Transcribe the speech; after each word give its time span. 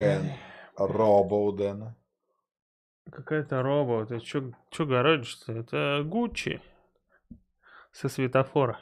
Эн 0.00 0.30
Робоуден. 0.76 1.94
Какая-то 3.10 3.62
роба. 3.62 4.06
Ты 4.06 4.20
чё, 4.20 4.52
чё? 4.70 4.86
Это 5.48 6.02
Гуччи. 6.04 6.60
Со 7.92 8.08
светофора. 8.08 8.78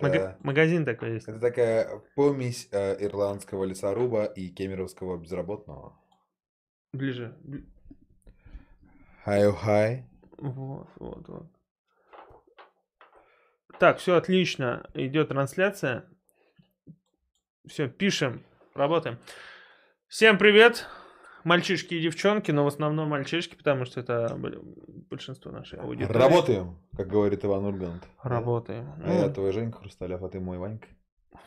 Это, 0.00 0.38
Магазин 0.40 0.86
такой 0.86 1.14
есть. 1.14 1.28
это 1.28 1.38
такая 1.38 2.00
помесь 2.14 2.68
э, 2.72 3.04
ирландского 3.04 3.64
лесоруба 3.64 4.24
и 4.24 4.48
кемеровского 4.48 5.18
безработного. 5.18 5.92
Ближе. 6.94 7.36
Бли- 7.44 7.66
Хай-хай. 9.24 10.06
Вот, 10.38 10.88
вот, 10.96 11.28
вот. 11.28 11.46
Так, 13.78 13.98
все 13.98 14.14
отлично. 14.16 14.88
Идет 14.94 15.28
трансляция. 15.28 16.08
Все, 17.66 17.88
пишем, 17.88 18.45
работаем. 18.76 19.18
Всем 20.08 20.38
привет, 20.38 20.86
мальчишки 21.44 21.94
и 21.94 22.00
девчонки, 22.00 22.50
но 22.52 22.64
в 22.64 22.68
основном 22.68 23.08
мальчишки, 23.08 23.54
потому 23.56 23.84
что 23.84 24.00
это 24.00 24.36
большинство 25.10 25.50
нашей 25.50 25.78
аудитории. 25.80 26.18
Работаем, 26.18 26.78
как 26.96 27.08
говорит 27.08 27.44
Иван 27.44 27.64
Ургант. 27.64 28.04
Работаем. 28.22 28.92
А 29.04 29.12
я 29.12 29.26
Ну, 29.26 29.34
твой 29.34 29.52
Женька 29.52 29.78
Хрусталев, 29.78 30.22
а 30.22 30.28
ты 30.28 30.38
мой 30.40 30.58
Ванька. 30.58 30.88
ну, 31.32 31.38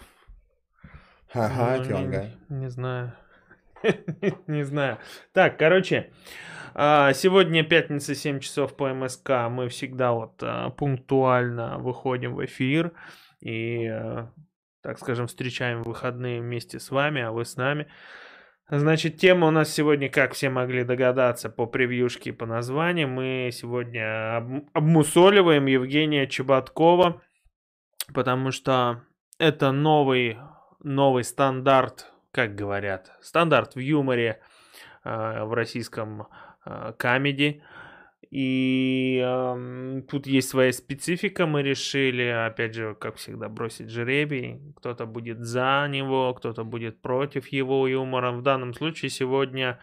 Ха-ха, 1.32 1.78
не- 1.78 1.86
Тёнга. 1.86 2.26
Не 2.50 2.70
знаю. 2.70 3.14
Не 4.48 4.64
знаю. 4.64 4.98
Так, 5.32 5.58
короче, 5.58 6.12
а, 6.74 7.14
сегодня 7.14 7.64
пятница, 7.64 8.14
7 8.14 8.40
часов 8.42 8.76
по 8.76 8.90
МСК. 8.94 9.48
Мы 9.50 9.70
всегда 9.70 10.12
вот 10.12 10.42
а, 10.44 10.72
пунктуально 10.72 11.78
выходим 11.78 12.36
в 12.36 12.44
эфир 12.44 12.92
и, 13.40 13.86
а, 13.88 14.34
так 14.82 15.00
скажем, 15.00 15.28
встречаем 15.28 15.84
выходные 15.84 16.42
вместе 16.42 16.80
с 16.80 16.92
вами, 16.92 17.22
а 17.22 17.32
вы 17.32 17.46
с 17.46 17.56
нами. 17.56 17.88
Значит, 18.72 19.18
тема 19.18 19.48
у 19.48 19.52
нас 19.52 19.74
сегодня, 19.74 20.10
как 20.10 20.34
все 20.34 20.50
могли 20.50 20.84
догадаться 20.84 21.50
по 21.50 21.66
превьюшке 21.66 22.30
и 22.30 22.34
по 22.34 22.46
названию, 22.46 23.08
мы 23.08 23.50
сегодня 23.52 24.38
об- 24.38 24.70
обмусоливаем 24.74 25.66
Евгения 25.66 26.28
Чеботкова, 26.28 27.22
потому 28.14 28.52
что 28.52 29.02
это 29.40 29.72
новый, 29.72 30.38
новый 30.84 31.24
стандарт, 31.24 32.12
как 32.32 32.54
говорят, 32.54 33.12
стандарт 33.22 33.74
в 33.74 33.80
юморе 33.80 34.40
э, 35.04 35.44
в 35.44 35.54
российском 35.54 36.28
э, 36.66 36.94
камеди. 36.98 37.64
И 38.32 39.20
эм, 39.26 40.04
тут 40.04 40.28
есть 40.28 40.50
своя 40.50 40.72
специфика. 40.72 41.48
Мы 41.48 41.64
решили, 41.64 42.24
опять 42.24 42.76
же, 42.76 42.96
как 43.00 43.16
всегда, 43.16 43.50
бросить 43.50 43.90
жребий. 43.90 44.62
Кто-то 44.78 45.08
будет 45.08 45.40
за 45.40 45.88
него, 45.90 46.34
кто-то 46.36 46.64
будет 46.64 47.02
против 47.02 47.48
его 47.48 47.88
юмора. 47.88 48.32
В 48.32 48.44
данном 48.44 48.74
случае 48.76 49.10
сегодня 49.10 49.80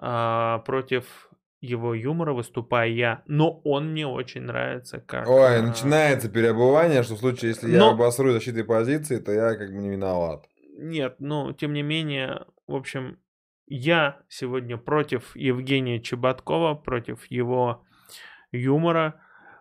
э, 0.00 0.58
против 0.66 1.30
его 1.62 1.94
юмора 1.94 2.34
выступаю 2.34 2.94
я, 2.94 3.22
но 3.26 3.60
он 3.64 3.92
мне 3.92 4.06
очень 4.06 4.42
нравится 4.42 5.00
как... 5.00 5.26
Ой, 5.26 5.56
э, 5.56 5.62
начинается 5.62 6.28
переобувание, 6.28 7.02
что 7.02 7.14
в 7.14 7.18
случае, 7.18 7.50
если 7.50 7.70
я 7.70 7.78
Но- 7.78 7.90
обосру 7.92 8.30
защитой 8.32 8.64
позиции, 8.64 9.18
то 9.18 9.32
я 9.32 9.54
как 9.54 9.70
бы 9.70 9.78
не 9.78 9.88
виноват. 9.88 10.46
Нет, 10.78 11.16
но 11.18 11.52
тем 11.54 11.72
не 11.72 11.82
менее, 11.82 12.44
в 12.66 12.74
общем, 12.74 13.18
я 13.66 14.20
сегодня 14.28 14.76
против 14.76 15.34
Евгения 15.34 15.98
Чеботкова, 15.98 16.74
против 16.74 17.24
его 17.30 17.85
юмора. 18.52 19.14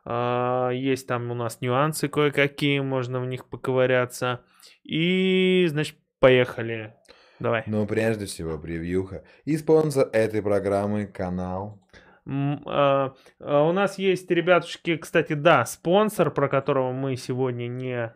А, 0.05 0.69
Есть 0.69 1.07
там 1.07 1.31
у 1.31 1.33
нас 1.33 1.61
нюансы 1.61 2.07
кое-какие, 2.07 2.79
можно 2.79 3.19
в 3.19 3.25
них 3.25 3.45
поковыряться. 3.49 4.41
И, 4.83 5.65
значит, 5.67 5.97
поехали. 6.19 6.93
Давай. 7.39 7.63
Но 7.65 7.85
прежде 7.85 8.25
всего 8.25 8.57
превьюха. 8.57 9.23
И 9.45 9.57
спонсор 9.57 10.09
этой 10.13 10.41
программы 10.41 11.05
канал. 11.07 11.81
А, 12.27 13.13
а, 13.39 13.63
У 13.63 13.71
нас 13.71 13.97
есть, 13.97 14.29
ребятушки, 14.31 14.97
кстати, 14.97 15.33
да, 15.33 15.65
спонсор, 15.65 16.31
про 16.31 16.47
которого 16.47 16.91
мы 16.91 17.15
сегодня 17.17 17.67
не 17.67 18.13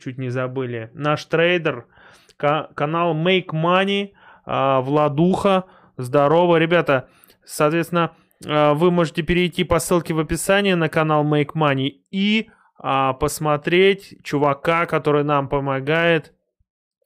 чуть 0.00 0.18
не 0.18 0.28
забыли. 0.28 0.90
Наш 0.92 1.24
трейдер, 1.24 1.86
ка- 2.36 2.68
канал 2.74 3.16
Make 3.16 3.46
Money, 3.54 4.10
Владуха. 4.44 5.64
Здорово, 5.96 6.58
ребята. 6.58 7.08
Соответственно, 7.42 8.14
вы 8.40 8.90
можете 8.90 9.22
перейти 9.22 9.64
по 9.64 9.78
ссылке 9.78 10.12
в 10.12 10.18
описании 10.18 10.74
на 10.74 10.88
канал 10.88 11.24
Make 11.24 11.52
Money 11.54 12.00
и 12.10 12.50
а, 12.76 13.14
посмотреть 13.14 14.22
чувака, 14.22 14.86
который 14.86 15.24
нам 15.24 15.48
помогает 15.48 16.34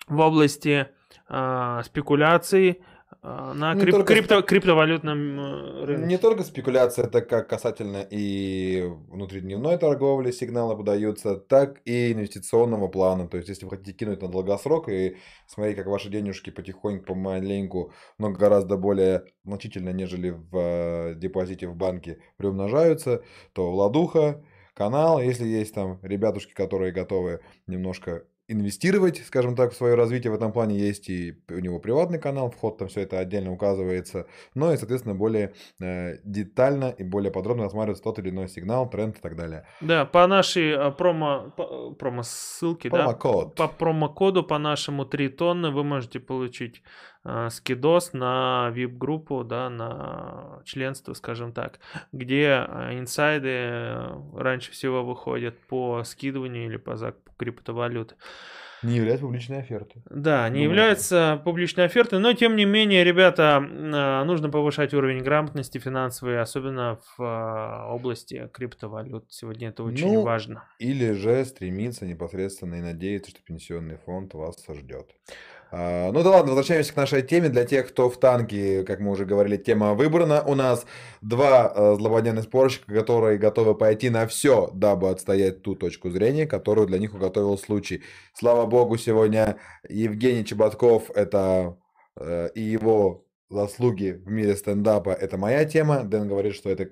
в 0.09 0.19
области 0.19 0.89
а, 1.29 1.83
спекуляций. 1.85 2.81
а, 2.81 2.88
на 3.55 3.75
Не 3.75 3.83
крип- 3.83 3.93
только 3.93 4.15
крипто- 4.15 4.43
криптовалютном 4.43 5.41
э, 5.41 5.85
рынке. 5.85 6.07
Не 6.07 6.19
только 6.19 6.43
спекуляция, 6.43 7.07
это 7.07 7.21
как 7.23 7.49
касательно 7.49 8.07
и 8.11 8.85
внутридневной 9.09 9.79
торговли 9.79 10.31
сигналы 10.31 10.77
подаются, 10.77 11.37
так 11.37 11.81
и 11.85 12.13
инвестиционного 12.13 12.89
плана. 12.89 13.29
То 13.29 13.37
есть, 13.37 13.49
если 13.49 13.65
вы 13.65 13.71
хотите 13.71 13.93
кинуть 13.93 14.23
на 14.23 14.29
долгосрок 14.29 14.89
и 14.89 15.17
смотреть, 15.47 15.77
как 15.77 15.87
ваши 15.87 16.09
денежки 16.11 16.51
потихоньку, 16.51 17.07
помаленьку, 17.07 17.93
но 18.19 18.31
гораздо 18.31 18.77
более 18.77 19.25
значительно, 19.45 19.91
нежели 19.91 20.31
в 20.31 20.57
э, 20.57 21.15
депозите 21.17 21.67
в 21.69 21.75
банке, 21.77 22.19
приумножаются, 22.37 23.23
то 23.53 23.71
Владуха, 23.71 24.43
канал, 24.75 25.21
если 25.21 25.47
есть 25.47 25.75
там 25.75 25.99
ребятушки, 26.03 26.55
которые 26.55 26.93
готовы 26.93 27.41
немножко 27.67 28.25
инвестировать, 28.49 29.23
скажем 29.27 29.55
так, 29.55 29.73
в 29.73 29.77
свое 29.77 29.95
развитие 29.95 30.33
в 30.33 30.35
этом 30.35 30.53
плане, 30.53 30.79
есть 30.79 31.11
и 31.11 31.37
у 31.51 31.59
него 31.59 31.79
приватный 31.79 32.19
канал, 32.19 32.51
вход 32.51 32.79
там 32.79 32.89
все 32.89 33.03
это 33.03 33.19
отдельно 33.19 33.53
указывается, 33.53 34.27
но 34.55 34.73
и, 34.73 34.77
соответственно, 34.77 35.15
более 35.15 35.53
э, 35.81 36.17
детально 36.25 36.95
и 36.99 37.05
более 37.05 37.31
подробно 37.31 37.65
рассматривается 37.65 38.03
тот 38.03 38.19
или 38.19 38.31
иной 38.31 38.49
сигнал, 38.49 38.89
тренд 38.89 39.19
и 39.19 39.21
так 39.21 39.37
далее. 39.37 39.67
Да, 39.83 40.07
по 40.07 40.27
нашей 40.27 40.75
а, 40.75 40.91
промо, 40.91 41.53
по- 41.57 41.93
промо-ссылке, 41.93 42.89
да, 42.89 42.97
Промокод. 42.97 43.55
по 43.55 43.69
промокоду 43.69 44.43
по 44.43 44.59
нашему 44.59 45.05
3 45.05 45.29
тонны 45.29 45.71
вы 45.71 45.85
можете 45.85 46.19
получить 46.19 46.83
скидос 47.51 48.13
на 48.13 48.73
VIP-группу, 48.75 49.45
да, 49.45 49.69
на 49.71 50.63
членство, 50.65 51.13
скажем 51.15 51.53
так, 51.53 51.79
где 52.13 52.49
а, 52.67 52.91
инсайды 52.99 53.49
э, 53.51 54.21
раньше 54.35 54.73
всего 54.73 55.05
выходят 55.05 55.59
по 55.67 56.03
скидыванию 56.05 56.67
или 56.67 56.77
по 56.77 56.97
закупу 56.97 57.33
криптовалюты. 57.37 58.15
Не 58.83 58.97
является 58.97 59.25
публичной 59.27 59.59
офертой. 59.59 60.03
Да, 60.09 60.49
не 60.49 60.61
Думаю, 60.61 60.71
является 60.71 61.41
публичной 61.45 61.87
офертой, 61.87 62.21
но 62.21 62.33
тем 62.33 62.55
не 62.55 62.65
менее, 62.65 63.03
ребята, 63.03 63.57
а, 63.57 64.25
нужно 64.25 64.51
повышать 64.51 64.95
уровень 64.95 65.23
грамотности 65.25 65.79
финансовой, 65.79 66.41
особенно 66.41 67.01
в 67.17 67.21
а, 67.21 67.89
области 67.93 68.49
криптовалют. 68.53 69.25
Сегодня 69.31 69.71
это 69.71 69.83
очень 69.83 70.15
Ну, 70.15 70.23
важно. 70.23 70.65
Или 70.79 71.11
же 71.13 71.45
стремиться 71.45 72.07
непосредственно 72.07 72.77
и 72.77 72.81
надеяться, 72.81 73.33
что 73.33 73.43
пенсионный 73.43 73.97
фонд 73.97 74.35
вас 74.35 74.65
ждет. 74.69 75.11
А, 75.71 76.11
Ну 76.13 76.23
да 76.23 76.31
ладно, 76.31 76.53
возвращаемся 76.53 76.93
к 76.93 76.97
нашей 76.97 77.23
теме. 77.23 77.49
Для 77.49 77.65
тех, 77.65 77.89
кто 77.89 78.09
в 78.09 78.19
танке, 78.19 78.85
как 78.85 79.01
мы 79.01 79.11
уже 79.11 79.25
говорили, 79.27 79.57
тема 79.57 79.95
выбрана. 79.95 80.43
У 80.43 80.55
нас 80.55 80.87
два 81.21 81.73
э, 81.75 81.95
злободневных 81.97 82.45
спорщика, 82.45 82.93
которые 82.93 83.39
готовы 83.39 83.75
пойти 83.75 84.09
на 84.11 84.27
все, 84.27 84.71
дабы 84.73 85.11
отстоять 85.11 85.63
ту 85.63 85.75
точку 85.75 86.11
зрения, 86.11 86.47
которую 86.47 86.87
для 86.87 86.99
них 86.99 87.15
уготовил 87.15 87.59
случай. 87.59 88.03
Слава 88.33 88.67
богу, 88.67 88.97
сегодня 88.97 89.59
Евгений 89.89 90.45
Чеботков, 90.45 91.11
это 91.15 91.77
э, 92.17 92.49
и 92.55 92.63
его 92.63 93.27
заслуги 93.51 94.23
в 94.25 94.31
мире 94.31 94.57
стендапа, 94.57 95.11
это 95.11 95.37
моя 95.37 95.65
тема. 95.65 96.05
Дэн 96.05 96.29
говорит, 96.29 96.55
что 96.55 96.71
это 96.71 96.91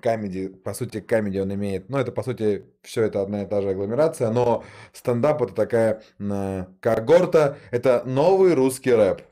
камеди, 0.00 0.48
по 0.48 0.74
сути, 0.74 1.00
камеди 1.00 1.38
он 1.38 1.52
имеет, 1.54 1.88
ну, 1.88 1.98
это, 1.98 2.12
по 2.12 2.22
сути, 2.22 2.64
все 2.82 3.04
это 3.04 3.22
одна 3.22 3.42
и 3.42 3.46
та 3.46 3.62
же 3.62 3.70
агломерация, 3.70 4.30
но 4.30 4.64
стендап 4.92 5.42
это 5.42 5.54
такая 5.54 6.02
м, 6.18 6.76
когорта, 6.80 7.58
это 7.70 8.02
новый 8.04 8.54
русский 8.54 8.92
рэп. 8.92 9.22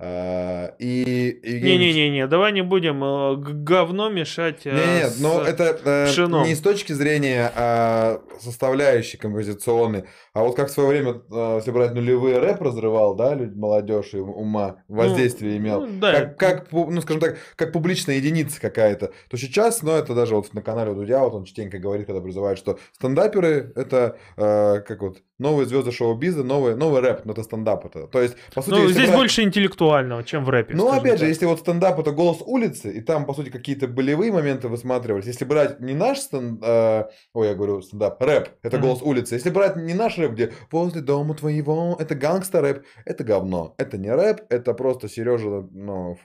А, 0.00 0.74
И 0.78 1.40
Евгений 1.42 1.92
Ч- 1.92 1.98
Не-не-не, 1.98 2.26
давай 2.28 2.52
не 2.52 2.62
будем 2.62 3.02
э, 3.02 3.34
говно 3.36 4.08
мешать. 4.08 4.60
э, 4.64 4.70
не, 4.70 4.98
нет, 5.00 5.10
с- 5.10 5.20
но 5.20 5.42
это 5.42 5.76
э, 5.84 6.06
пшеном. 6.06 6.44
не 6.46 6.54
с 6.54 6.60
точки 6.60 6.92
зрения 6.92 7.50
а, 7.56 8.20
составляющей 8.38 9.16
композиционной, 9.16 10.04
а 10.34 10.44
вот 10.44 10.54
как 10.54 10.68
в 10.68 10.72
свое 10.72 10.88
время, 10.90 11.20
если 11.56 11.72
брать 11.72 11.94
нулевые 11.94 12.38
рэп 12.38 12.62
разрывал, 12.62 13.16
да, 13.16 13.34
люди, 13.34 13.58
молодежь 13.58 14.14
и 14.14 14.18
ума, 14.18 14.76
воздействие 14.86 15.56
имел, 15.56 15.80
ну, 15.86 15.98
да. 16.00 16.12
как, 16.12 16.38
как, 16.38 16.72
ну, 16.72 17.00
скажем 17.00 17.20
так, 17.20 17.36
как 17.56 17.72
публичная 17.72 18.16
единица 18.16 18.60
какая-то, 18.60 19.10
то 19.28 19.36
сейчас, 19.36 19.82
ну, 19.82 19.90
это 19.92 20.14
даже 20.14 20.36
вот 20.36 20.54
на 20.54 20.62
канале 20.62 20.94
Дудя, 20.94 21.18
вот 21.24 21.34
он 21.34 21.44
частенько 21.44 21.78
говорит, 21.80 22.06
когда 22.06 22.20
призывает, 22.20 22.56
что 22.58 22.78
стендаперы 22.92 23.72
это, 23.74 24.16
как 24.36 25.02
вот, 25.02 25.18
новые 25.40 25.66
звезды 25.66 25.90
шоу-биза, 25.92 26.44
новый, 26.44 26.76
новый 26.76 27.00
рэп, 27.00 27.24
но 27.24 27.32
это 27.32 27.42
стендап 27.42 27.84
это. 27.86 28.06
То 28.06 28.20
есть, 28.22 28.36
по 28.54 28.62
сути, 28.62 28.74
Ну, 28.74 28.88
здесь 28.88 29.06
брать- 29.08 29.16
больше 29.16 29.42
интеллектуал 29.42 29.87
интеллектуального, 29.88 30.24
чем 30.24 30.44
в 30.44 30.50
рэпе. 30.50 30.74
Ну, 30.74 30.90
опять 30.90 31.14
же, 31.14 31.20
так. 31.20 31.28
если 31.28 31.46
вот 31.46 31.60
стендап 31.60 31.98
это 31.98 32.12
голос 32.12 32.42
улицы, 32.44 32.90
и 32.92 33.00
там, 33.00 33.26
по 33.26 33.34
сути, 33.34 33.50
какие-то 33.50 33.88
болевые 33.88 34.32
моменты 34.32 34.68
высматривались. 34.68 35.26
Если 35.26 35.44
брать 35.44 35.80
не 35.80 35.94
наш 35.94 36.18
стендап, 36.18 37.10
ой, 37.34 37.48
я 37.48 37.54
говорю 37.54 37.82
стендап, 37.82 38.22
рэп, 38.22 38.48
это 38.62 38.76
Мгм. 38.76 38.86
голос 38.86 39.02
улицы. 39.02 39.34
Если 39.34 39.50
брать 39.50 39.76
не 39.76 39.94
наш 39.94 40.18
рэп, 40.18 40.32
где 40.32 40.52
возле 40.70 41.00
дома 41.00 41.34
твоего, 41.34 41.96
это 41.98 42.14
гангстер 42.14 42.62
рэп, 42.62 42.84
это 43.04 43.24
говно. 43.24 43.74
Это 43.78 43.98
не 43.98 44.14
рэп, 44.14 44.42
это 44.50 44.74
просто 44.74 45.08
Сережа, 45.08 45.66
ну, 45.70 46.16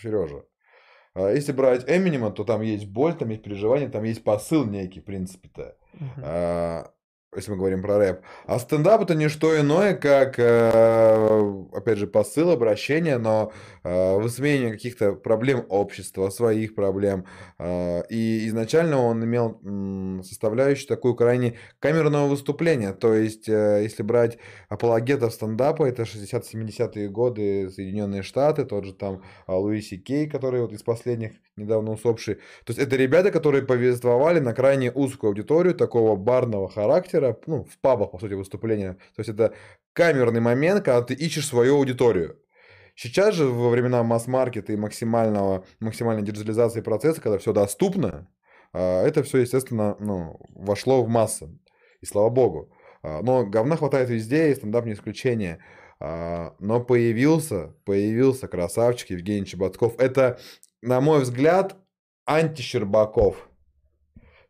Сережа. 0.00 0.42
Если 1.16 1.52
брать 1.52 1.84
Эминема, 1.88 2.32
то 2.32 2.42
там 2.42 2.60
есть 2.62 2.86
боль, 2.86 3.14
там 3.14 3.28
есть 3.28 3.42
переживание, 3.42 3.88
там 3.88 4.02
есть 4.02 4.24
посыл 4.24 4.64
некий, 4.64 5.00
в 5.00 5.04
принципе-то. 5.04 5.76
Мгм. 5.92 6.24
Если 7.36 7.50
мы 7.50 7.56
говорим 7.56 7.82
про 7.82 7.98
рэп. 7.98 8.20
А 8.46 8.58
стендап 8.58 9.02
это 9.02 9.14
не 9.14 9.28
что 9.28 9.58
иное, 9.58 9.94
как, 9.94 10.38
э, 10.38 11.64
опять 11.72 11.98
же, 11.98 12.06
посыл, 12.06 12.50
обращение, 12.50 13.18
но 13.18 13.52
э, 13.82 14.16
высмеяние 14.18 14.70
каких-то 14.72 15.14
проблем 15.14 15.64
общества, 15.68 16.30
своих 16.30 16.74
проблем. 16.74 17.26
Э, 17.58 18.02
И 18.08 18.46
изначально 18.48 18.98
он 18.98 19.24
имел 19.24 19.60
составляющую 20.22 20.86
такую 20.86 21.14
крайне 21.14 21.58
камерного 21.80 22.28
выступления. 22.28 22.92
То 22.92 23.14
есть, 23.14 23.48
если 23.48 24.02
брать 24.02 24.38
апологетов 24.68 25.32
стендапа, 25.32 25.84
это 25.84 26.02
60-70-е 26.02 27.08
годы 27.08 27.70
Соединенные 27.70 28.22
Штаты, 28.22 28.64
тот 28.64 28.84
же 28.84 28.92
там 28.94 29.22
Луиси 29.48 29.96
Кей, 29.96 30.28
который 30.28 30.60
вот 30.60 30.72
из 30.72 30.82
последних 30.82 31.32
недавно 31.56 31.92
усопший. 31.92 32.36
То 32.64 32.72
есть 32.72 32.78
это 32.78 32.96
ребята, 32.96 33.30
которые 33.30 33.64
повествовали 33.64 34.40
на 34.40 34.54
крайне 34.54 34.90
узкую 34.90 35.30
аудиторию 35.30 35.74
такого 35.74 36.16
барного 36.16 36.68
характера, 36.68 37.23
ну, 37.46 37.64
в 37.64 37.78
пабах, 37.78 38.10
по 38.10 38.18
сути, 38.18 38.34
выступления. 38.34 38.94
То 39.16 39.20
есть 39.20 39.30
это 39.30 39.54
камерный 39.92 40.40
момент, 40.40 40.84
когда 40.84 41.02
ты 41.02 41.14
ищешь 41.14 41.46
свою 41.46 41.76
аудиторию. 41.76 42.38
Сейчас 42.96 43.34
же 43.34 43.46
во 43.46 43.70
времена 43.70 44.02
масс-маркета 44.02 44.72
и 44.72 44.76
максимального, 44.76 45.64
максимальной 45.80 46.22
диджитализации 46.22 46.80
процесса, 46.80 47.20
когда 47.20 47.38
все 47.38 47.52
доступно, 47.52 48.28
а, 48.72 49.04
это 49.04 49.22
все, 49.22 49.38
естественно, 49.38 49.96
ну, 50.00 50.38
вошло 50.50 51.02
в 51.02 51.08
массы. 51.08 51.48
И 52.00 52.06
слава 52.06 52.28
богу. 52.28 52.70
А, 53.02 53.22
Но 53.22 53.46
говна 53.46 53.76
хватает 53.76 54.10
везде, 54.10 54.50
и 54.50 54.54
стендап 54.54 54.84
не 54.84 54.92
исключение. 54.92 55.58
А, 56.00 56.54
Но 56.58 56.80
появился, 56.80 57.74
появился 57.84 58.48
красавчик 58.48 59.10
Евгений 59.10 59.46
Чеботков. 59.46 59.94
Это, 59.98 60.38
на 60.82 61.00
мой 61.00 61.22
взгляд, 61.22 61.76
анти-Щербаков. 62.26 63.36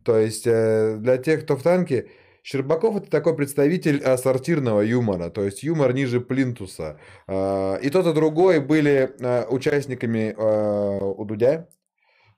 То 0.05 0.19
есть 0.19 0.47
э, 0.47 0.97
для 0.99 1.17
тех, 1.17 1.45
кто 1.45 1.57
в 1.57 1.63
танке, 1.63 2.11
Щербаков 2.45 2.97
это 2.97 3.11
такой 3.11 3.35
представитель 3.35 4.03
сортирного 4.19 4.83
юмора, 4.83 5.31
то 5.31 5.43
есть 5.43 5.63
юмор 5.63 5.95
ниже 5.95 6.21
плинтуса. 6.21 7.01
Э, 7.27 7.79
И 7.81 7.89
тот, 7.89 8.07
и 8.07 8.13
другой 8.13 8.61
были 8.61 9.15
э, 9.19 9.47
участниками 9.49 10.35
э, 10.37 10.99
у 11.03 11.25
Дудя, 11.25 11.69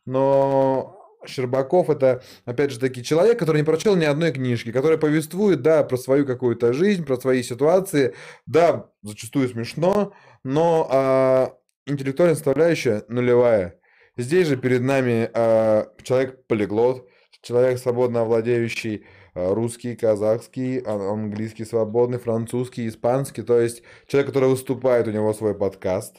но 0.05 0.97
Щербаков 1.27 1.91
это, 1.91 2.23
опять 2.45 2.71
же 2.71 2.79
таки, 2.79 3.03
человек, 3.03 3.37
который 3.41 3.59
не 3.59 3.65
прочел 3.65 3.97
ни 3.97 4.05
одной 4.05 4.31
книжки, 4.31 4.71
который 4.71 4.97
повествует, 4.97 5.63
да, 5.63 5.83
про 5.83 5.97
свою 5.97 6.25
какую-то 6.25 6.73
жизнь, 6.73 7.05
про 7.05 7.17
свои 7.17 7.43
ситуации, 7.43 8.15
да, 8.47 8.89
зачастую 9.03 9.49
смешно, 9.49 10.13
но 10.45 10.87
а, 10.89 11.57
интеллектуальная 11.85 12.37
составляющая 12.37 13.03
нулевая. 13.09 13.81
Здесь 14.17 14.47
же 14.47 14.57
перед 14.57 14.83
нами 14.83 15.29
а, 15.35 15.89
человек-полиглот, 16.05 17.09
человек, 17.43 17.79
свободно 17.81 18.25
владеющий 18.25 18.99
а, 18.99 19.26
русский, 19.37 19.95
казахский, 19.95 20.79
английский 20.79 21.67
свободный, 21.67 22.19
французский, 22.19 22.89
испанский, 22.89 23.43
то 23.43 23.61
есть 23.61 23.83
человек, 24.07 24.29
который 24.29 24.49
выступает, 24.49 25.07
у 25.07 25.11
него 25.11 25.33
свой 25.35 25.55
подкаст. 25.55 26.17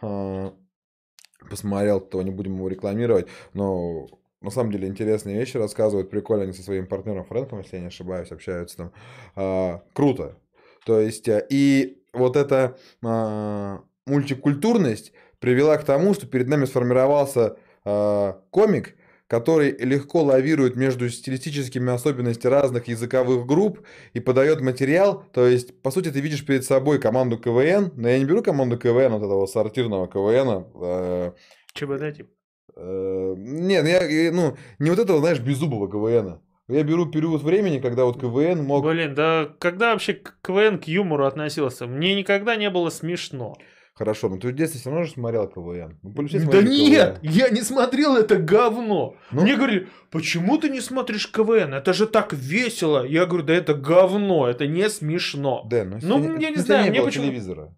А, 0.00 0.54
Посмотрел, 1.48 2.00
то 2.00 2.22
не 2.22 2.30
будем 2.30 2.54
его 2.54 2.68
рекламировать, 2.68 3.26
но 3.52 4.08
на 4.40 4.50
самом 4.50 4.72
деле 4.72 4.88
интересные 4.88 5.38
вещи 5.38 5.58
рассказывают, 5.58 6.08
прикольно, 6.08 6.44
они 6.44 6.54
со 6.54 6.62
своим 6.62 6.86
партнером 6.86 7.24
Фрэнком, 7.24 7.58
если 7.58 7.76
я 7.76 7.82
не 7.82 7.88
ошибаюсь, 7.88 8.32
общаются 8.32 8.76
там. 8.78 8.92
А, 9.36 9.82
круто. 9.92 10.38
То 10.86 11.00
есть, 11.00 11.28
э, 11.28 11.46
и 11.50 12.02
вот 12.14 12.36
эта 12.36 12.78
а, 13.02 13.82
мультикультурность 14.06 15.12
привела 15.38 15.76
к 15.76 15.84
тому, 15.84 16.14
что 16.14 16.26
перед 16.26 16.48
нами 16.48 16.64
сформировался 16.64 17.58
комик, 18.50 18.96
который 19.28 19.76
легко 19.78 20.22
лавирует 20.22 20.76
между 20.76 21.08
стилистическими 21.08 21.92
особенностями 21.92 22.52
разных 22.52 22.88
языковых 22.88 23.46
групп 23.46 23.80
и 24.12 24.20
подает 24.20 24.60
материал. 24.60 25.24
То 25.32 25.46
есть, 25.46 25.80
по 25.82 25.90
сути, 25.90 26.10
ты 26.10 26.20
видишь 26.20 26.44
перед 26.44 26.64
собой 26.64 27.00
команду 27.00 27.38
КВН, 27.38 27.92
но 27.96 28.08
я 28.08 28.18
не 28.18 28.24
беру 28.24 28.42
команду 28.42 28.78
КВН, 28.78 29.12
вот 29.12 29.22
этого 29.22 29.46
сортирного 29.46 30.08
КВН. 30.08 30.66
э, 30.82 31.32
ЧБД, 31.72 32.16
типа. 32.16 32.30
Нет, 32.76 33.86
я, 33.86 34.04
я, 34.04 34.32
ну, 34.32 34.56
не 34.78 34.90
вот 34.90 34.98
этого, 34.98 35.20
знаешь, 35.20 35.38
беззубого 35.40 35.88
КВН. 35.88 36.40
Я 36.66 36.82
беру 36.82 37.06
период 37.06 37.42
времени, 37.42 37.78
когда 37.78 38.04
вот 38.04 38.18
КВН 38.18 38.64
мог... 38.64 38.84
Блин, 38.84 39.14
да 39.14 39.54
когда 39.58 39.92
вообще 39.92 40.14
КВН 40.42 40.78
к 40.78 40.84
юмору 40.84 41.26
относился? 41.26 41.86
Мне 41.86 42.14
никогда 42.14 42.56
не 42.56 42.70
было 42.70 42.88
смешно. 42.88 43.54
Хорошо, 43.96 44.28
но 44.28 44.38
ты 44.38 44.48
в 44.48 44.52
детстве 44.54 44.80
все 44.80 44.90
равно 44.90 45.04
же 45.04 45.12
смотрел 45.12 45.46
КВН. 45.46 45.98
Все 46.26 46.40
Да 46.40 46.62
нет, 46.62 47.20
КВН. 47.20 47.30
я 47.30 47.48
не 47.50 47.62
смотрел 47.62 48.16
это 48.16 48.36
говно. 48.36 49.14
Ну, 49.30 49.42
Мне 49.42 49.54
говорили, 49.56 49.88
почему 50.10 50.58
ты 50.58 50.68
не 50.68 50.80
смотришь 50.80 51.30
КВН? 51.30 51.74
Это 51.74 51.92
же 51.92 52.08
так 52.08 52.32
весело. 52.32 53.04
Я 53.06 53.24
говорю, 53.26 53.44
да 53.44 53.54
это 53.54 53.74
говно, 53.74 54.48
это 54.48 54.66
не 54.66 54.90
смешно. 54.90 55.62
Дэн, 55.70 56.00
ну, 56.02 56.18
Ну, 56.18 56.38
я 56.40 56.50
не 56.50 56.54
у 56.54 56.54
тебя 56.54 56.62
знаю, 56.62 56.84
не 56.86 56.90
мне 56.90 57.02
почему- 57.02 57.24
телевизора. 57.26 57.74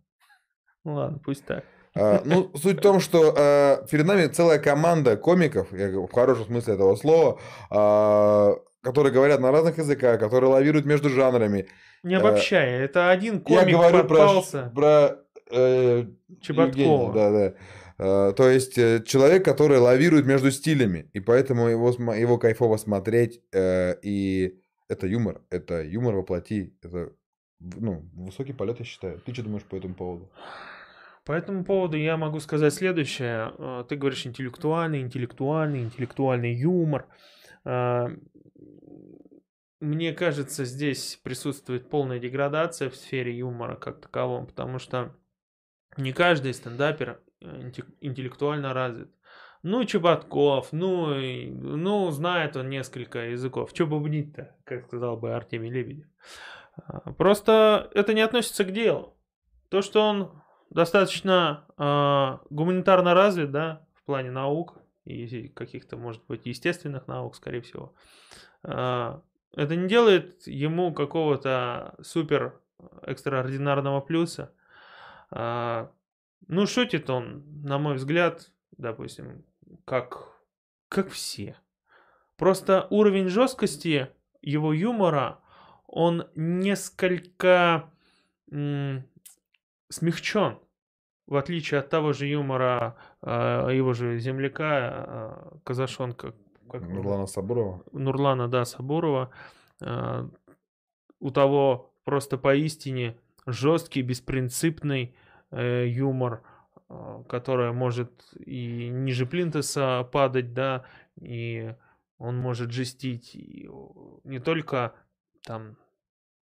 Ну 0.85 0.95
Ладно, 0.95 1.19
пусть 1.23 1.45
так. 1.45 1.65
А, 1.95 2.23
ну, 2.25 2.51
суть 2.57 2.79
в 2.79 2.81
том, 2.81 3.01
что 3.01 3.35
а, 3.37 3.87
перед 3.91 4.07
нами 4.07 4.27
целая 4.29 4.59
команда 4.59 5.17
комиков, 5.19 5.69
я 5.73 5.89
говорю, 5.89 6.07
в 6.07 6.13
хорошем 6.13 6.47
смысле 6.47 6.75
этого 6.75 6.95
слова, 6.97 7.39
а, 7.71 8.55
которые 8.83 9.13
говорят 9.13 9.41
на 9.41 9.51
разных 9.51 9.77
языках, 9.79 10.19
которые 10.21 10.49
лавируют 10.51 10.87
между 10.87 11.11
жанрами. 11.11 11.67
Не 12.03 12.15
обобщая, 12.15 12.85
это 12.85 13.11
один 13.11 13.35
Я 13.35 13.61
комик 13.61 13.75
говорю 13.77 14.05
про, 14.05 14.19
попался. 14.19 14.73
про 14.75 15.17
э, 15.51 16.07
Чеботкова. 16.41 16.83
Евгения, 16.83 17.13
да, 17.13 17.31
да. 17.31 17.55
А, 17.99 18.33
То 18.33 18.49
есть 18.49 18.79
э, 18.79 19.03
человек, 19.05 19.45
который 19.45 19.79
лавирует 19.79 20.27
между 20.27 20.51
стилями, 20.51 21.09
и 21.13 21.21
поэтому 21.21 21.69
его, 21.69 21.91
его 22.15 22.39
кайфово 22.39 22.77
смотреть, 22.77 23.41
э, 23.53 23.97
и 24.03 24.61
это 24.89 25.07
юмор, 25.07 25.43
это 25.51 25.83
юмор 25.83 26.17
воплоти, 26.17 26.75
это 26.83 27.13
ну, 27.61 28.09
высокий 28.15 28.53
полет, 28.53 28.79
я 28.79 28.85
считаю. 28.85 29.21
Ты 29.21 29.33
что 29.33 29.43
думаешь 29.43 29.65
по 29.65 29.77
этому 29.77 29.95
поводу? 29.95 30.31
По 31.25 31.33
этому 31.33 31.65
поводу 31.65 31.97
я 31.97 32.17
могу 32.17 32.39
сказать 32.41 32.73
следующее. 32.73 33.53
Э, 33.59 33.85
Ты 33.89 33.97
говоришь 33.97 34.27
интеллектуальный, 34.27 35.01
интеллектуальный, 35.01 35.81
интеллектуальный 35.81 36.55
юмор. 36.55 37.07
Э, 37.65 38.09
Мне 39.81 40.13
кажется, 40.13 40.65
здесь 40.65 41.19
присутствует 41.23 41.89
полная 41.89 42.19
деградация 42.19 42.91
в 42.91 42.97
сфере 42.97 43.37
юмора 43.37 43.77
как 43.77 44.01
таковом, 44.01 44.47
потому 44.47 44.79
что 44.79 45.17
не 45.97 46.13
каждый 46.13 46.55
стендапер 46.55 47.21
э, 47.41 47.47
инте- 47.47 47.93
интеллектуально 48.01 48.73
развит. 48.73 49.11
Ну, 49.63 49.85
Чеботков, 49.85 50.69
ну, 50.71 51.13
ну, 51.17 52.11
знает 52.13 52.57
он 52.57 52.69
несколько 52.69 53.31
языков. 53.31 53.73
Че 53.73 53.87
бубнить-то, 53.87 54.55
как 54.65 54.87
сказал 54.87 55.17
бы 55.17 55.35
Артемий 55.35 55.71
Лебедев. 55.71 56.07
А, 56.77 57.13
Просто 57.13 57.91
это 57.93 58.15
не 58.15 58.21
относится 58.21 58.65
к 58.65 58.73
делу. 58.73 59.17
То, 59.69 59.83
что 59.83 60.03
он 60.03 60.43
достаточно 60.71 61.65
а, 61.77 62.43
гуманитарно 62.51 63.15
развит, 63.15 63.51
да, 63.51 63.85
в 63.95 64.05
плане 64.05 64.31
наук 64.31 64.79
и 65.05 65.49
каких-то, 65.49 65.97
может 65.97 66.25
быть, 66.27 66.47
естественных 66.47 67.09
наук, 67.09 67.35
скорее 67.35 67.63
всего, 67.63 67.93
а, 68.63 69.21
это 69.57 69.75
не 69.75 69.89
делает 69.89 70.47
ему 70.47 70.93
какого-то 70.95 71.97
супер 72.03 72.61
экстраординарного 73.03 74.01
плюса. 74.01 74.53
Ну, 76.49 76.67
шутит 76.67 77.11
он, 77.11 77.45
на 77.63 77.79
мой 77.79 77.95
взгляд, 77.95 78.51
допустим, 78.77 79.45
как, 79.85 80.33
как 80.89 81.11
все. 81.11 81.57
Просто 82.37 82.87
уровень 82.91 83.29
жесткости 83.29 84.09
его 84.43 84.73
юмора, 84.73 85.41
он 85.87 86.29
несколько 86.35 87.91
смягчен. 89.89 90.59
В 91.27 91.35
отличие 91.35 91.81
от 91.81 91.89
того 91.89 92.13
же 92.13 92.27
юмора 92.27 92.97
э, 93.21 93.71
его 93.73 93.93
же 93.95 94.19
земляка 94.19 94.71
э, 94.71 95.59
Казашонка. 95.65 96.35
как? 96.71 96.83
Нурлана 96.83 97.27
Сабурова. 97.27 97.83
Нурлана, 97.93 98.47
да, 98.47 98.65
Сабурова. 98.65 99.31
Э, 99.81 100.29
у 101.19 101.31
того 101.33 101.93
просто 102.05 102.39
поистине 102.39 103.17
жесткий, 103.45 104.03
беспринципный 104.03 105.17
э, 105.51 105.87
юмор, 105.89 106.43
э, 106.89 107.25
который 107.29 107.73
может 107.73 108.11
и 108.39 108.89
ниже 108.89 109.27
плинтуса 109.27 110.09
падать, 110.13 110.53
да, 110.53 110.85
и 111.21 111.75
он 112.19 112.39
может 112.39 112.71
жестить 112.71 113.35
не 114.25 114.39
только 114.39 114.95
там 115.45 115.77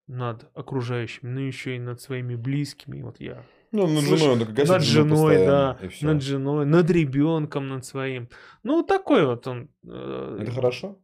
над 0.07 0.49
окружающими, 0.55 1.29
но 1.29 1.39
еще 1.41 1.75
и 1.75 1.79
над 1.79 2.01
своими 2.01 2.35
близкими. 2.35 3.01
Вот 3.01 3.19
я 3.19 3.45
Ну, 3.71 3.87
над 3.87 4.03
Слушай, 4.03 4.19
женой, 4.19 4.47
он 4.47 4.67
над 4.67 4.83
женой, 4.83 5.37
да, 5.45 5.77
над 6.01 6.21
женой, 6.21 6.65
над 6.65 6.89
ребенком, 6.89 7.69
над 7.69 7.85
своим. 7.85 8.29
Ну, 8.63 8.83
такой 8.83 9.25
вот 9.25 9.47
он. 9.47 9.69
э, 9.87 10.37
Это 10.41 10.51
хорошо? 10.51 10.99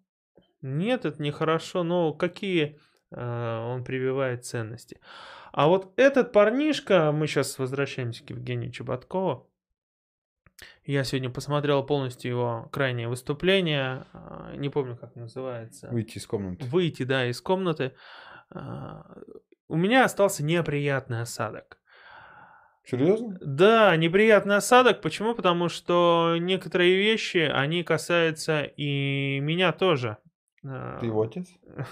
Нет, 0.62 1.06
это 1.06 1.22
нехорошо, 1.22 1.84
но 1.84 2.14
какие 2.14 2.78
э, 3.12 3.58
он 3.58 3.84
прививает 3.84 4.46
ценности. 4.46 5.00
А 5.52 5.68
вот 5.68 5.94
этот 5.98 6.32
парнишка, 6.32 7.12
мы 7.12 7.28
сейчас 7.28 7.58
возвращаемся 7.58 8.24
к 8.24 8.30
Евгению 8.30 8.72
Чеботкову. 8.72 9.50
Я 10.84 11.04
сегодня 11.04 11.30
посмотрел 11.30 11.84
полностью 11.86 12.32
его 12.32 12.70
крайнее 12.72 13.08
выступление. 13.08 14.06
а, 14.14 14.54
Не 14.56 14.70
помню, 14.70 14.98
как 14.98 15.16
называется. 15.16 15.88
Выйти 15.90 16.18
из 16.18 16.28
комнаты. 16.28 16.66
Выйти, 16.66 17.04
да, 17.04 17.28
из 17.28 17.42
комнаты. 17.42 17.94
А, 18.50 19.06
У 19.68 19.76
меня 19.78 20.04
остался 20.06 20.44
неприятный 20.44 21.22
осадок. 21.22 21.78
Серьезно? 22.84 23.38
Да, 23.40 23.96
неприятный 23.96 24.56
осадок. 24.56 25.02
Почему? 25.02 25.36
Потому 25.36 25.70
что 25.70 26.36
некоторые 26.40 26.98
вещи, 26.98 27.38
они 27.38 27.84
касаются 27.84 28.64
и 28.64 29.40
меня 29.40 29.72
тоже. 29.72 30.18
А, 30.64 31.00
Ты 31.00 31.08
его 31.08 31.22
отец? 31.22 31.48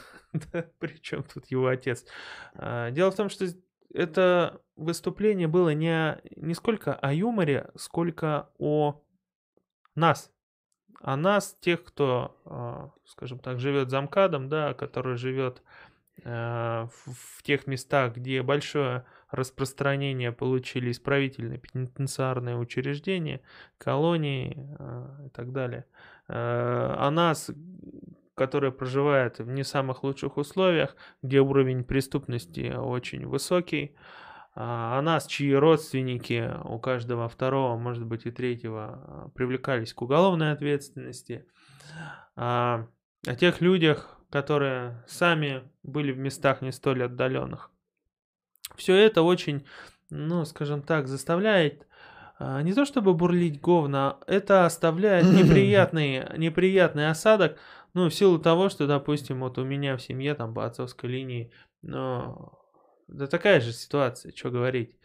Да, 0.52 0.66
при 0.80 1.00
чем 1.02 1.24
тут 1.24 1.48
его 1.48 1.68
отец? 1.68 2.06
А, 2.54 2.92
Дело 2.92 3.12
в 3.12 3.16
том, 3.16 3.30
что 3.30 3.46
это 3.94 4.62
выступление 4.76 5.48
было 5.48 5.74
не, 5.74 6.20
не 6.36 6.54
сколько 6.54 6.94
о 6.94 7.14
юморе, 7.14 7.72
сколько 7.76 8.50
о 8.60 9.02
нас. 9.96 10.32
О 11.02 11.16
нас, 11.16 11.56
тех, 11.62 11.84
кто, 11.84 12.40
а, 12.46 12.92
скажем 13.06 13.40
так, 13.40 13.60
живет 13.60 13.90
за 13.90 14.02
МКАДом, 14.02 14.50
да, 14.50 14.74
который 14.74 15.18
живет 15.18 15.62
в, 16.24 17.44
тех 17.44 17.68
местах, 17.68 18.16
где 18.16 18.42
большое 18.42 19.06
распространение 19.30 20.32
получили 20.32 20.90
исправительные 20.90 21.60
пенитенциарные 21.60 22.58
учреждения, 22.58 23.42
колонии 23.78 24.68
и 25.28 25.30
так 25.30 25.52
далее. 25.52 25.86
О 26.28 27.12
нас, 27.12 27.52
которые 28.38 28.72
проживают 28.72 29.40
в 29.40 29.50
не 29.50 29.64
самых 29.64 30.04
лучших 30.04 30.38
условиях, 30.38 30.96
где 31.24 31.42
уровень 31.42 31.84
преступности 31.84 32.72
очень 32.72 33.26
высокий, 33.26 33.96
а, 34.54 35.00
о 35.00 35.02
нас, 35.02 35.26
чьи 35.26 35.54
родственники 35.54 36.54
у 36.64 36.80
каждого 36.80 37.30
второго, 37.30 37.78
может 37.78 38.06
быть 38.06 38.28
и 38.28 38.32
третьего, 38.32 38.86
а, 38.86 39.30
привлекались 39.34 39.94
к 39.94 40.02
уголовной 40.04 40.52
ответственности, 40.52 41.46
а, 42.36 42.88
о 43.26 43.36
тех 43.36 43.60
людях, 43.60 44.20
которые 44.30 45.04
сами 45.08 45.64
были 45.82 46.12
в 46.12 46.20
местах 46.20 46.62
не 46.62 46.72
столь 46.72 47.06
отдаленных. 47.06 47.72
Все 48.76 48.96
это 48.96 49.24
очень, 49.24 49.66
ну, 50.12 50.46
скажем 50.46 50.84
так, 50.84 51.08
заставляет 51.08 51.88
а, 52.40 52.62
не 52.62 52.74
то 52.74 52.86
чтобы 52.86 53.14
бурлить 53.14 53.60
говно, 53.60 54.20
это 54.28 54.66
оставляет 54.66 55.26
неприятный, 55.32 56.26
неприятный 56.38 57.10
осадок, 57.10 57.58
ну, 57.94 58.10
в 58.10 58.14
силу 58.14 58.40
того, 58.40 58.70
что, 58.70 58.88
допустим, 58.88 59.40
вот 59.40 59.58
у 59.58 59.64
меня 59.64 59.98
в 59.98 60.02
семье, 60.02 60.34
там, 60.36 60.54
по 60.54 60.66
отцовской 60.66 61.08
линии, 61.08 61.52
ну, 61.82 62.52
да 63.08 63.28
такая 63.28 63.62
же 63.62 63.72
ситуация, 63.74 64.34
что 64.36 64.52
говорить. 64.52 64.96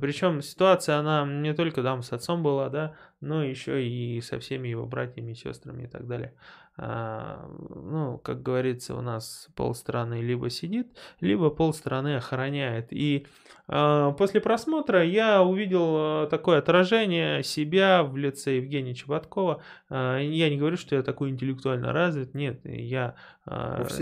Причем 0.00 0.42
ситуация, 0.42 0.98
она 0.98 1.24
не 1.24 1.54
только 1.54 1.82
там 1.82 2.02
с 2.02 2.12
отцом 2.12 2.42
была, 2.42 2.68
да, 2.68 2.96
но 3.20 3.44
еще 3.44 3.86
и 3.86 4.20
со 4.20 4.38
всеми 4.38 4.68
его 4.68 4.86
братьями, 4.86 5.34
сестрами 5.34 5.84
и 5.84 5.86
так 5.86 6.06
далее. 6.06 6.34
А, 6.82 7.46
ну, 7.68 8.18
как 8.18 8.42
говорится, 8.42 8.94
у 8.94 9.02
нас 9.02 9.48
полстраны 9.54 10.22
либо 10.22 10.48
сидит, 10.48 10.88
либо 11.20 11.50
полстраны 11.50 12.16
охраняет. 12.16 12.86
И 12.90 13.26
а, 13.68 14.12
после 14.12 14.40
просмотра 14.40 15.04
я 15.04 15.42
увидел 15.42 15.96
а, 15.96 16.26
такое 16.28 16.58
отражение 16.58 17.42
себя 17.42 18.02
в 18.02 18.16
лице 18.16 18.56
Евгения 18.56 18.94
Чеботкова. 18.94 19.62
Я 19.90 20.48
не 20.48 20.56
говорю, 20.56 20.78
что 20.78 20.96
я 20.96 21.02
такой 21.02 21.28
интеллектуально 21.28 21.92
развит, 21.92 22.34
нет, 22.34 22.60
я, 22.64 23.16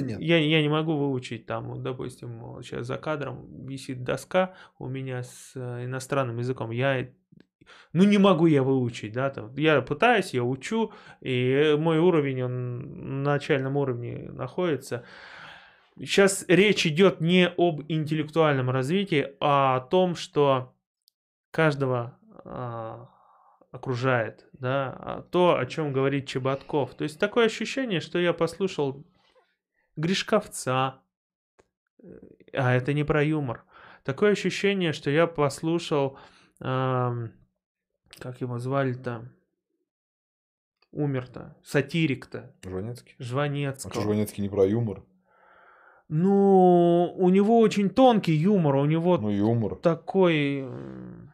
нет. 0.03 0.21
я, 0.21 0.39
я 0.39 0.63
не 0.63 0.69
могу 0.69 0.97
выучить 0.97 1.47
там, 1.47 1.83
допустим, 1.83 2.63
сейчас 2.63 2.87
за 2.87 2.97
кадром 2.97 3.67
висит 3.67 4.05
доска 4.05 4.55
у 4.79 4.87
меня 4.87 5.23
с 5.23 5.53
э, 5.55 5.87
иностранным 5.87 6.39
языком. 6.39 6.71
Я 6.71 7.09
ну 7.93 8.05
не 8.05 8.19
могу 8.19 8.47
я 8.47 8.63
выучить, 8.63 9.13
да, 9.13 9.31
там, 9.31 9.55
я 9.57 9.81
пытаюсь, 9.83 10.35
я 10.35 10.45
учу, 10.45 10.93
и 11.21 11.77
мой 11.79 11.99
уровень, 11.99 12.43
он 12.43 13.23
на 13.23 13.33
начальном 13.33 13.77
уровне 13.77 14.31
находится. 14.31 15.05
Сейчас 15.99 16.45
речь 16.49 16.87
идет 16.87 17.21
не 17.21 17.49
об 17.49 17.83
интеллектуальном 17.89 18.71
развитии, 18.71 19.35
а 19.41 19.77
о 19.77 19.81
том, 19.81 20.15
что 20.15 20.75
каждого 21.51 22.19
а, 22.45 23.09
окружает, 23.71 24.47
да, 24.53 24.97
а 24.99 25.23
то, 25.23 25.59
о 25.59 25.67
чем 25.67 25.93
говорит 25.93 26.27
Чеботков. 26.27 26.95
То 26.95 27.05
есть 27.05 27.19
такое 27.19 27.47
ощущение, 27.47 28.01
что 28.01 28.19
я 28.19 28.33
послушал 28.33 29.05
Гришковца, 29.97 31.03
э, 32.03 32.07
а 32.53 32.75
это 32.75 32.93
не 32.93 33.05
про 33.05 33.23
юмор. 33.23 33.65
Такое 34.05 34.33
ощущение, 34.33 34.93
что 34.93 35.11
я 35.11 35.27
послушал, 35.27 36.19
ам, 36.61 37.33
как 38.19 38.41
его 38.41 38.59
звали-то, 38.59 39.31
умер-то, 40.93 41.57
сатирик-то, 41.65 42.55
Жванецкий? 42.65 43.15
А 43.19 43.23
Жванецкого. 43.23 43.93
что 43.93 44.03
Жванецкий 44.03 44.43
не 44.43 44.49
про 44.49 44.65
юмор? 44.67 45.05
Ну, 46.09 47.15
у 47.19 47.29
него 47.29 47.61
очень 47.61 47.91
тонкий 47.91 48.33
юмор, 48.33 48.77
у 48.77 48.87
него 48.87 49.19
Ну, 49.19 49.31
юмор. 49.31 49.77
такой... 49.77 50.61
м, 50.61 51.33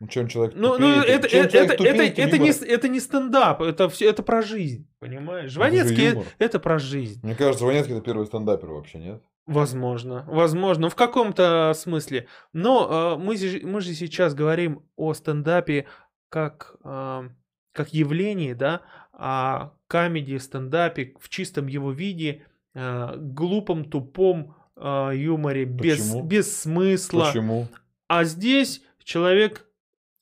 Ну, 0.00 0.06
чем 0.08 0.28
человек 0.28 0.54
Ну, 0.56 0.72
тупее, 0.72 0.88
ну 0.96 1.02
это, 1.02 1.28
чем 1.28 1.40
это, 1.40 1.50
человек 1.50 1.70
это, 1.72 1.76
тупее, 1.76 2.08
это, 2.08 2.20
это, 2.22 2.38
не, 2.38 2.50
это 2.50 2.88
не 2.88 3.00
стендап, 3.00 3.60
это 3.60 3.88
все, 3.90 4.08
это 4.08 4.22
про 4.22 4.40
жизнь, 4.42 4.88
понимаешь? 4.98 5.50
же 5.50 5.56
Жванецкий 5.56 6.06
это, 6.06 6.24
это 6.38 6.58
про 6.60 6.78
жизнь. 6.78 7.20
Мне 7.22 7.34
кажется, 7.34 7.64
Жванецкий 7.64 7.94
это 7.96 8.02
первый 8.04 8.24
стендапер 8.26 8.70
вообще, 8.70 8.98
нет? 8.98 9.22
Возможно, 9.48 10.24
возможно, 10.28 10.90
в 10.90 10.94
каком-то 10.94 11.72
смысле. 11.74 12.26
Но 12.52 13.16
э, 13.16 13.22
мы, 13.22 13.36
же- 13.36 13.66
мы 13.66 13.80
же 13.80 13.94
сейчас 13.94 14.34
говорим 14.34 14.82
о 14.96 15.14
стендапе 15.14 15.86
как, 16.28 16.76
э, 16.84 17.28
как 17.72 17.94
явлении, 17.94 18.52
да, 18.52 18.82
о 19.12 19.70
камеди, 19.86 20.36
стендапе 20.36 21.14
в 21.18 21.28
чистом 21.30 21.66
его 21.66 21.92
виде, 21.92 22.42
э, 22.74 23.14
глупом, 23.16 23.84
тупом 23.84 24.54
э, 24.76 25.12
юморе, 25.14 25.64
без, 25.64 25.98
Почему? 25.98 26.22
без 26.22 26.60
смысла. 26.60 27.24
Почему? 27.24 27.68
А 28.06 28.24
здесь 28.24 28.82
человек 29.02 29.66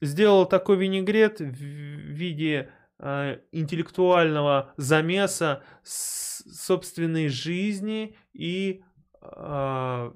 сделал 0.00 0.47
такой 0.47 0.76
винегрет 0.76 1.40
в 1.40 1.52
виде 1.52 2.71
э, 3.00 3.38
интеллектуального 3.50 4.73
замеса 4.76 5.62
собственной 5.83 7.28
жизни 7.28 8.16
и 8.33 8.83
э, 9.23 10.13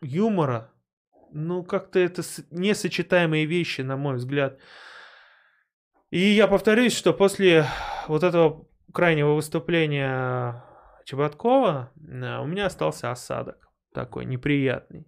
юмора. 0.00 0.70
Ну, 1.32 1.64
как-то 1.64 1.98
это 1.98 2.22
несочетаемые 2.50 3.46
вещи, 3.46 3.80
на 3.80 3.96
мой 3.96 4.16
взгляд. 4.16 4.58
И 6.10 6.20
я 6.20 6.46
повторюсь, 6.46 6.96
что 6.96 7.12
после 7.12 7.66
вот 8.06 8.22
этого 8.22 8.68
крайнего 8.92 9.34
выступления 9.34 10.64
Чеботкова 11.04 11.92
э, 11.96 12.38
у 12.38 12.46
меня 12.46 12.66
остался 12.66 13.10
осадок 13.10 13.68
такой 13.92 14.24
неприятный. 14.24 15.06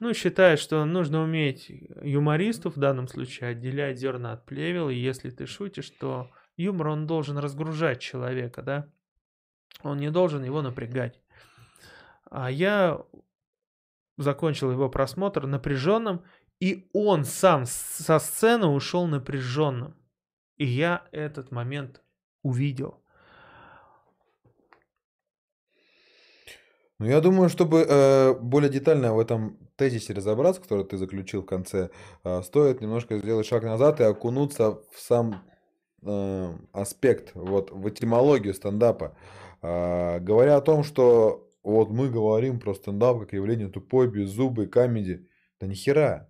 Ну, 0.00 0.12
считаю, 0.14 0.56
что 0.58 0.84
нужно 0.84 1.22
уметь 1.22 1.70
юмористов 2.02 2.74
в 2.74 2.80
данном 2.80 3.06
случае 3.06 3.50
отделять 3.50 4.00
зерна 4.00 4.32
от 4.32 4.44
плевел, 4.46 4.88
и 4.88 4.96
если 4.96 5.30
ты 5.30 5.46
шутишь, 5.46 5.90
то 5.90 6.28
юмор, 6.56 6.88
он 6.88 7.06
должен 7.06 7.38
разгружать 7.38 8.00
человека, 8.00 8.62
да? 8.62 8.88
Он 9.84 9.98
не 9.98 10.10
должен 10.10 10.42
его 10.42 10.60
напрягать. 10.60 11.21
А 12.34 12.50
я 12.50 13.04
закончил 14.16 14.70
его 14.70 14.88
просмотр 14.88 15.46
напряженным, 15.46 16.24
и 16.60 16.88
он 16.94 17.26
сам 17.26 17.66
со 17.66 18.18
сцены 18.18 18.68
ушел 18.68 19.06
напряженным. 19.06 19.94
И 20.56 20.64
я 20.64 21.06
этот 21.12 21.50
момент 21.50 22.00
увидел. 22.42 23.02
Ну, 26.98 27.06
я 27.06 27.20
думаю, 27.20 27.50
чтобы 27.50 27.84
э, 27.86 28.34
более 28.40 28.70
детально 28.70 29.12
в 29.12 29.18
этом 29.18 29.58
тезисе 29.76 30.14
разобраться, 30.14 30.62
который 30.62 30.86
ты 30.86 30.96
заключил 30.96 31.42
в 31.42 31.46
конце, 31.46 31.90
э, 32.24 32.42
стоит 32.42 32.80
немножко 32.80 33.18
сделать 33.18 33.46
шаг 33.46 33.62
назад 33.64 34.00
и 34.00 34.04
окунуться 34.04 34.80
в 34.90 34.98
сам 34.98 35.42
э, 36.00 36.52
аспект, 36.72 37.32
вот 37.34 37.70
в 37.72 37.86
этимологию 37.90 38.54
стендапа. 38.54 39.14
А, 39.60 40.18
говоря 40.20 40.56
о 40.56 40.62
том, 40.62 40.82
что 40.82 41.51
вот 41.62 41.90
мы 41.90 42.08
говорим 42.08 42.58
про 42.58 42.74
стендап 42.74 43.20
как 43.20 43.32
явление 43.32 43.68
тупой, 43.68 44.08
беззубый, 44.08 44.66
камеди. 44.66 45.26
Да 45.60 45.66
нихера. 45.66 46.28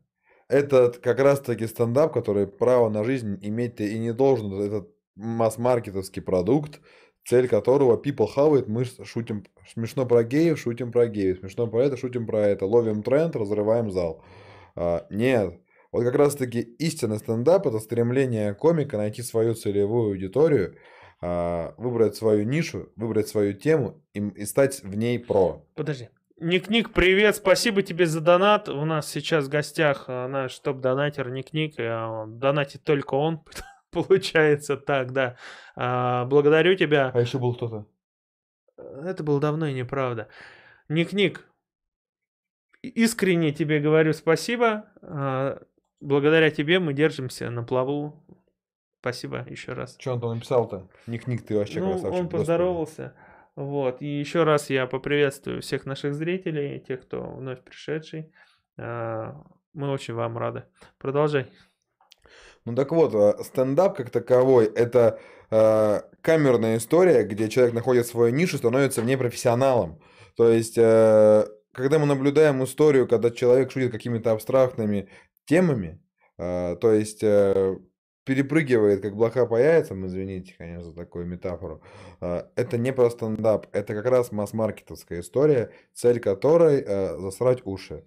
Это 0.48 0.90
как 0.90 1.18
раз-таки 1.20 1.66
стендап, 1.66 2.12
который 2.12 2.46
право 2.46 2.90
на 2.90 3.04
жизнь 3.04 3.38
иметь 3.40 3.80
и 3.80 3.98
не 3.98 4.12
должен. 4.12 4.52
Это 4.60 4.86
масс-маркетовский 5.16 6.22
продукт, 6.22 6.80
цель 7.24 7.48
которого 7.48 8.00
people 8.00 8.26
хавает, 8.26 8.68
мы 8.68 8.84
шутим, 8.84 9.44
смешно 9.72 10.06
про 10.06 10.24
геев, 10.24 10.58
шутим 10.58 10.92
про 10.92 11.06
геев, 11.06 11.38
смешно 11.38 11.66
про 11.66 11.84
это, 11.84 11.96
шутим 11.96 12.26
про 12.26 12.40
это, 12.40 12.66
ловим 12.66 13.02
тренд, 13.02 13.36
разрываем 13.36 13.90
зал. 13.90 14.22
А, 14.74 15.06
нет. 15.10 15.58
Вот 15.92 16.04
как 16.04 16.14
раз-таки 16.14 16.60
истинный 16.60 17.18
стендап– 17.18 17.66
это 17.66 17.78
стремление 17.78 18.54
комика 18.54 18.96
найти 18.96 19.22
свою 19.22 19.54
целевую 19.54 20.10
аудиторию, 20.12 20.76
выбрать 21.22 22.16
свою 22.16 22.44
нишу, 22.44 22.90
выбрать 22.96 23.28
свою 23.28 23.52
тему 23.52 24.02
и, 24.12 24.18
и 24.18 24.44
стать 24.44 24.82
в 24.82 24.94
ней 24.96 25.20
про. 25.20 25.64
Подожди. 25.76 26.08
Ник-Ник, 26.42 26.92
привет, 26.92 27.36
спасибо 27.36 27.82
тебе 27.82 28.04
за 28.04 28.20
донат. 28.20 28.68
У 28.68 28.84
нас 28.84 29.08
сейчас 29.08 29.44
в 29.44 29.48
гостях 29.48 30.06
а, 30.08 30.26
наш 30.26 30.58
топ-донатер 30.58 31.30
Ник-Ник. 31.30 31.76
А, 31.78 32.26
донатит 32.26 32.82
только 32.82 33.14
он, 33.14 33.44
получается 33.92 34.76
так, 34.76 35.12
да. 35.12 35.36
А, 35.76 36.24
благодарю 36.24 36.74
тебя. 36.74 37.12
А 37.14 37.20
еще 37.20 37.38
был 37.38 37.54
кто-то? 37.54 37.86
Это 38.76 39.22
было 39.22 39.38
давно 39.40 39.68
и 39.68 39.72
неправда. 39.72 40.26
Ник-Ник, 40.88 41.46
искренне 42.82 43.52
тебе 43.52 43.78
говорю 43.78 44.12
спасибо. 44.12 44.86
А, 45.00 45.62
благодаря 46.00 46.50
тебе 46.50 46.80
мы 46.80 46.92
держимся 46.92 47.50
на 47.50 47.62
плаву. 47.62 48.20
Спасибо 49.02 49.44
еще 49.50 49.72
раз. 49.72 49.96
Что 49.98 50.12
он 50.12 50.20
там 50.20 50.34
написал-то? 50.34 50.88
Ник-Ник, 51.08 51.44
ты 51.44 51.56
вообще 51.56 51.80
ну, 51.80 51.90
красавчик. 51.90 52.20
Он 52.20 52.28
поздоровался. 52.28 53.02
Господи. 53.02 53.32
Вот. 53.56 54.00
И 54.00 54.06
еще 54.06 54.44
раз 54.44 54.70
я 54.70 54.86
поприветствую 54.86 55.60
всех 55.60 55.86
наших 55.86 56.14
зрителей, 56.14 56.78
тех, 56.78 57.02
кто 57.02 57.20
вновь 57.20 57.64
пришедший. 57.64 58.32
А, 58.78 59.42
мы 59.74 59.90
очень 59.90 60.14
вам 60.14 60.38
рады. 60.38 60.66
Продолжай. 60.98 61.50
Ну 62.64 62.76
так 62.76 62.92
вот, 62.92 63.12
а, 63.16 63.42
стендап 63.42 63.96
как 63.96 64.10
таковой 64.10 64.66
это 64.66 65.18
э, 65.50 66.00
камерная 66.20 66.76
история, 66.76 67.24
где 67.24 67.48
человек 67.48 67.74
находит 67.74 68.06
свою 68.06 68.32
нишу, 68.32 68.56
становится 68.56 69.02
в 69.02 69.04
ней 69.04 69.16
профессионалом. 69.16 70.00
То 70.36 70.48
есть, 70.48 70.78
э, 70.78 71.44
когда 71.72 71.98
мы 71.98 72.06
наблюдаем 72.06 72.62
историю, 72.62 73.08
когда 73.08 73.32
человек 73.32 73.72
шутит 73.72 73.90
какими-то 73.90 74.30
абстрактными 74.30 75.08
темами, 75.44 76.00
э, 76.38 76.76
то 76.76 76.92
есть 76.92 77.24
э, 77.24 77.76
перепрыгивает, 78.24 79.02
как 79.02 79.16
блоха 79.16 79.46
по 79.46 79.56
яйцам, 79.56 80.06
извините, 80.06 80.54
конечно, 80.56 80.90
за 80.90 80.94
такую 80.94 81.26
метафору, 81.26 81.82
э, 82.20 82.44
это 82.56 82.78
не 82.78 82.92
про 82.92 83.10
стендап, 83.10 83.66
это 83.72 83.94
как 83.94 84.06
раз 84.06 84.32
масс-маркетовская 84.32 85.20
история, 85.20 85.70
цель 85.92 86.20
которой 86.20 86.84
э, 86.86 87.18
засрать 87.18 87.64
уши. 87.64 88.04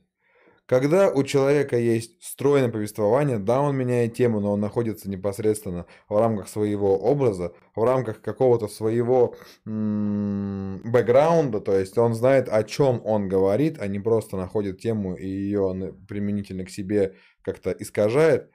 Когда 0.67 1.11
у 1.11 1.23
человека 1.23 1.77
есть 1.77 2.23
стройное 2.23 2.69
повествование, 2.69 3.37
да, 3.37 3.61
он 3.61 3.77
меняет 3.77 4.15
тему, 4.15 4.39
но 4.39 4.53
он 4.53 4.59
находится 4.59 5.07
непосредственно 5.07 5.85
в 6.09 6.17
рамках 6.17 6.47
своего 6.47 6.97
образа, 6.97 7.53
в 7.75 7.83
рамках 7.83 8.19
какого-то 8.21 8.67
своего 8.67 9.35
бэкграунда, 9.65 11.61
то 11.61 11.77
есть 11.77 11.95
он 11.99 12.15
знает, 12.15 12.49
о 12.49 12.63
чем 12.63 12.99
он 13.05 13.29
говорит, 13.29 13.77
а 13.79 13.85
не 13.85 13.99
просто 13.99 14.37
находит 14.37 14.79
тему 14.79 15.15
и 15.15 15.27
ее 15.27 15.93
применительно 16.07 16.65
к 16.65 16.71
себе 16.71 17.13
как-то 17.43 17.69
искажает. 17.69 18.49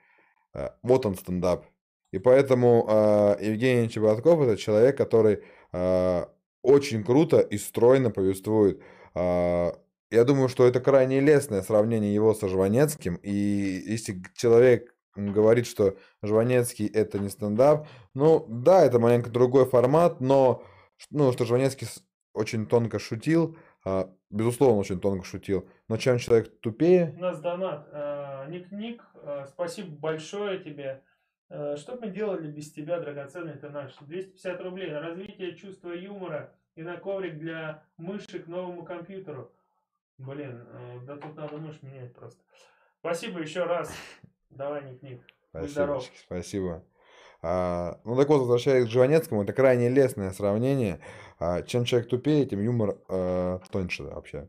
Э, 0.53 0.69
вот 0.83 1.05
он 1.05 1.15
стендап. 1.15 1.65
И 2.11 2.19
поэтому 2.19 2.85
э, 2.87 3.37
Евгений 3.41 3.89
Чеботков 3.89 4.41
это 4.41 4.57
человек, 4.57 4.97
который 4.97 5.43
э, 5.71 6.25
очень 6.61 7.03
круто 7.03 7.39
и 7.39 7.57
стройно 7.57 8.11
повествует 8.11 8.81
э, 9.15 9.71
я 10.11 10.25
думаю, 10.25 10.49
что 10.49 10.67
это 10.67 10.81
крайне 10.81 11.21
лестное 11.21 11.61
сравнение 11.61 12.13
его 12.13 12.33
со 12.33 12.49
Жванецким. 12.49 13.15
И 13.23 13.31
если 13.31 14.21
человек 14.35 14.93
говорит, 15.15 15.65
что 15.65 15.95
Жванецкий 16.21 16.85
это 16.85 17.17
не 17.17 17.29
стендап, 17.29 17.87
ну 18.13 18.45
да, 18.49 18.85
это 18.85 18.99
маленько 18.99 19.29
другой 19.29 19.65
формат, 19.65 20.19
но 20.19 20.63
ну, 21.09 21.31
что 21.31 21.45
Жванецкий 21.45 21.87
очень 22.33 22.65
тонко 22.65 22.99
шутил, 22.99 23.57
а, 23.85 24.13
безусловно, 24.31 24.79
очень 24.79 24.99
тонко 24.99 25.25
шутил. 25.25 25.67
Но 25.87 25.97
чем 25.97 26.17
человек 26.17 26.59
тупее... 26.61 27.13
У 27.17 27.21
нас 27.21 27.39
донат. 27.39 27.87
Ник-Ник, 28.49 29.03
а, 29.15 29.45
спасибо 29.47 29.89
большое 29.89 30.59
тебе. 30.59 31.03
Что 31.47 31.95
бы 31.95 32.07
мы 32.07 32.11
делали 32.11 32.49
без 32.49 32.71
тебя, 32.71 32.99
драгоценный 32.99 33.53
ты 33.53 33.69
наш? 33.69 33.93
250 33.97 34.61
рублей 34.61 34.89
на 34.89 35.01
развитие 35.01 35.55
чувства 35.55 35.91
юмора 35.91 36.53
и 36.75 36.83
на 36.83 36.97
коврик 36.97 37.37
для 37.37 37.83
мыши 37.97 38.39
к 38.39 38.47
новому 38.47 38.85
компьютеру. 38.85 39.51
Блин, 40.17 40.65
э, 40.71 40.99
да 41.05 41.17
тут 41.17 41.35
надо 41.35 41.57
мышь 41.57 41.81
менять 41.81 42.13
просто. 42.13 42.41
Спасибо 42.99 43.39
еще 43.39 43.63
раз. 43.63 43.91
Давай, 44.49 44.83
Ник-Ник. 44.83 45.21
Спасибо. 45.49 46.01
Спасибо. 46.25 46.83
А, 47.43 47.99
ну 48.03 48.15
так 48.15 48.29
вот, 48.29 48.39
возвращаясь 48.39 48.85
к 48.85 48.91
Жванецкому, 48.91 49.43
это 49.43 49.53
крайне 49.53 49.89
лестное 49.89 50.31
сравнение. 50.31 50.99
А, 51.39 51.63
чем 51.63 51.85
человек 51.85 52.09
тупее, 52.09 52.45
тем 52.45 52.61
юмор 52.61 52.97
а, 53.07 53.59
тоньше 53.71 54.03
вообще. 54.03 54.47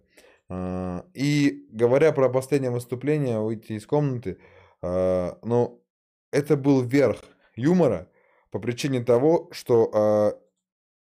И 1.15 1.67
говоря 1.71 2.13
про 2.13 2.29
последнее 2.29 2.71
выступление, 2.71 3.41
выйти 3.41 3.73
из 3.73 3.87
комнаты, 3.87 4.39
а, 4.83 5.39
ну, 5.43 5.83
это 6.31 6.57
был 6.57 6.83
верх 6.83 7.19
юмора 7.57 8.09
по 8.51 8.59
причине 8.59 9.03
того, 9.03 9.49
что 9.53 10.39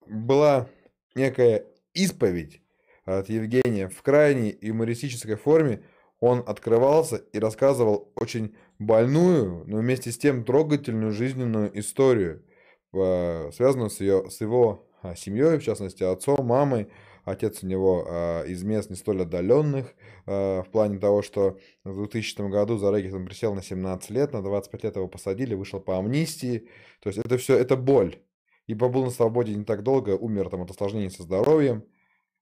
была 0.08 0.68
некая 1.14 1.66
исповедь 1.94 2.62
от 3.06 3.30
Евгения 3.30 3.88
в 3.88 4.02
крайней 4.02 4.58
юмористической 4.60 5.36
форме 5.36 5.84
он 6.20 6.44
открывался 6.46 7.18
и 7.18 7.40
рассказывал 7.40 8.12
очень 8.16 8.56
больную, 8.80 9.64
но 9.68 9.78
вместе 9.78 10.12
с 10.12 10.18
тем 10.18 10.44
трогательную 10.44 11.12
жизненную 11.12 11.78
историю, 11.78 12.44
связанную 12.92 13.90
с, 13.90 14.00
ее, 14.00 14.30
с 14.30 14.42
его 14.42 14.86
а, 15.06 15.16
семьей, 15.16 15.58
в 15.58 15.64
частности, 15.64 16.04
отцом, 16.04 16.46
мамой. 16.46 16.88
Отец 17.26 17.64
у 17.64 17.68
него 17.68 18.06
а, 18.08 18.44
из 18.44 18.64
мест 18.64 18.90
не 18.90 18.96
столь 18.96 19.24
отдаленных, 19.24 19.94
а, 20.26 20.64
в 20.64 20.70
плане 20.70 21.00
того, 21.00 21.22
что 21.22 21.58
в 21.84 21.96
2000 21.96 22.50
году 22.50 22.78
за 22.78 22.88
Зарегис 22.88 23.14
присел 23.26 23.54
на 23.56 23.62
17 23.62 24.10
лет, 24.12 24.34
на 24.34 24.42
25 24.42 24.84
лет 24.84 24.96
его 24.96 25.08
посадили, 25.08 25.56
вышел 25.56 25.80
по 25.80 25.98
амнистии. 25.98 26.70
То 27.02 27.10
есть 27.10 27.20
это 27.20 27.38
все, 27.38 27.58
это 27.58 27.76
боль. 27.76 28.20
И 28.68 28.74
побыл 28.74 29.06
на 29.06 29.12
свободе 29.12 29.54
не 29.54 29.64
так 29.64 29.84
долго, 29.84 30.12
умер 30.12 30.50
там 30.50 30.62
от 30.62 30.72
осложнений 30.72 31.12
со 31.12 31.24
здоровьем. 31.24 31.84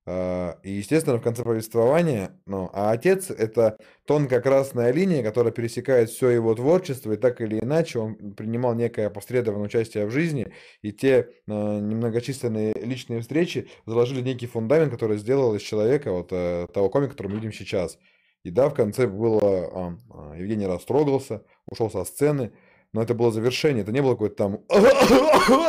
А, 0.06 0.60
и, 0.64 0.72
естественно, 0.72 1.18
в 1.18 1.22
конце 1.22 1.44
повествования, 1.44 2.38
ну, 2.46 2.70
а 2.74 2.92
отец– 2.92 3.30
это 3.30 3.78
тонкая 4.06 4.42
красная 4.42 4.92
линия, 4.92 5.24
которая 5.24 5.54
пересекает 5.54 6.10
все 6.10 6.30
его 6.30 6.54
творчество, 6.56 7.14
и 7.14 7.18
так 7.18 7.40
или 7.40 7.60
иначе 7.60 8.00
он 8.00 8.34
принимал 8.36 8.76
некое 8.76 9.10
посредованное 9.10 9.68
участие 9.68 10.06
в 10.06 10.12
жизни, 10.12 10.52
и 10.82 10.92
те 10.92 11.14
э, 11.20 11.26
немногочисленные 11.48 12.74
личные 12.74 13.22
встречи 13.22 13.70
заложили 13.86 14.20
некий 14.20 14.48
фундамент, 14.48 14.92
который 14.92 15.18
сделал 15.18 15.56
из 15.56 15.62
человека 15.62 16.12
вот 16.12 16.30
э, 16.32 16.68
того 16.74 16.90
комика, 16.90 17.14
который 17.14 17.30
мы 17.30 17.36
видим 17.36 17.54
сейчас. 17.54 17.98
И 18.44 18.50
да, 18.50 18.68
в 18.68 18.74
конце 18.74 19.08
было, 19.08 19.96
э, 20.36 20.38
Евгений 20.40 20.68
растрогался, 20.68 21.46
ушел 21.66 21.90
со 21.90 22.04
сцены, 22.04 22.52
но 22.92 23.02
это 23.02 23.14
было 23.14 23.32
завершение, 23.32 23.84
это 23.84 23.94
не 23.94 24.02
было 24.02 24.12
какое-то 24.12 24.36
там, 24.36 24.56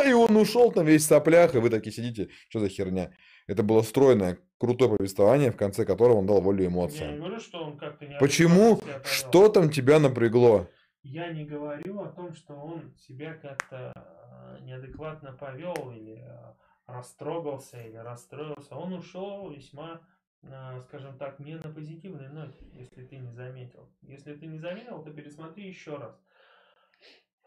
и 0.05 0.11
он 0.11 0.35
ушел 0.35 0.73
там 0.73 0.85
весь 0.85 1.03
в 1.03 1.07
соплях, 1.07 1.55
и 1.55 1.59
вы 1.59 1.69
такие 1.69 1.93
сидите, 1.93 2.27
что 2.49 2.59
за 2.59 2.67
херня. 2.67 3.13
Это 3.47 3.61
было 3.61 3.81
стройное, 3.83 4.39
крутое 4.57 4.97
повествование, 4.97 5.51
в 5.51 5.57
конце 5.57 5.85
которого 5.85 6.17
он 6.17 6.25
дал 6.25 6.41
волю 6.41 6.65
эмоциям. 6.65 7.11
Я 7.11 7.17
говорю, 7.17 7.39
что 7.39 7.63
он 7.63 7.77
как-то 7.77 8.05
не 8.07 8.17
Почему? 8.17 8.79
Что 9.03 9.49
там 9.49 9.69
тебя 9.69 9.99
напрягло? 9.99 10.67
Я 11.03 11.31
не 11.31 11.45
говорю 11.45 12.01
о 12.01 12.07
том, 12.07 12.33
что 12.33 12.55
он 12.55 12.91
себя 12.97 13.35
как-то 13.35 13.91
а, 13.95 14.57
неадекватно 14.61 15.33
повел 15.33 15.91
или 15.91 16.23
а, 16.27 16.55
растрогался 16.87 17.79
или 17.79 17.97
расстроился. 17.97 18.75
Он 18.75 18.93
ушел 18.93 19.51
весьма, 19.51 20.01
а, 20.41 20.81
скажем 20.81 21.15
так, 21.19 21.37
не 21.39 21.55
на 21.57 21.69
позитивной 21.71 22.29
ноте, 22.29 22.65
если 22.73 23.05
ты 23.05 23.17
не 23.17 23.31
заметил. 23.31 23.87
Если 24.01 24.33
ты 24.33 24.47
не 24.47 24.57
заметил, 24.57 25.03
то 25.03 25.11
пересмотри 25.11 25.67
еще 25.67 25.95
раз. 25.97 26.19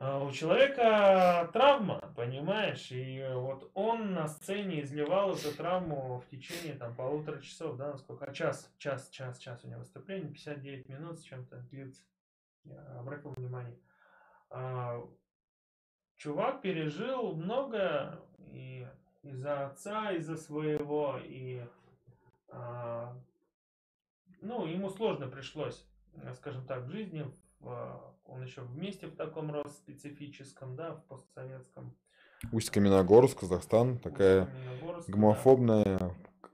А, 0.00 0.22
у 0.22 0.30
человека 0.30 1.50
травма, 1.52 2.12
понимаешь, 2.14 2.92
и 2.92 3.26
вот 3.34 3.68
он 3.74 4.12
на 4.12 4.28
сцене 4.28 4.82
изливал 4.82 5.34
эту 5.34 5.52
травму 5.56 6.20
в 6.20 6.28
течение 6.28 6.74
там 6.74 6.94
полутора 6.94 7.40
часов, 7.40 7.76
да, 7.76 7.90
насколько, 7.90 8.26
а 8.26 8.32
час, 8.32 8.72
час, 8.78 9.08
час, 9.10 9.38
час 9.38 9.64
у 9.64 9.68
него 9.68 9.80
выступление, 9.80 10.30
59 10.30 10.88
минут 10.88 11.18
с 11.18 11.22
чем-то 11.24 11.56
длится, 11.70 12.00
я 12.64 12.80
обратил 13.00 13.32
внимание. 13.32 13.76
А, 14.50 15.02
чувак 16.16 16.62
пережил 16.62 17.34
много 17.34 18.22
и 18.52 18.86
из-за 19.22 19.66
отца, 19.66 20.12
из-за 20.12 20.36
своего, 20.36 21.18
и 21.24 21.66
а, 22.50 23.20
ну, 24.42 24.64
ему 24.64 24.90
сложно 24.90 25.26
пришлось, 25.26 25.84
скажем 26.34 26.64
так, 26.66 26.84
в 26.84 26.90
жизни, 26.90 27.26
в 27.58 28.14
он 28.28 28.42
еще 28.42 28.60
вместе 28.62 29.06
в 29.06 29.16
таком 29.16 29.50
рост 29.50 29.76
специфическом, 29.76 30.76
да, 30.76 30.94
в 30.94 31.04
постсоветском. 31.04 31.96
Усть-Каменогорск, 32.52 33.40
Казахстан, 33.40 33.98
такая 33.98 34.48
гомофобная, 35.08 35.98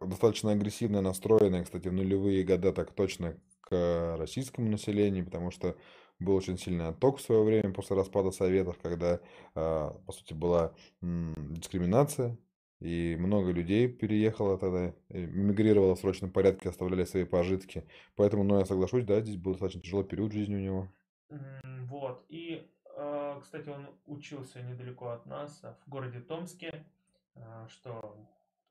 да. 0.01 0.07
достаточно 0.07 0.53
агрессивно 0.53 1.03
настроенная, 1.03 1.65
кстати, 1.65 1.89
в 1.89 1.93
нулевые 1.93 2.43
года 2.43 2.73
так 2.73 2.93
точно 2.93 3.39
к 3.61 4.17
российскому 4.19 4.71
населению, 4.71 5.25
потому 5.27 5.51
что 5.51 5.77
был 6.21 6.37
очень 6.37 6.57
сильный 6.59 6.89
отток 6.89 7.19
в 7.19 7.23
свое 7.23 7.43
время 7.43 7.75
после 7.75 7.97
распада 7.97 8.31
Советов, 8.31 8.79
когда, 8.83 9.21
а, 9.55 9.91
по 10.07 10.13
сути, 10.13 10.33
была 10.33 10.73
дискриминация 11.01 12.39
И 12.81 13.17
много 13.19 13.51
людей 13.51 13.89
переехало 13.89 14.59
тогда, 14.59 14.95
мигрировало 15.09 15.97
в 15.97 16.01
срочном 16.01 16.31
порядке, 16.31 16.69
оставляли 16.69 17.05
свои 17.05 17.25
пожитки. 17.25 17.85
Поэтому, 18.17 18.45
ну, 18.45 18.59
я 18.59 18.65
соглашусь, 18.65 19.05
да, 19.05 19.21
здесь 19.21 19.37
был 19.37 19.53
достаточно 19.53 19.83
тяжелый 19.83 20.05
период 20.05 20.33
в 20.33 20.35
жизни 20.35 20.57
у 20.57 20.61
него. 20.61 20.89
Вот. 21.29 22.25
И, 22.29 22.71
э, 22.97 23.41
кстати, 23.43 23.69
он 23.69 23.89
учился 24.07 24.63
недалеко 24.63 25.11
от 25.11 25.27
нас, 25.27 25.63
в 25.85 25.89
городе 25.89 26.21
Томске, 26.21 26.87
э, 27.35 27.67
что 27.69 28.17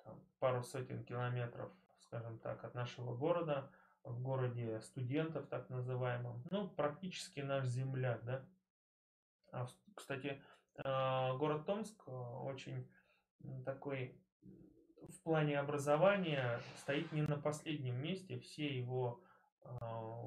там, 0.04 0.20
пару 0.40 0.64
сотен 0.64 1.04
километров, 1.04 1.72
скажем 2.00 2.40
так, 2.40 2.64
от 2.64 2.74
нашего 2.74 3.16
города, 3.16 3.70
в 4.04 4.22
городе 4.22 4.82
студентов, 4.82 5.48
так 5.48 5.70
называемом. 5.70 6.44
Ну, 6.52 6.70
практически 6.70 7.40
наш 7.40 7.66
земляк, 7.66 8.24
да. 8.24 8.46
А, 9.52 9.68
кстати, 9.96 10.42
э, 10.76 11.38
город 11.38 11.66
Томск 11.66 12.08
очень 12.08 12.88
такой 13.66 14.18
в 15.10 15.22
плане 15.22 15.60
образования 15.60 16.62
стоит 16.78 17.12
не 17.12 17.22
на 17.22 17.38
последнем 17.38 18.02
месте. 18.02 18.40
Все 18.40 18.68
его 18.68 19.22
а, 19.22 19.33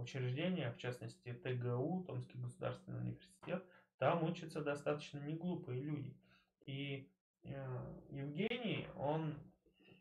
учреждения, 0.01 0.73
в 0.73 0.79
частности 0.79 1.33
ТГУ, 1.33 2.05
Томский 2.07 2.39
государственный 2.39 3.01
университет, 3.01 3.65
там 3.99 4.25
учатся 4.25 4.61
достаточно 4.63 5.19
неглупые 5.19 5.83
люди. 5.83 6.17
И 6.67 7.09
э, 7.45 7.95
Евгений, 8.11 8.87
он 8.97 9.35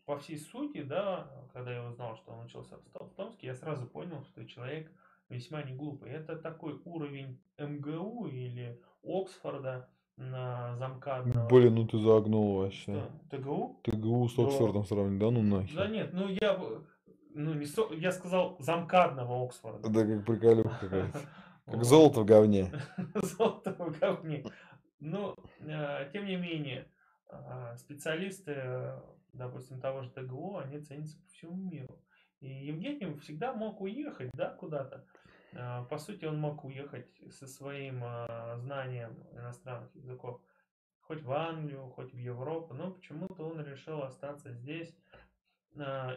по 0.06 0.18
всей 0.18 0.38
сути, 0.38 0.84
да, 0.84 1.28
когда 1.54 1.74
я 1.74 1.84
узнал, 1.84 2.16
что 2.16 2.32
он 2.32 2.46
учился 2.46 2.78
в 2.78 3.10
Томске, 3.16 3.48
я 3.48 3.56
сразу 3.56 3.88
понял, 3.88 4.24
что 4.26 4.46
человек 4.46 4.92
весьма 5.30 5.64
не 5.64 5.74
глупый. 5.74 6.12
Это 6.12 6.36
такой 6.36 6.80
уровень 6.86 7.40
МГУ 7.58 8.28
или 8.28 8.80
Оксфорда, 9.04 9.90
на 10.18 10.76
замкадного. 10.78 11.48
Блин, 11.50 11.76
ну 11.76 11.88
ты 11.88 11.98
загнул 12.00 12.58
вообще. 12.58 13.10
Что? 13.30 13.38
ТГУ? 13.38 13.80
ТГУ 13.84 14.30
с 14.30 14.40
Оксфордом 14.40 14.84
да. 14.84 14.88
сравнить, 14.88 15.20
да 15.20 15.32
ну 15.32 15.42
нахер. 15.42 15.76
Да 15.76 15.88
нет, 15.88 16.14
ну 16.14 16.28
я, 16.30 16.60
ну 17.36 17.54
не 17.54 17.66
со... 17.66 17.94
я 17.94 18.12
сказал 18.12 18.58
замкадного 18.60 19.46
Оксфорда. 19.46 19.90
Да 19.90 20.06
как 20.06 20.26
приколюха 20.26 20.78
какая-то. 20.80 21.20
Как 21.66 21.84
золото 21.84 22.22
в 22.22 22.26
говне. 22.26 22.72
Золото 23.16 23.74
в 23.74 24.00
говне. 24.00 24.46
Ну, 25.00 25.36
э, 25.62 26.12
тем 26.14 26.26
не 26.26 26.36
менее, 26.36 26.88
э, 27.28 27.76
специалисты, 27.78 29.02
допустим, 29.34 29.82
того 29.82 30.04
же 30.04 30.12
ТГУ, 30.12 30.58
они 30.58 30.80
ценятся 30.80 31.18
по 31.20 31.28
всему 31.28 31.56
миру. 31.56 32.00
И 32.40 32.68
Евгений 32.68 33.12
всегда 33.18 33.52
мог 33.52 33.82
уехать, 33.82 34.30
да, 34.34 34.52
куда-то. 34.52 35.08
По 35.90 35.98
сути, 35.98 36.26
он 36.26 36.40
мог 36.40 36.64
уехать 36.66 37.10
со 37.32 37.48
своим 37.48 38.04
знанием 38.60 39.18
иностранных 39.34 39.96
языков 39.96 40.40
хоть 41.08 41.24
в 41.24 41.32
Англию, 41.32 41.90
хоть 41.90 42.14
в 42.14 42.18
Европу, 42.18 42.74
но 42.74 42.92
почему-то 42.92 43.44
он 43.44 43.64
решил 43.64 44.04
остаться 44.04 44.52
здесь 44.52 44.96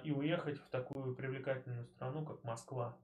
и 0.04 0.12
уехать 0.12 0.58
в 0.58 0.68
такую 0.68 1.14
привлекательную 1.14 1.86
страну, 1.86 2.24
как 2.24 2.44
Москва. 2.44 2.96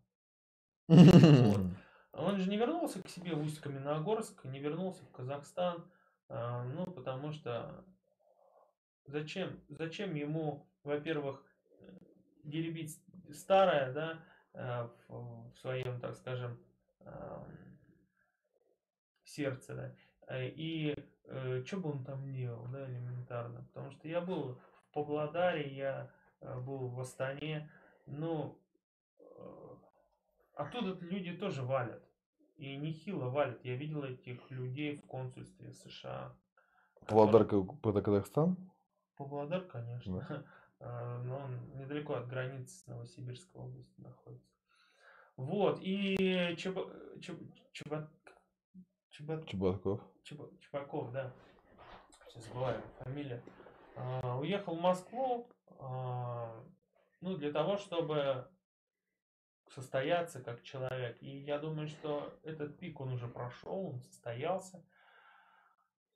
Вот. 0.88 1.60
Он 2.12 2.38
же 2.38 2.48
не 2.48 2.56
вернулся 2.56 3.02
к 3.02 3.08
себе 3.08 3.34
в 3.34 3.40
Усть-Каменогорск, 3.40 4.44
не 4.44 4.60
вернулся 4.60 5.04
в 5.04 5.10
Казахстан, 5.10 5.84
ну, 6.28 6.86
потому 6.86 7.32
что 7.32 7.84
зачем, 9.04 9.60
зачем 9.68 10.14
ему, 10.14 10.64
во-первых, 10.84 11.44
деребить 12.44 12.96
старое, 13.32 13.92
да, 13.92 14.20
Э, 14.54 14.88
в 15.08 15.58
своем, 15.58 16.00
так 16.00 16.14
скажем, 16.14 16.58
сердце, 19.24 19.74
да. 20.28 20.44
И 20.44 20.94
э, 21.24 21.64
что 21.66 21.78
бы 21.78 21.90
он 21.90 22.04
там 22.04 22.32
делал, 22.32 22.66
да, 22.68 22.88
элементарно. 22.88 23.64
Потому 23.72 23.90
что 23.90 24.06
я 24.06 24.20
был 24.20 24.54
в 24.54 24.92
Павлодаре, 24.92 25.74
я 25.74 26.10
был 26.40 26.88
в 26.88 27.00
Астане, 27.00 27.70
ну, 28.06 28.58
оттуда 30.54 30.98
люди 31.04 31.32
тоже 31.36 31.62
валят. 31.62 32.02
И 32.56 32.76
нехило 32.76 33.30
валят. 33.30 33.64
Я 33.64 33.76
видел 33.76 34.04
этих 34.04 34.50
людей 34.50 34.94
в 34.94 35.06
консульстве 35.06 35.72
США. 35.72 36.36
Павлодар 37.06 37.42
это 37.42 38.02
Казахстан? 38.02 38.56
Павлодар, 39.16 39.62
конечно. 39.62 40.24
Да. 40.28 40.44
А, 40.80 41.22
но 41.24 41.38
он 41.38 41.76
недалеко 41.76 42.14
от 42.14 42.28
границы 42.28 42.88
Новосибирской 42.88 43.60
областью 43.60 44.04
находится. 44.04 44.54
Вот, 45.36 45.80
и 45.82 46.54
Чеба, 46.56 46.88
Чеб, 47.20 47.40
Чеба, 47.72 48.08
Чеба, 49.10 49.44
Чебаков. 49.46 50.00
Чеба, 50.22 50.48
Чебаков, 50.60 51.10
да. 51.10 51.32
Сейчас 52.28 52.44
забываю 52.44 52.80
фамилия. 53.00 53.42
А, 53.96 54.38
уехал 54.38 54.76
в 54.76 54.80
Москву, 54.80 55.48
ну, 57.20 57.36
для 57.36 57.52
того, 57.52 57.76
чтобы 57.76 58.48
состояться 59.68 60.40
как 60.40 60.62
человек. 60.62 61.16
И 61.20 61.38
я 61.38 61.58
думаю, 61.58 61.88
что 61.88 62.38
этот 62.42 62.78
пик 62.78 63.00
он 63.00 63.12
уже 63.12 63.28
прошел, 63.28 63.86
он 63.86 64.00
состоялся. 64.00 64.84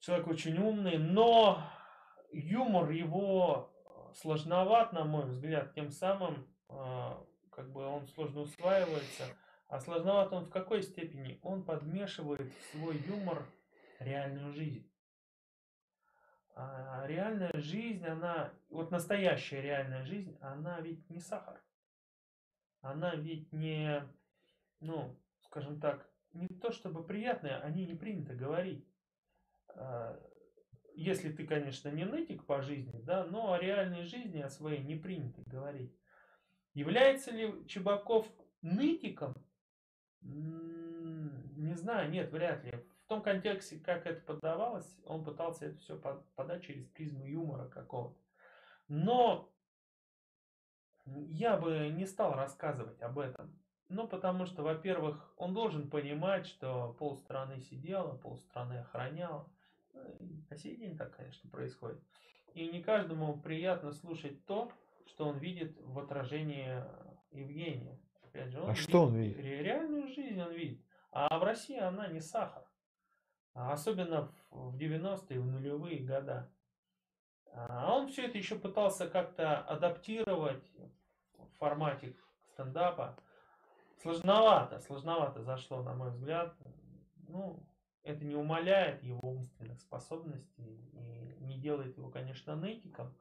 Человек 0.01 0.29
очень 0.29 0.59
умный, 0.59 0.99
но 0.99 1.63
юмор 2.31 2.91
его 2.91 3.73
сложноват, 4.15 4.93
на 4.93 5.05
мой 5.05 5.25
взгляд, 5.25 5.75
тем 5.75 5.91
самым 5.91 6.47
а, 6.69 7.25
как 7.51 7.73
бы 7.73 7.85
он 7.85 8.07
сложно 8.09 8.43
усваивается. 8.43 9.25
А 9.69 9.81
сложноват 9.81 10.33
он 10.33 10.45
в 10.45 10.51
какой 10.51 10.83
степени? 10.83 11.39
Он 11.43 11.65
подмешивает 11.65 12.53
в 12.53 12.77
свой 12.77 12.97
юмор 12.99 13.45
реальную 13.99 14.53
жизнь. 14.53 14.88
А 16.61 17.07
реальная 17.07 17.53
жизнь, 17.55 18.05
она, 18.05 18.53
вот 18.69 18.91
настоящая 18.91 19.63
реальная 19.63 20.03
жизнь, 20.03 20.37
она 20.41 20.81
ведь 20.81 21.09
не 21.09 21.21
сахар. 21.21 21.63
Она 22.81 23.15
ведь 23.15 23.53
не, 23.53 24.03
ну, 24.81 25.17
скажем 25.43 25.81
так, 25.81 26.11
не 26.33 26.49
то 26.49 26.73
чтобы 26.73 27.05
приятная, 27.05 27.61
о 27.61 27.71
ней 27.71 27.87
не 27.87 27.95
принято 27.95 28.35
говорить. 28.35 28.85
А, 29.69 30.21
если 30.97 31.31
ты, 31.31 31.47
конечно, 31.47 31.91
не 31.91 32.05
нытик 32.05 32.45
по 32.45 32.61
жизни, 32.61 33.01
да, 33.03 33.23
но 33.25 33.53
о 33.53 33.59
реальной 33.61 34.03
жизни, 34.03 34.41
о 34.41 34.51
своей 34.51 34.83
не 34.83 34.97
принято 34.97 35.41
говорить. 35.47 35.97
Является 36.75 37.31
ли 37.31 37.69
Чебаков 37.69 38.29
нытиком? 38.63 39.37
Не 40.23 41.75
знаю, 41.77 42.11
нет, 42.11 42.33
вряд 42.33 42.65
ли. 42.65 42.85
В 43.09 43.11
том 43.11 43.23
контексте, 43.23 43.79
как 43.79 44.05
это 44.05 44.21
подавалось, 44.21 45.01
он 45.07 45.25
пытался 45.25 45.65
это 45.65 45.79
все 45.79 45.99
подать 46.37 46.63
через 46.63 46.85
призму 46.89 47.25
юмора 47.25 47.67
какого-то. 47.67 48.21
Но 48.87 49.51
я 51.07 51.57
бы 51.57 51.89
не 51.89 52.05
стал 52.05 52.35
рассказывать 52.35 53.01
об 53.01 53.19
этом. 53.19 53.59
Ну, 53.89 54.07
потому 54.07 54.45
что, 54.45 54.63
во-первых, 54.63 55.33
он 55.39 55.55
должен 55.55 55.89
понимать, 55.89 56.47
что 56.47 56.95
полстраны 56.99 57.61
сидела, 57.61 58.15
полстраны 58.19 58.81
охраняла. 58.81 59.49
По 60.51 60.57
сей 60.57 60.77
день 60.77 60.99
так, 60.99 61.17
конечно, 61.17 61.49
происходит. 61.49 62.03
И 62.53 62.69
не 62.69 62.83
каждому 62.83 63.41
приятно 63.41 63.93
слушать 63.93 64.45
то, 64.45 64.71
что 65.07 65.29
он 65.29 65.39
видит 65.39 65.81
в 65.81 65.99
отражении 65.99 66.85
Евгения. 67.31 67.99
Опять 68.23 68.51
же, 68.51 68.61
он 68.61 68.69
а 68.69 68.75
что 68.75 69.07
он 69.07 69.17
видит? 69.17 69.39
Реальную 69.39 70.09
жизнь 70.09 70.43
он 70.43 70.53
видит. 70.53 70.85
А 71.11 71.39
в 71.39 71.43
России 71.43 71.79
она 71.79 72.09
не 72.09 72.21
сахар. 72.21 72.69
А 73.59 73.73
особенно 73.73 74.31
в 74.51 74.77
90-е, 74.77 75.41
в 75.41 75.47
нулевые 75.47 75.99
года. 75.99 76.49
А 77.53 77.93
он 77.93 78.07
все 78.07 78.27
это 78.27 78.39
еще 78.39 78.55
пытался 78.55 79.09
как-то 79.09 79.59
адаптировать 79.59 80.63
в 81.37 81.59
формате 81.59 82.15
стендапа. 82.53 83.19
Сложновато, 84.01 84.79
сложновато 84.79 85.43
зашло, 85.43 85.83
на 85.83 85.93
мой 85.95 86.11
взгляд. 86.13 86.55
Ну, 87.27 87.61
это 88.05 88.25
не 88.25 88.37
умаляет 88.37 89.03
его 89.03 89.29
умственных 89.29 89.81
способностей 89.81 90.89
и 90.93 91.45
не 91.45 91.59
делает 91.59 91.97
его, 91.97 92.11
конечно, 92.11 92.55
нытиком. 92.55 93.13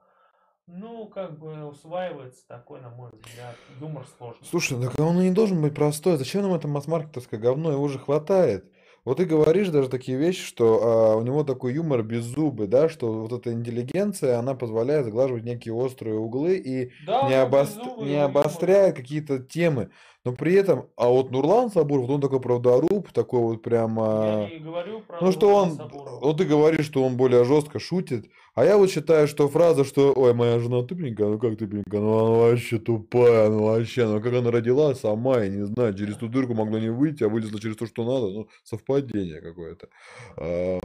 Ну, 0.68 1.08
как 1.08 1.40
бы 1.40 1.66
усваивается 1.66 2.48
такой, 2.48 2.80
на 2.82 2.90
мой 2.90 3.10
взгляд, 3.12 3.56
юмор 3.80 4.06
сложный. 4.18 4.46
Слушай, 4.46 4.80
так 4.80 5.00
он 5.00 5.20
и 5.20 5.30
не 5.30 5.34
должен 5.34 5.64
быть 5.64 5.74
простой. 5.74 6.18
Зачем 6.18 6.44
нам 6.44 6.54
это 6.54 6.68
масс-маркетовское 6.68 7.40
говно? 7.40 7.72
Его 7.72 7.82
уже 7.82 7.98
хватает. 7.98 8.72
Вот 9.08 9.20
ты 9.20 9.26
говоришь 9.26 9.70
даже 9.70 9.88
такие 9.88 10.18
вещи, 10.18 10.46
что 10.46 10.82
а, 10.84 11.16
у 11.16 11.22
него 11.22 11.46
такой 11.46 11.74
юмор 11.74 12.04
без 12.04 12.26
зубы, 12.26 12.68
да, 12.68 12.90
что 12.90 13.22
вот 13.22 13.32
эта 13.32 13.54
интеллигенция, 13.54 14.38
она 14.38 14.54
позволяет 14.54 15.06
заглаживать 15.06 15.46
некие 15.46 15.74
острые 15.74 16.18
углы 16.18 16.58
и 16.58 16.92
да, 17.06 17.30
не, 17.30 17.36
обост... 17.36 17.80
не 18.02 18.22
обостряет 18.22 18.98
какие-то 18.98 19.40
темы. 19.40 19.92
Но 20.28 20.34
при 20.34 20.56
этом, 20.56 20.90
а 20.98 21.08
вот 21.08 21.32
Нурлан 21.32 21.72
Сабуров, 21.72 22.10
он 22.10 22.20
такой 22.20 22.42
правдоруб, 22.42 23.10
такой 23.14 23.40
вот 23.40 23.62
прямо... 23.62 24.50
Я 24.50 24.60
не 24.60 24.60
говорю 24.60 25.00
про 25.00 25.20
Ну, 25.22 25.32
что 25.32 25.56
он, 25.56 25.72
Сабурова. 25.72 26.20
вот 26.20 26.38
ты 26.38 26.44
говоришь, 26.44 26.86
что 26.86 27.02
он 27.02 27.16
более 27.16 27.46
жестко 27.46 27.80
шутит, 27.80 28.30
а 28.56 28.66
я 28.66 28.76
вот 28.78 28.92
считаю, 28.92 29.30
что 29.30 29.48
фраза, 29.48 29.86
что, 29.86 30.12
ой, 30.14 30.34
моя 30.34 30.60
жена 30.60 30.84
тупенькая, 30.84 31.28
ну 31.28 31.40
как 31.40 31.58
тупенькая, 31.58 32.02
ну 32.02 32.18
она 32.18 32.38
вообще 32.40 32.78
тупая, 32.78 33.48
ну 33.50 33.64
вообще, 33.68 34.06
ну 34.06 34.20
как 34.22 34.34
она 34.34 34.52
родила 34.52 34.94
сама, 34.96 35.44
я 35.44 35.48
не 35.48 35.66
знаю, 35.66 35.94
через 35.94 36.18
ту 36.18 36.28
дырку 36.28 36.54
могла 36.54 36.82
не 36.82 36.90
выйти, 36.90 37.24
а 37.24 37.30
вылезла 37.30 37.62
через 37.62 37.78
то, 37.78 37.86
что 37.86 38.04
надо, 38.04 38.28
ну, 38.34 38.48
совпадение 38.66 39.40
какое-то. 39.40 39.88
А, 40.36 40.80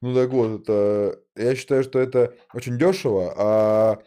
ну 0.00 0.12
так 0.12 0.30
вот, 0.30 0.62
это, 0.62 1.20
я 1.36 1.54
считаю, 1.54 1.84
что 1.84 2.00
это 2.00 2.34
очень 2.52 2.76
дешево, 2.76 3.32
а 3.36 3.98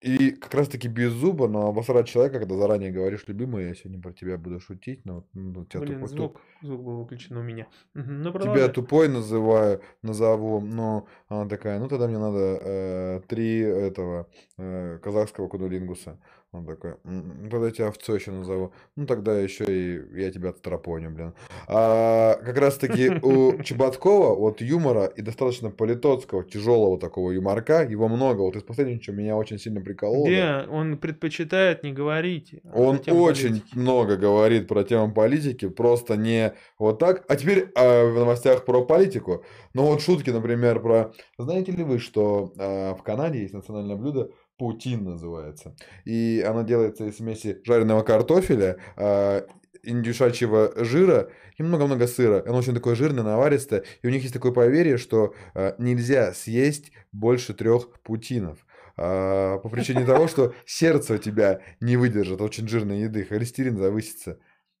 и 0.00 0.30
как 0.30 0.54
раз-таки 0.54 0.88
без 0.88 1.12
зуба, 1.12 1.46
но 1.46 1.68
обосрать 1.68 2.08
человека, 2.08 2.38
когда 2.38 2.54
заранее 2.56 2.90
говоришь, 2.90 3.24
любимый, 3.26 3.68
я 3.68 3.74
сегодня 3.74 4.00
про 4.00 4.12
тебя 4.12 4.38
буду 4.38 4.58
шутить, 4.58 5.04
но 5.04 5.26
ну, 5.34 5.66
тебя 5.66 5.80
Блин, 5.80 6.00
тупой, 6.00 6.08
туп- 6.08 6.16
звук, 6.16 6.40
звук 6.62 6.82
был 6.82 6.98
выключен 7.00 7.36
у 7.36 7.42
меня. 7.42 7.66
Ну, 7.92 8.32
тебя 8.32 8.68
тупой 8.68 9.08
называю, 9.08 9.82
назову, 10.00 10.60
но 10.60 11.06
она 11.28 11.46
такая, 11.46 11.78
ну 11.78 11.88
тогда 11.88 12.08
мне 12.08 12.18
надо 12.18 12.58
э, 12.62 13.20
три 13.28 13.58
этого 13.58 14.26
э, 14.56 14.98
казахского 15.02 15.48
кунилингуса. 15.48 16.18
Он 16.52 16.66
такой, 16.66 16.94
«М, 17.04 17.44
ну 17.44 17.48
тогда 17.48 17.66
я 17.66 17.72
тебя 17.72 17.86
овцой 17.88 18.18
еще 18.18 18.32
назову. 18.32 18.72
Ну 18.96 19.06
тогда 19.06 19.38
еще 19.38 19.64
и 19.68 20.20
я 20.20 20.32
тебя 20.32 20.48
отстрапоню, 20.48 21.10
блин. 21.10 21.32
А 21.68 22.34
как 22.44 22.58
раз-таки 22.58 23.08
у 23.22 23.62
Чеботкова 23.62 24.34
вот 24.34 24.60
юмора 24.60 25.04
и 25.04 25.22
достаточно 25.22 25.70
политотского, 25.70 26.42
тяжелого 26.42 26.98
такого 26.98 27.30
юморка, 27.30 27.84
его 27.84 28.08
много. 28.08 28.40
Вот 28.40 28.56
из 28.56 28.64
последнего, 28.64 29.00
что 29.00 29.12
меня 29.12 29.36
очень 29.36 29.60
сильно 29.60 29.80
прикололо. 29.80 30.26
Где 30.26 30.64
он 30.68 30.98
предпочитает 30.98 31.84
не 31.84 31.92
говорить. 31.92 32.56
а 32.64 32.80
Он 32.80 32.96
затем 32.96 33.16
очень 33.20 33.48
говорить. 33.50 33.74
много 33.76 34.16
говорит 34.16 34.66
про 34.66 34.82
тему 34.82 35.14
политики, 35.14 35.68
просто 35.68 36.16
не 36.16 36.52
вот 36.80 36.98
так. 36.98 37.24
А 37.28 37.36
теперь 37.36 37.70
а, 37.76 38.10
в 38.10 38.14
новостях 38.16 38.64
про 38.64 38.84
политику. 38.84 39.44
Ну 39.72 39.84
вот 39.84 40.02
шутки, 40.02 40.30
например, 40.30 40.80
про... 40.80 41.12
Знаете 41.38 41.70
ли 41.70 41.84
вы, 41.84 42.00
что 42.00 42.52
а, 42.58 42.96
в 42.96 43.04
Канаде 43.04 43.42
есть 43.42 43.54
национальное 43.54 43.94
блюдо 43.94 44.32
паутин 44.60 45.04
называется. 45.04 45.74
И 46.04 46.44
оно 46.46 46.62
делается 46.62 47.06
из 47.06 47.16
смеси 47.16 47.60
жареного 47.64 48.02
картофеля, 48.02 48.76
а, 48.96 49.46
индюшачьего 49.82 50.84
жира 50.84 51.30
и 51.56 51.62
много-много 51.62 52.06
сыра. 52.06 52.44
Оно 52.46 52.58
очень 52.58 52.74
такое 52.74 52.94
жирное, 52.94 53.24
наваристое. 53.24 53.84
И 54.02 54.06
у 54.06 54.10
них 54.10 54.20
есть 54.20 54.34
такое 54.34 54.52
поверье, 54.52 54.98
что 54.98 55.34
а, 55.54 55.74
нельзя 55.78 56.34
съесть 56.34 56.92
больше 57.10 57.54
трех 57.54 58.02
паутинов. 58.02 58.58
А, 58.98 59.58
по 59.60 59.70
причине 59.70 60.04
того, 60.04 60.28
что 60.28 60.52
сердце 60.66 61.14
у 61.14 61.18
тебя 61.18 61.62
не 61.80 61.96
выдержит 61.96 62.42
очень 62.42 62.68
жирной 62.68 63.00
еды, 63.00 63.24
холестерин 63.24 63.78
завысится. 63.78 64.38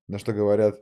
На 0.08 0.18
что 0.18 0.34
говорят, 0.34 0.78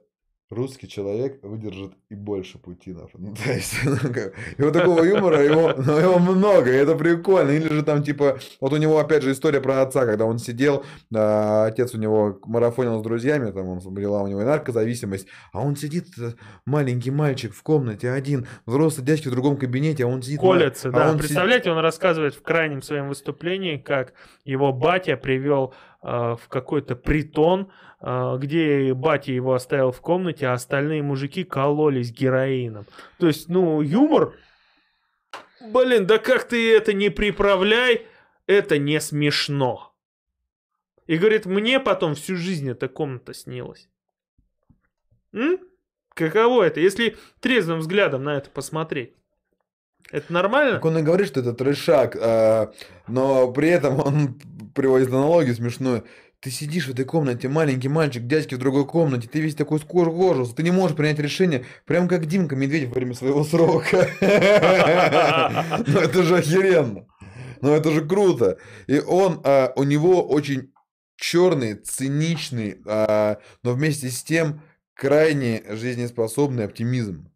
русский 0.50 0.88
человек 0.88 1.42
выдержит 1.42 1.92
и 2.08 2.14
больше 2.14 2.58
путинов. 2.58 3.10
Ну, 3.18 3.34
то 3.34 3.52
есть, 3.52 3.74
ну, 3.84 3.96
как- 4.12 4.32
вот 4.58 4.72
такого 4.72 5.02
юмора 5.04 5.42
его, 5.42 5.74
ну, 5.76 5.98
его 5.98 6.18
много, 6.18 6.70
и 6.72 6.76
это 6.76 6.94
прикольно. 6.94 7.50
Или 7.50 7.68
же 7.68 7.82
там, 7.82 8.02
типа, 8.02 8.38
вот 8.60 8.72
у 8.72 8.76
него, 8.76 8.98
опять 8.98 9.22
же, 9.22 9.32
история 9.32 9.60
про 9.60 9.82
отца, 9.82 10.06
когда 10.06 10.24
он 10.24 10.38
сидел, 10.38 10.84
а, 11.14 11.66
отец 11.66 11.94
у 11.94 11.98
него 11.98 12.38
марафонил 12.46 13.00
с 13.00 13.02
друзьями, 13.02 13.50
там, 13.50 13.68
он 13.68 13.80
была 13.80 14.22
у 14.22 14.28
него 14.28 14.40
и 14.40 14.44
наркозависимость, 14.44 15.26
а 15.52 15.60
он 15.60 15.76
сидит, 15.76 16.06
э, 16.18 16.32
маленький 16.64 17.10
мальчик 17.10 17.52
в 17.52 17.62
комнате 17.62 18.10
один, 18.10 18.46
взрослый 18.66 19.04
дядька 19.04 19.28
в 19.28 19.32
другом 19.32 19.56
кабинете, 19.58 20.04
а 20.04 20.06
он 20.06 20.22
сидит... 20.22 20.40
Колется, 20.40 20.88
а 20.88 20.92
да. 20.92 21.10
он 21.10 21.16
си- 21.16 21.18
Представляете, 21.24 21.70
он 21.70 21.78
рассказывает 21.78 22.34
в 22.34 22.42
крайнем 22.42 22.80
своем 22.82 23.08
выступлении, 23.08 23.76
как 23.76 24.14
его 24.44 24.72
батя 24.72 25.16
привел 25.16 25.74
в 26.02 26.40
какой-то 26.48 26.94
притон, 26.94 27.72
э, 28.00 28.36
где 28.38 28.94
батя 28.94 29.32
его 29.32 29.54
оставил 29.54 29.90
в 29.90 30.00
комнате, 30.00 30.46
а 30.46 30.52
остальные 30.52 31.02
мужики 31.02 31.44
кололись 31.44 32.12
героином. 32.12 32.86
То 33.18 33.26
есть, 33.26 33.48
ну, 33.48 33.80
юмор... 33.80 34.34
Блин, 35.60 36.06
да 36.06 36.18
как 36.18 36.44
ты 36.44 36.72
это 36.72 36.92
не 36.92 37.10
приправляй, 37.10 38.06
это 38.46 38.78
не 38.78 39.00
смешно. 39.00 39.92
И 41.06 41.16
говорит, 41.16 41.46
мне 41.46 41.80
потом 41.80 42.14
всю 42.14 42.36
жизнь 42.36 42.70
эта 42.70 42.86
комната 42.88 43.34
снилась. 43.34 43.88
М? 45.32 45.58
Каково 46.14 46.62
это, 46.62 46.80
если 46.80 47.16
трезвым 47.40 47.80
взглядом 47.80 48.24
на 48.24 48.36
это 48.36 48.50
посмотреть? 48.50 49.17
Это 50.10 50.32
нормально? 50.32 50.74
Так 50.74 50.84
он 50.84 50.98
и 50.98 51.02
говорит, 51.02 51.28
что 51.28 51.40
это 51.40 51.52
трешак, 51.52 52.16
а, 52.20 52.72
но 53.06 53.50
при 53.52 53.68
этом 53.68 54.00
он 54.00 54.40
приводит 54.74 55.08
аналогию 55.08 55.54
смешную. 55.54 56.04
Ты 56.40 56.50
сидишь 56.50 56.86
в 56.86 56.92
этой 56.92 57.04
комнате, 57.04 57.48
маленький 57.48 57.88
мальчик, 57.88 58.24
дядьки 58.26 58.54
в 58.54 58.58
другой 58.58 58.86
комнате, 58.86 59.28
ты 59.28 59.40
весь 59.40 59.56
такой 59.56 59.80
скожу, 59.80 60.46
ты 60.46 60.62
не 60.62 60.70
можешь 60.70 60.96
принять 60.96 61.18
решение, 61.18 61.64
прям 61.84 62.06
как 62.06 62.26
Димка 62.26 62.54
Медведев 62.54 62.90
во 62.90 62.94
время 62.94 63.14
своего 63.14 63.44
срока. 63.44 64.08
Ну 65.86 65.98
это 65.98 66.22
же 66.22 66.36
охеренно. 66.36 67.06
Ну 67.60 67.72
это 67.72 67.90
же 67.90 68.06
круто. 68.06 68.58
И 68.86 69.00
он, 69.00 69.40
а, 69.44 69.72
у 69.74 69.82
него 69.82 70.22
очень 70.26 70.72
черный, 71.16 71.74
циничный, 71.74 72.80
а, 72.86 73.38
но 73.62 73.72
вместе 73.72 74.08
с 74.08 74.22
тем 74.22 74.62
крайне 74.94 75.64
жизнеспособный 75.68 76.64
оптимизм. 76.64 77.30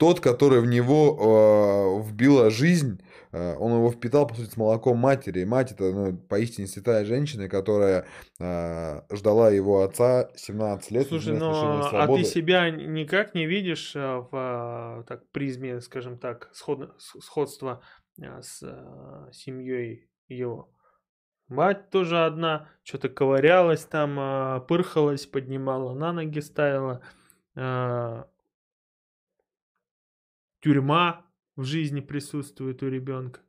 Тот, 0.00 0.20
который 0.20 0.62
в 0.62 0.66
него 0.66 2.00
э, 2.00 2.08
вбила 2.08 2.48
жизнь, 2.48 3.02
э, 3.32 3.54
он 3.56 3.72
его 3.74 3.90
впитал, 3.90 4.26
по 4.26 4.34
сути, 4.34 4.48
с 4.48 4.56
молоком 4.56 4.96
матери. 4.96 5.40
И 5.40 5.44
мать 5.44 5.72
это 5.72 5.92
ну, 5.92 6.16
поистине 6.16 6.66
святая 6.66 7.04
женщина, 7.04 7.50
которая 7.50 8.06
э, 8.40 9.02
ждала 9.14 9.50
его 9.50 9.82
отца 9.82 10.30
17 10.36 10.90
лет. 10.90 11.06
Слушай, 11.06 11.34
лишения 11.34 11.38
ну 11.38 11.82
а 11.92 12.06
ты 12.06 12.24
себя 12.24 12.70
никак 12.70 13.34
не 13.34 13.44
видишь 13.44 13.94
в 13.94 15.04
так, 15.06 15.28
призме, 15.32 15.82
скажем 15.82 16.16
так, 16.18 16.48
сходно- 16.54 16.94
с- 16.96 17.20
сходства 17.20 17.82
с 18.18 18.62
семьей 19.32 20.08
его? 20.28 20.72
Мать 21.48 21.90
тоже 21.90 22.24
одна, 22.24 22.68
что-то 22.84 23.10
ковырялась 23.10 23.84
там, 23.84 24.64
пырхалась, 24.66 25.26
поднимала 25.26 25.92
на 25.92 26.14
ноги, 26.14 26.40
ставила. 26.40 27.02
Тюрьма 30.60 31.26
в 31.56 31.64
жизни 31.64 32.00
присутствует 32.00 32.82
у 32.82 32.88
ребенка. 32.88 33.40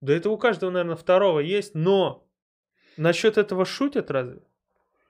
Да 0.00 0.12
это 0.12 0.30
у 0.30 0.38
каждого, 0.38 0.70
наверное, 0.70 0.96
второго 0.96 1.40
есть, 1.40 1.74
но 1.74 2.28
насчет 2.96 3.36
этого 3.36 3.64
шутят 3.64 4.10
разве? 4.10 4.42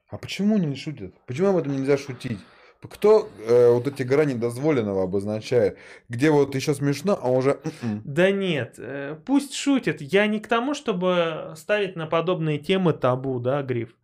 А 0.09 0.16
почему 0.16 0.57
не 0.57 0.75
шутят? 0.75 1.14
Почему 1.27 1.49
об 1.49 1.57
этом 1.59 1.73
нельзя 1.73 1.99
шутить? 1.99 2.38
Кто 2.81 3.29
э, 3.40 3.73
вот 3.73 3.88
эти 3.88 4.05
грани 4.05 4.35
дозволенного 4.35 5.03
обозначает? 5.03 5.79
Где 6.09 6.31
вот 6.31 6.55
еще 6.55 6.75
смешно, 6.75 7.18
а 7.21 7.29
уже... 7.29 7.61
м-м. 7.83 8.03
Да 8.05 8.31
нет, 8.31 8.77
э, 8.79 9.18
пусть 9.27 9.55
шутят. 9.55 10.01
Я 10.01 10.27
не 10.29 10.38
к 10.38 10.47
тому, 10.47 10.75
чтобы 10.75 11.55
ставить 11.57 11.97
на 11.97 12.07
подобные 12.07 12.59
темы 12.59 12.92
табу, 12.92 13.40
да, 13.40 13.62
Гриф. 13.62 13.97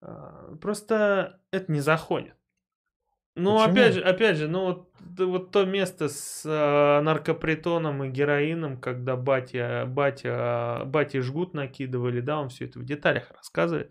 А, 0.00 0.56
Просто 0.62 1.40
это 1.50 1.70
не 1.70 1.80
заходит. 1.80 2.34
Ну, 3.40 3.56
Почему? 3.56 3.72
опять 3.72 3.94
же, 3.94 4.00
опять 4.02 4.36
же, 4.36 4.48
ну 4.48 4.64
вот, 4.66 4.90
вот 5.18 5.50
то 5.50 5.64
место 5.64 6.08
с 6.08 6.42
а, 6.46 7.00
наркопритоном 7.00 8.04
и 8.04 8.08
героином, 8.08 8.78
когда 8.78 9.16
батя, 9.16 9.84
батя, 9.86 10.82
батя 10.84 11.22
жгут 11.22 11.54
накидывали, 11.54 12.20
да, 12.20 12.40
он 12.40 12.50
все 12.50 12.66
это 12.66 12.78
в 12.78 12.84
деталях 12.84 13.30
рассказывает, 13.34 13.90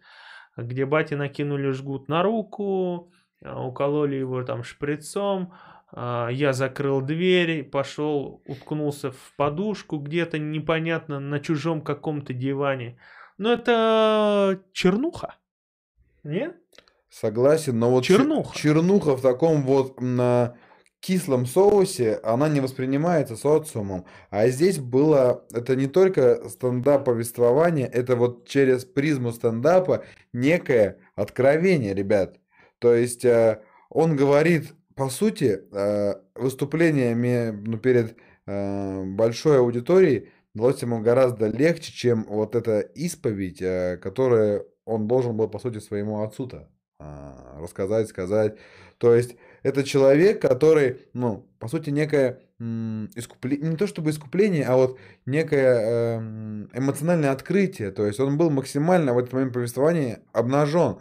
где 0.55 0.85
батя 0.85 1.17
накинули 1.17 1.71
жгут 1.71 2.09
на 2.09 2.21
руку, 2.21 3.12
а, 3.43 3.65
укололи 3.65 4.15
его 4.15 4.43
там 4.43 4.63
шприцом, 4.63 5.53
а, 5.91 6.29
я 6.29 6.53
закрыл 6.53 7.01
дверь, 7.01 7.63
пошел, 7.63 8.43
уткнулся 8.45 9.12
в 9.12 9.33
подушку 9.35 9.97
где-то 9.97 10.38
непонятно 10.38 11.19
на 11.19 11.39
чужом 11.39 11.81
каком-то 11.81 12.33
диване. 12.33 12.99
Ну 13.38 13.51
это 13.51 14.62
чернуха. 14.73 15.35
Нет? 16.23 16.55
Согласен, 17.10 17.80
но 17.80 17.89
вот 17.89 18.04
чер- 18.04 18.17
Чернуха. 18.17 18.56
чернуха 18.58 19.15
в 19.15 19.22
таком 19.22 19.63
вот 19.63 20.00
на 20.00 20.56
кислом 21.00 21.45
соусе, 21.45 22.19
она 22.24 22.50
не 22.50 22.60
воспринимается 22.60 23.36
социумом. 23.36 24.06
А 24.30 24.48
здесь 24.50 24.80
было, 24.80 25.45
это 25.52 25.76
не 25.76 25.88
только 25.88 26.48
стендап-повествование, 26.50 27.88
это 27.88 28.15
вот 28.15 28.48
через 28.48 28.86
призму 28.86 29.32
стендапа 29.32 30.04
некое 30.34 31.00
откровение, 31.15 31.93
ребят. 31.93 32.38
То 32.80 32.93
есть 32.93 33.26
э, 33.26 33.62
он 33.89 34.15
говорит, 34.15 34.74
по 34.95 35.10
сути, 35.10 35.62
э, 35.72 36.15
выступлениями 36.36 37.52
ну, 37.65 37.78
перед 37.78 38.17
э, 38.45 39.04
большой 39.06 39.60
аудиторией 39.60 40.30
далось 40.54 40.82
ему 40.82 41.02
гораздо 41.02 41.48
легче, 41.48 41.91
чем 41.91 42.26
вот 42.30 42.56
эта 42.56 42.82
исповедь, 42.82 43.62
э, 43.62 43.98
которую 43.98 44.67
он 44.86 45.08
должен 45.08 45.36
был, 45.38 45.48
по 45.48 45.60
сути, 45.60 45.80
своему 45.80 46.22
отцу-то 46.24 46.69
рассказать, 46.99 48.09
сказать. 48.09 48.57
То 48.97 49.15
есть 49.15 49.35
это 49.63 49.83
человек, 49.83 50.41
который, 50.41 51.01
ну, 51.13 51.47
по 51.59 51.67
сути, 51.67 51.89
некое 51.89 52.39
искупление, 52.59 53.69
не 53.69 53.77
то 53.77 53.88
чтобы 53.88 54.09
искупление, 54.09 54.65
а 54.65 54.75
вот 54.75 54.99
некое 55.25 56.17
эм, 56.17 56.69
эмоциональное 56.73 57.31
открытие. 57.31 57.91
То 57.91 58.05
есть 58.05 58.19
он 58.19 58.38
был 58.38 58.49
максимально 58.49 59.13
в 59.13 59.17
этот 59.17 59.31
момент 59.31 59.53
повествования 59.53 60.21
обнажен. 60.33 60.97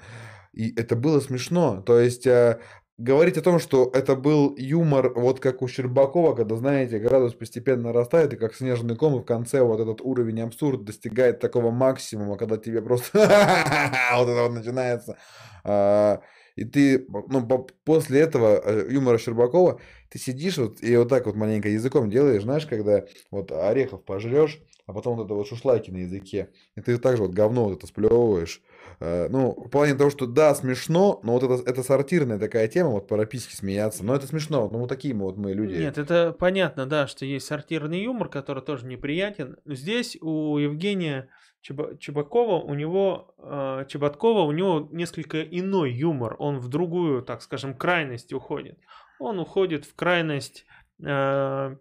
И 0.53 0.73
это 0.79 0.95
было 0.95 1.21
смешно. 1.21 1.83
То 1.83 1.99
есть 1.99 2.27
э, 2.27 2.61
говорить 2.99 3.39
о 3.39 3.43
том, 3.43 3.61
что 3.61 3.91
это 3.95 4.17
был 4.17 4.55
юмор, 4.57 5.13
вот 5.15 5.41
как 5.41 5.63
у 5.63 5.69
Щербакова, 5.69 6.35
когда, 6.35 6.57
знаете, 6.57 6.99
градус 6.99 7.33
постепенно 7.33 7.93
растает, 7.93 8.33
и 8.33 8.37
как 8.37 8.55
снежный 8.55 8.97
ком, 8.97 9.17
и 9.17 9.21
в 9.21 9.25
конце 9.25 9.63
вот 9.63 9.81
этот 9.81 10.01
уровень 10.01 10.41
абсурд 10.43 10.85
достигает 10.85 11.39
такого 11.39 11.71
максимума, 11.71 12.37
когда 12.37 12.57
тебе 12.57 12.83
просто 12.83 13.19
вот 14.15 14.29
это 14.29 14.43
вот 14.43 14.53
начинается. 14.53 15.17
А, 15.65 16.21
и 16.57 16.65
ты, 16.65 17.07
ну, 17.29 17.67
после 17.85 18.21
этого 18.21 18.61
э, 18.65 18.89
юмора 18.91 19.19
Щербакова, 19.19 19.81
ты 20.11 20.19
сидишь 20.19 20.59
вот 20.59 20.83
и 20.83 20.97
вот 20.97 21.09
так 21.09 21.27
вот 21.27 21.37
маленько 21.37 21.69
языком 21.69 22.11
делаешь, 22.11 22.43
знаешь, 22.43 22.67
когда 22.67 23.05
вот 23.31 23.53
орехов 23.53 24.05
пожрешь, 24.05 24.61
а 24.87 24.93
потом 24.93 25.17
вот 25.17 25.27
это 25.27 25.35
вот 25.35 25.47
шушлайки 25.47 25.93
на 25.93 25.99
языке, 25.99 26.49
и 26.75 26.81
ты 26.81 26.99
также 26.99 27.23
вот 27.23 27.33
говно 27.33 27.65
вот 27.65 27.79
это 27.79 27.87
сплевываешь. 27.87 28.61
Э, 29.01 29.29
ну, 29.29 29.53
в 29.53 29.69
плане 29.69 29.95
того, 29.95 30.11
что 30.11 30.27
да, 30.27 30.55
смешно, 30.55 31.21
но 31.23 31.39
вот 31.39 31.43
это, 31.43 31.71
это 31.71 31.83
сортирная 31.83 32.39
такая 32.39 32.69
тема, 32.69 32.91
вот 32.91 33.09
по 33.09 33.17
смеяться, 33.37 34.05
но 34.05 34.15
это 34.15 34.27
смешно, 34.27 34.69
ну 34.71 34.79
вот 34.79 34.89
такие 34.89 35.15
мы 35.15 35.27
вот 35.27 35.37
мы 35.37 35.53
люди. 35.53 35.75
Нет, 35.75 35.99
это 35.99 36.35
понятно, 36.39 36.87
да, 36.87 37.07
что 37.07 37.25
есть 37.25 37.47
сортирный 37.47 38.03
юмор, 38.03 38.29
который 38.29 38.63
тоже 38.63 38.87
неприятен. 38.87 39.57
Здесь 39.67 40.17
у 40.21 40.59
Евгения 40.59 41.29
Чебакова, 41.61 42.63
у 42.63 42.75
него, 42.75 43.35
э, 43.39 43.85
Чеботкова, 43.89 44.43
у 44.43 44.53
него 44.53 44.89
несколько 44.93 45.43
иной 45.43 45.93
юмор. 45.93 46.37
Он 46.39 46.61
в 46.61 46.69
другую, 46.69 47.23
так 47.23 47.43
скажем, 47.43 47.75
крайность 47.75 48.33
уходит. 48.33 48.79
Он 49.19 49.39
уходит 49.39 49.85
в 49.85 49.95
крайность 49.95 50.65
э, 51.05 51.77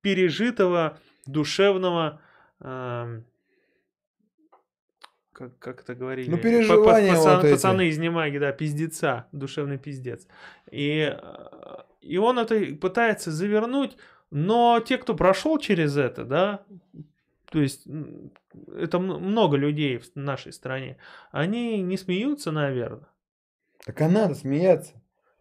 пережитого, 0.00 0.98
душевного, 1.26 2.20
э, 2.60 3.22
как, 5.34 5.58
как 5.58 5.80
это 5.82 5.94
говорили? 5.94 6.30
Ну, 6.30 6.38
переживания 6.38 7.14
Пацан, 7.14 7.42
вот 7.42 7.50
Пацаны 7.50 7.82
эти. 7.82 7.92
из 7.92 7.98
Немаги, 7.98 8.38
да, 8.38 8.52
пиздеца, 8.52 9.26
душевный 9.32 9.78
пиздец. 9.78 10.26
И, 10.70 11.14
и 12.00 12.16
он 12.16 12.38
это 12.38 12.58
пытается 12.76 13.30
завернуть, 13.30 13.96
но 14.30 14.80
те, 14.80 14.96
кто 14.96 15.14
прошел 15.14 15.58
через 15.58 15.96
это, 15.96 16.24
да, 16.24 16.64
то 17.50 17.60
есть 17.60 17.86
это 18.76 18.98
много 18.98 19.56
людей 19.56 19.98
в 19.98 20.14
нашей 20.14 20.52
стране, 20.52 20.96
они 21.32 21.82
не 21.82 21.96
смеются, 21.96 22.52
наверное. 22.52 23.08
Так 23.84 24.00
а 24.00 24.08
надо 24.08 24.34
смеяться. 24.34 24.94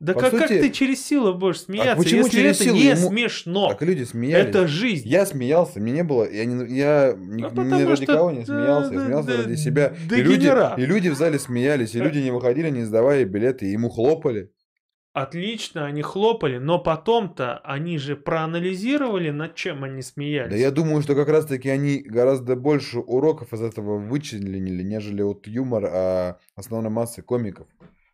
Да 0.04 0.14
как, 0.14 0.32
сути... 0.32 0.42
как 0.42 0.50
ты 0.50 0.70
через 0.70 1.06
силу 1.06 1.34
будешь 1.34 1.62
смеяться, 1.62 1.94
а 1.94 1.96
почему 1.96 2.26
если 2.26 2.38
через 2.38 2.56
это 2.58 2.64
силу? 2.66 2.76
не 2.76 2.84
Ему... 2.88 3.10
смешно? 3.10 3.70
Так 3.70 3.82
люди 3.84 4.04
смеялись. 4.04 4.50
Это 4.50 4.68
жизнь. 4.68 5.08
Я 5.08 5.26
смеялся, 5.26 5.80
мне 5.80 5.94
не 5.94 6.04
было, 6.04 6.30
я, 6.30 6.44
не, 6.44 6.76
я 6.76 7.16
ни, 7.18 7.42
А 7.42 7.50
ни 7.50 7.84
ради 7.84 8.04
что 8.04 8.14
кого 8.14 8.32
не 8.32 8.44
смеялся, 8.44 8.90
да, 8.90 8.96
я 8.96 9.06
смеялся 9.06 9.28
да, 9.30 9.38
ради 9.38 9.56
себя. 9.56 9.96
И 10.12 10.16
люди, 10.16 10.82
и 10.82 10.86
люди 10.86 11.08
в 11.08 11.16
зале 11.16 11.40
смеялись, 11.40 11.96
и 11.96 12.00
люди 12.00 12.20
не 12.20 12.32
выходили, 12.32 12.70
не 12.70 12.84
сдавая 12.84 13.24
билеты, 13.24 13.66
и 13.66 13.72
ему 13.72 13.90
хлопали. 13.90 14.52
Отлично, 15.14 15.86
они 15.86 16.02
хлопали, 16.02 16.58
но 16.58 16.80
потом-то 16.80 17.60
они 17.60 17.98
же 17.98 18.18
проанализировали, 18.18 19.30
над 19.30 19.56
чем 19.56 19.86
они 19.86 20.02
смеялись. 20.02 20.52
Да 20.52 20.58
я 20.58 20.72
думаю, 20.72 21.02
что 21.02 21.16
как 21.16 21.30
раз-таки 21.30 21.70
они 21.70 22.00
гораздо 22.00 22.58
больше 22.58 23.00
уроков 23.00 23.54
из 23.54 23.62
этого 23.62 24.00
вычленили, 24.00 24.84
нежели 24.84 25.22
вот 25.22 25.48
юмор 25.48 25.86
а 25.86 26.40
основной 26.56 26.92
массы 26.92 27.22
комиков. 27.22 27.68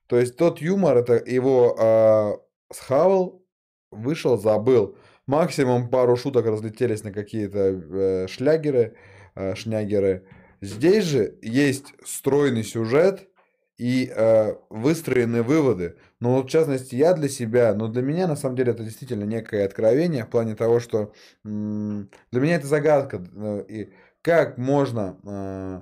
То 0.09 0.19
есть 0.19 0.37
тот 0.37 0.59
юмор, 0.59 0.97
это 0.97 1.13
его 1.13 1.75
а, 1.79 2.39
схавал, 2.73 3.45
вышел, 3.91 4.37
забыл. 4.39 4.97
Максимум 5.27 5.89
пару 5.89 6.17
шуток 6.17 6.47
разлетелись 6.47 7.03
на 7.03 7.11
какие-то 7.11 7.59
э, 7.59 8.27
шлягеры, 8.27 8.95
э, 9.35 9.53
шнягеры. 9.53 10.25
Здесь 10.61 11.03
же 11.03 11.37
есть 11.43 11.93
стройный 12.03 12.63
сюжет 12.63 13.29
и 13.77 14.11
э, 14.13 14.55
выстроенные 14.71 15.43
выводы. 15.43 15.97
Но 16.19 16.37
вот, 16.37 16.47
в 16.47 16.49
частности, 16.49 16.95
я 16.95 17.13
для 17.13 17.29
себя, 17.29 17.75
но 17.75 17.87
для 17.87 18.01
меня 18.01 18.27
на 18.27 18.35
самом 18.35 18.55
деле 18.55 18.71
это 18.71 18.83
действительно 18.83 19.23
некое 19.25 19.63
откровение 19.65 20.25
в 20.25 20.29
плане 20.31 20.55
того, 20.55 20.79
что 20.79 21.13
м- 21.45 22.09
для 22.31 22.41
меня 22.41 22.55
это 22.55 22.65
загадка. 22.65 23.23
Э, 23.35 23.63
и 23.69 23.93
как 24.23 24.57
можно 24.57 25.19
э, 25.23 25.81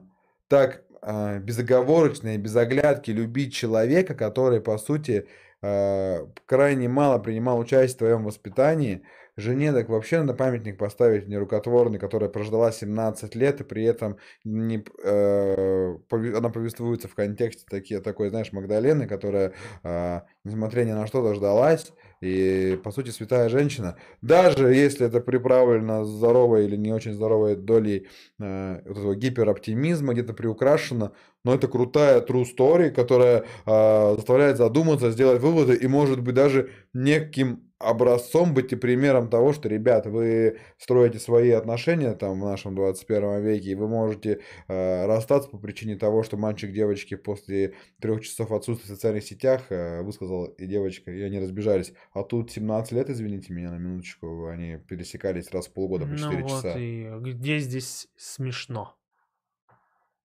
так 0.49 0.83
э, 1.01 1.39
безоговорочно 1.39 2.35
и 2.35 2.37
без 2.37 2.55
оглядки 2.55 3.11
любить 3.11 3.53
человека, 3.53 4.15
который, 4.15 4.61
по 4.61 4.77
сути, 4.77 5.27
э, 5.61 6.25
крайне 6.45 6.89
мало 6.89 7.19
принимал 7.19 7.59
участие 7.59 7.95
в 7.95 7.99
твоем 7.99 8.23
воспитании, 8.23 9.03
жене 9.37 9.71
так 9.71 9.87
вообще 9.87 10.19
надо 10.19 10.33
памятник 10.33 10.77
поставить 10.77 11.27
нерукотворный, 11.27 11.99
которая 11.99 12.29
прождала 12.29 12.71
17 12.71 13.35
лет, 13.35 13.61
и 13.61 13.63
при 13.63 13.83
этом 13.83 14.17
не, 14.43 14.83
э, 15.03 15.97
она 16.11 16.49
повествуется 16.49 17.07
в 17.07 17.15
контексте 17.15 17.63
такие, 17.69 18.01
такой, 18.01 18.29
знаешь, 18.29 18.51
Магдалены, 18.51 19.07
которая, 19.07 19.53
э, 19.83 20.21
несмотря 20.43 20.83
ни 20.83 20.91
на 20.91 21.07
что, 21.07 21.23
дождалась, 21.23 21.93
и, 22.21 22.79
по 22.83 22.91
сути, 22.91 23.09
святая 23.09 23.49
женщина, 23.49 23.97
даже 24.21 24.73
если 24.73 25.05
это 25.05 25.19
приправлено 25.19 26.05
здоровой 26.05 26.65
или 26.65 26.75
не 26.75 26.91
очень 26.91 27.13
здоровой 27.13 27.55
долей 27.55 28.07
э, 28.39 28.81
вот 28.85 28.97
этого 28.97 29.15
гипероптимизма, 29.15 30.13
где-то 30.13 30.33
приукрашено, 30.33 31.13
но 31.43 31.53
это 31.53 31.67
крутая 31.67 32.21
true 32.21 32.45
story, 32.45 32.89
которая 32.89 33.45
э, 33.65 34.15
заставляет 34.15 34.57
задуматься, 34.57 35.11
сделать 35.11 35.41
выводы 35.41 35.75
и, 35.75 35.87
может 35.87 36.21
быть, 36.21 36.35
даже 36.35 36.71
неким 36.93 37.66
образцом 37.79 38.53
быть 38.53 38.73
и 38.73 38.75
примером 38.75 39.29
того, 39.29 39.53
что, 39.53 39.69
ребят, 39.69 40.07
вы 40.07 40.59
строите 40.77 41.19
свои 41.19 41.51
отношения 41.51 42.13
там 42.13 42.41
в 42.41 42.45
нашем 42.45 42.75
21 42.75 43.43
веке, 43.43 43.71
и 43.71 43.75
вы 43.75 43.87
можете 43.87 44.41
э, 44.67 45.05
расстаться 45.05 45.49
по 45.49 45.57
причине 45.57 45.95
того, 45.95 46.23
что 46.23 46.37
мальчик 46.37 46.71
девочки 46.71 47.15
после 47.15 47.75
трех 48.01 48.21
часов 48.21 48.51
отсутствия 48.51 48.87
в 48.87 48.95
социальных 48.95 49.23
сетях 49.23 49.65
э, 49.69 50.01
высказал 50.01 50.45
и 50.45 50.65
девочка, 50.65 51.11
и 51.11 51.21
они 51.21 51.39
разбежались. 51.39 51.93
А 52.13 52.23
тут 52.23 52.51
17 52.51 52.93
лет, 52.93 53.09
извините 53.09 53.53
меня 53.53 53.71
на 53.71 53.77
минуточку, 53.77 54.47
они 54.47 54.77
пересекались 54.77 55.51
раз 55.51 55.67
в 55.67 55.73
полгода 55.73 56.05
по 56.05 56.17
4 56.17 56.37
ну 56.37 56.47
часа. 56.47 56.69
Вот 56.69 56.77
и 56.79 57.09
где 57.19 57.59
здесь 57.59 58.07
смешно? 58.15 58.95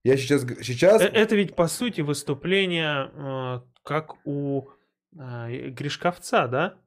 Я 0.04 0.16
сейчас... 0.16 0.42
сейчас... 0.62 1.02
Э, 1.02 1.06
это 1.06 1.36
ведь, 1.36 1.54
по 1.54 1.68
сути, 1.68 2.00
выступление, 2.00 3.10
э, 3.14 3.60
как 3.84 4.26
у 4.26 4.68
э, 5.16 5.68
Гришковца, 5.68 6.48
да? 6.48 6.81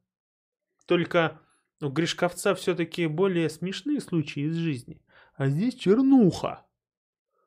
Только 0.85 1.39
у 1.81 1.89
Гришковца 1.89 2.55
все-таки 2.55 3.07
более 3.07 3.49
смешные 3.49 3.99
случаи 3.99 4.43
из 4.43 4.55
жизни. 4.55 5.01
А 5.35 5.47
здесь 5.47 5.75
чернуха. 5.75 6.65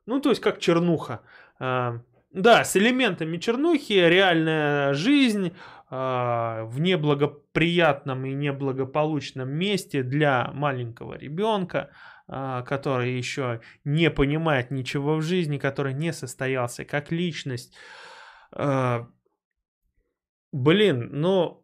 Ну, 0.05 0.19
то 0.19 0.29
есть, 0.29 0.41
как 0.41 0.59
чернуха. 0.59 1.21
А, 1.59 2.01
да, 2.31 2.63
с 2.63 2.75
элементами 2.75 3.37
чернухи, 3.37 3.93
реальная 3.93 4.93
жизнь 4.93 5.55
а, 5.89 6.63
в 6.65 6.79
неблагоприятном 6.79 8.25
и 8.25 8.33
неблагополучном 8.33 9.49
месте 9.49 10.03
для 10.03 10.51
маленького 10.53 11.15
ребенка, 11.15 11.91
а, 12.27 12.61
который 12.63 13.17
еще 13.17 13.61
не 13.83 14.11
понимает 14.11 14.71
ничего 14.71 15.15
в 15.15 15.21
жизни, 15.21 15.57
который 15.57 15.93
не 15.93 16.13
состоялся 16.13 16.85
как 16.85 17.11
личность. 17.11 17.75
Блин, 20.51 21.09
ну, 21.11 21.63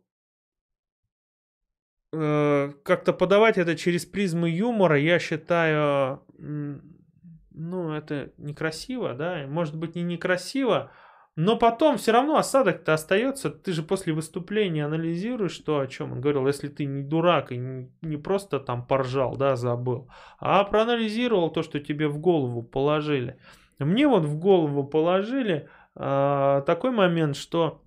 Э, 2.17 2.71
как-то 2.83 3.13
подавать 3.13 3.57
это 3.57 3.75
через 3.75 4.05
призму 4.05 4.45
юмора, 4.45 4.97
я 4.97 5.19
считаю, 5.19 6.21
ну, 6.37 7.91
это 7.91 8.31
некрасиво, 8.37 9.13
да, 9.13 9.45
может 9.47 9.75
быть, 9.77 9.95
не 9.95 10.03
некрасиво, 10.03 10.91
но 11.35 11.57
потом 11.57 11.97
все 11.97 12.13
равно 12.13 12.37
осадок-то 12.37 12.93
остается. 12.93 13.49
Ты 13.49 13.73
же 13.73 13.83
после 13.83 14.13
выступления 14.13 14.85
анализируешь 14.85 15.57
то, 15.57 15.79
о 15.79 15.87
чем 15.87 16.13
он 16.13 16.21
говорил. 16.21 16.47
Если 16.47 16.69
ты 16.69 16.85
не 16.85 17.03
дурак 17.03 17.51
и 17.51 17.57
не 17.57 18.17
просто 18.17 18.59
там 18.59 18.87
поржал, 18.87 19.35
да, 19.35 19.57
забыл, 19.57 20.09
а 20.39 20.63
проанализировал 20.63 21.49
то, 21.49 21.61
что 21.61 21.81
тебе 21.81 22.07
в 22.07 22.19
голову 22.19 22.63
положили. 22.63 23.37
Мне 23.79 24.07
вот 24.07 24.23
в 24.23 24.39
голову 24.39 24.85
положили 24.85 25.67
э, 25.95 26.63
такой 26.65 26.91
момент, 26.91 27.35
что 27.35 27.81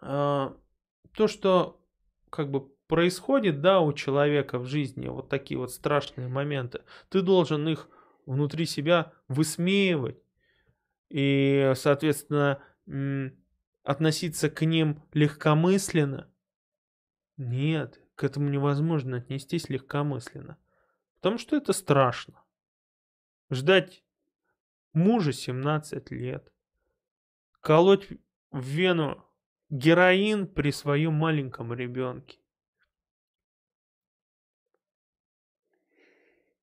э, 0.00 0.50
то, 1.14 1.28
что 1.28 1.78
как 2.30 2.50
бы 2.50 2.68
происходит, 2.88 3.60
да, 3.60 3.80
у 3.80 3.92
человека 3.92 4.58
в 4.58 4.66
жизни 4.66 5.08
вот 5.08 5.28
такие 5.28 5.58
вот 5.58 5.70
страшные 5.70 6.28
моменты, 6.28 6.80
ты 7.10 7.22
должен 7.22 7.68
их 7.68 7.88
внутри 8.26 8.66
себя 8.66 9.12
высмеивать 9.28 10.18
и, 11.10 11.72
соответственно, 11.76 12.60
относиться 13.84 14.50
к 14.50 14.64
ним 14.64 15.02
легкомысленно. 15.12 16.30
Нет, 17.36 18.00
к 18.16 18.24
этому 18.24 18.48
невозможно 18.48 19.18
отнестись 19.18 19.68
легкомысленно. 19.68 20.58
Потому 21.16 21.38
что 21.38 21.56
это 21.56 21.72
страшно. 21.72 22.42
Ждать 23.50 24.02
мужа 24.92 25.32
17 25.32 26.10
лет. 26.10 26.52
Колоть 27.60 28.08
в 28.50 28.62
вену 28.62 29.24
героин 29.70 30.46
при 30.46 30.70
своем 30.70 31.14
маленьком 31.14 31.72
ребенке. 31.72 32.38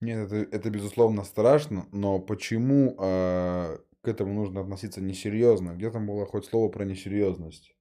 Нет, 0.06 0.32
это, 0.32 0.56
это 0.56 0.70
безусловно 0.70 1.24
страшно, 1.24 1.88
но 1.92 2.20
почему 2.20 2.96
э, 3.00 3.78
к 4.02 4.08
этому 4.08 4.34
нужно 4.34 4.62
относиться 4.62 5.02
несерьезно? 5.02 5.72
Где 5.72 5.90
там 5.90 6.06
было 6.06 6.26
хоть 6.26 6.46
слово 6.46 6.70
про 6.70 6.86
несерьезность? 6.86 7.76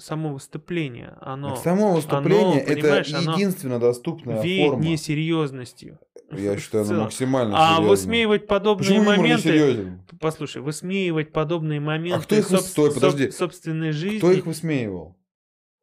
Само 0.00 0.32
выступление, 0.32 1.16
оно... 1.20 1.54
Само 1.54 1.92
выступление 1.94 2.62
оно, 2.62 2.72
это 2.72 3.16
оно 3.16 3.32
единственно 3.34 3.78
доступная 3.78 4.42
веет 4.42 4.70
форма. 4.70 4.84
несерьезностью. 4.84 6.00
Я 6.32 6.58
считаю, 6.58 6.84
оно 6.84 7.04
максимально 7.04 7.54
А 7.56 7.80
высмеивать 7.80 8.48
подобные 8.48 8.88
Почему 8.88 9.04
моменты... 9.04 9.98
Послушай, 10.20 10.62
высмеивать 10.62 11.32
подобные 11.32 11.78
моменты 11.78 12.24
кто 12.24 12.34
их 12.34 12.50
выс- 12.50 12.56
соб- 12.56 12.62
стой, 12.62 12.92
подожди. 12.92 13.30
собственной 13.30 13.92
жизни... 13.92 14.18
Кто 14.18 14.32
их 14.32 14.46
высмеивал? 14.46 15.16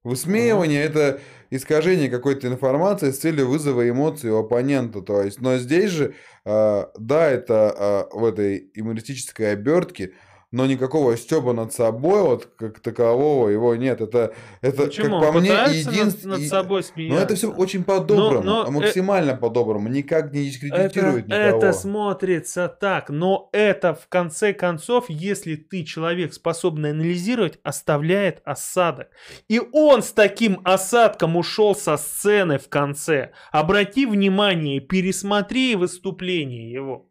Высмеивание 0.05 0.83
это 0.83 1.19
искажение 1.49 2.09
какой-то 2.09 2.47
информации 2.47 3.09
с 3.09 3.17
целью 3.17 3.47
вызова 3.47 3.89
эмоций 3.89 4.29
у 4.29 4.37
оппонента. 4.37 5.01
То 5.01 5.23
есть, 5.23 5.41
но 5.41 5.57
здесь 5.57 5.89
же, 5.89 6.13
а, 6.45 6.91
да, 6.95 7.27
это 7.27 7.73
а, 7.75 8.09
в 8.11 8.23
этой 8.23 8.69
юмористической 8.75 9.53
обертке, 9.53 10.11
но 10.51 10.65
никакого 10.65 11.17
стеба 11.17 11.53
над 11.53 11.73
собой, 11.73 12.21
вот 12.21 12.45
как 12.57 12.79
такового, 12.79 13.49
его 13.49 13.75
нет. 13.75 13.99
Это, 14.01 14.33
это 14.61 14.83
Почему? 14.83 15.19
как 15.19 15.33
по 15.33 15.39
мне, 15.39 15.49
Пытаются 15.49 15.85
над- 15.85 15.95
единственное. 15.95 16.37
над, 16.37 16.47
собой 16.47 16.81
Но 16.81 16.87
смеяться. 16.87 17.23
это 17.23 17.35
все 17.35 17.51
очень 17.51 17.83
по-доброму, 17.83 18.41
но, 18.43 18.63
а 18.63 18.67
э, 18.67 18.71
максимально 18.71 19.35
по-доброму, 19.35 19.89
никак 19.89 20.31
не 20.31 20.39
это, 20.41 20.49
дискредитирует 20.49 21.27
никого. 21.27 21.41
это 21.57 21.73
смотрится 21.73 22.67
так, 22.69 23.09
но 23.09 23.49
это 23.51 23.93
в 23.95 24.07
конце 24.07 24.53
концов, 24.53 25.09
если 25.09 25.55
ты 25.55 25.83
человек, 25.83 26.33
способный 26.33 26.91
анализировать, 26.91 27.59
оставляет 27.63 28.41
осадок. 28.45 29.09
И 29.49 29.59
он 29.73 30.03
с 30.03 30.11
таким 30.11 30.61
осадком 30.63 31.35
ушел 31.35 31.75
со 31.75 31.97
сцены 31.97 32.59
в 32.59 32.69
конце. 32.69 33.31
Обрати 33.51 34.05
внимание, 34.05 34.79
пересмотри 34.79 35.75
выступление 35.75 36.71
его. 36.71 37.09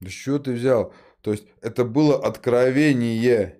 Да 0.00 0.10
чего 0.10 0.38
ты 0.38 0.52
взял? 0.52 0.92
То 1.22 1.32
есть 1.32 1.46
это 1.62 1.84
было 1.84 2.16
откровение. 2.16 3.58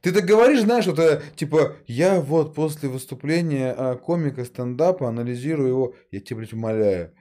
Ты 0.00 0.12
так 0.12 0.24
говоришь, 0.24 0.60
знаешь, 0.60 0.86
вот 0.86 0.98
это, 0.98 1.22
типа, 1.34 1.76
я 1.86 2.20
вот 2.20 2.54
после 2.54 2.88
выступления 2.88 3.74
а, 3.76 3.96
комика 3.96 4.44
стендапа 4.44 5.08
анализирую 5.08 5.68
его, 5.68 5.94
я 6.12 6.20
тебя, 6.20 6.38
блядь, 6.38 6.52
умоляю. 6.52 7.12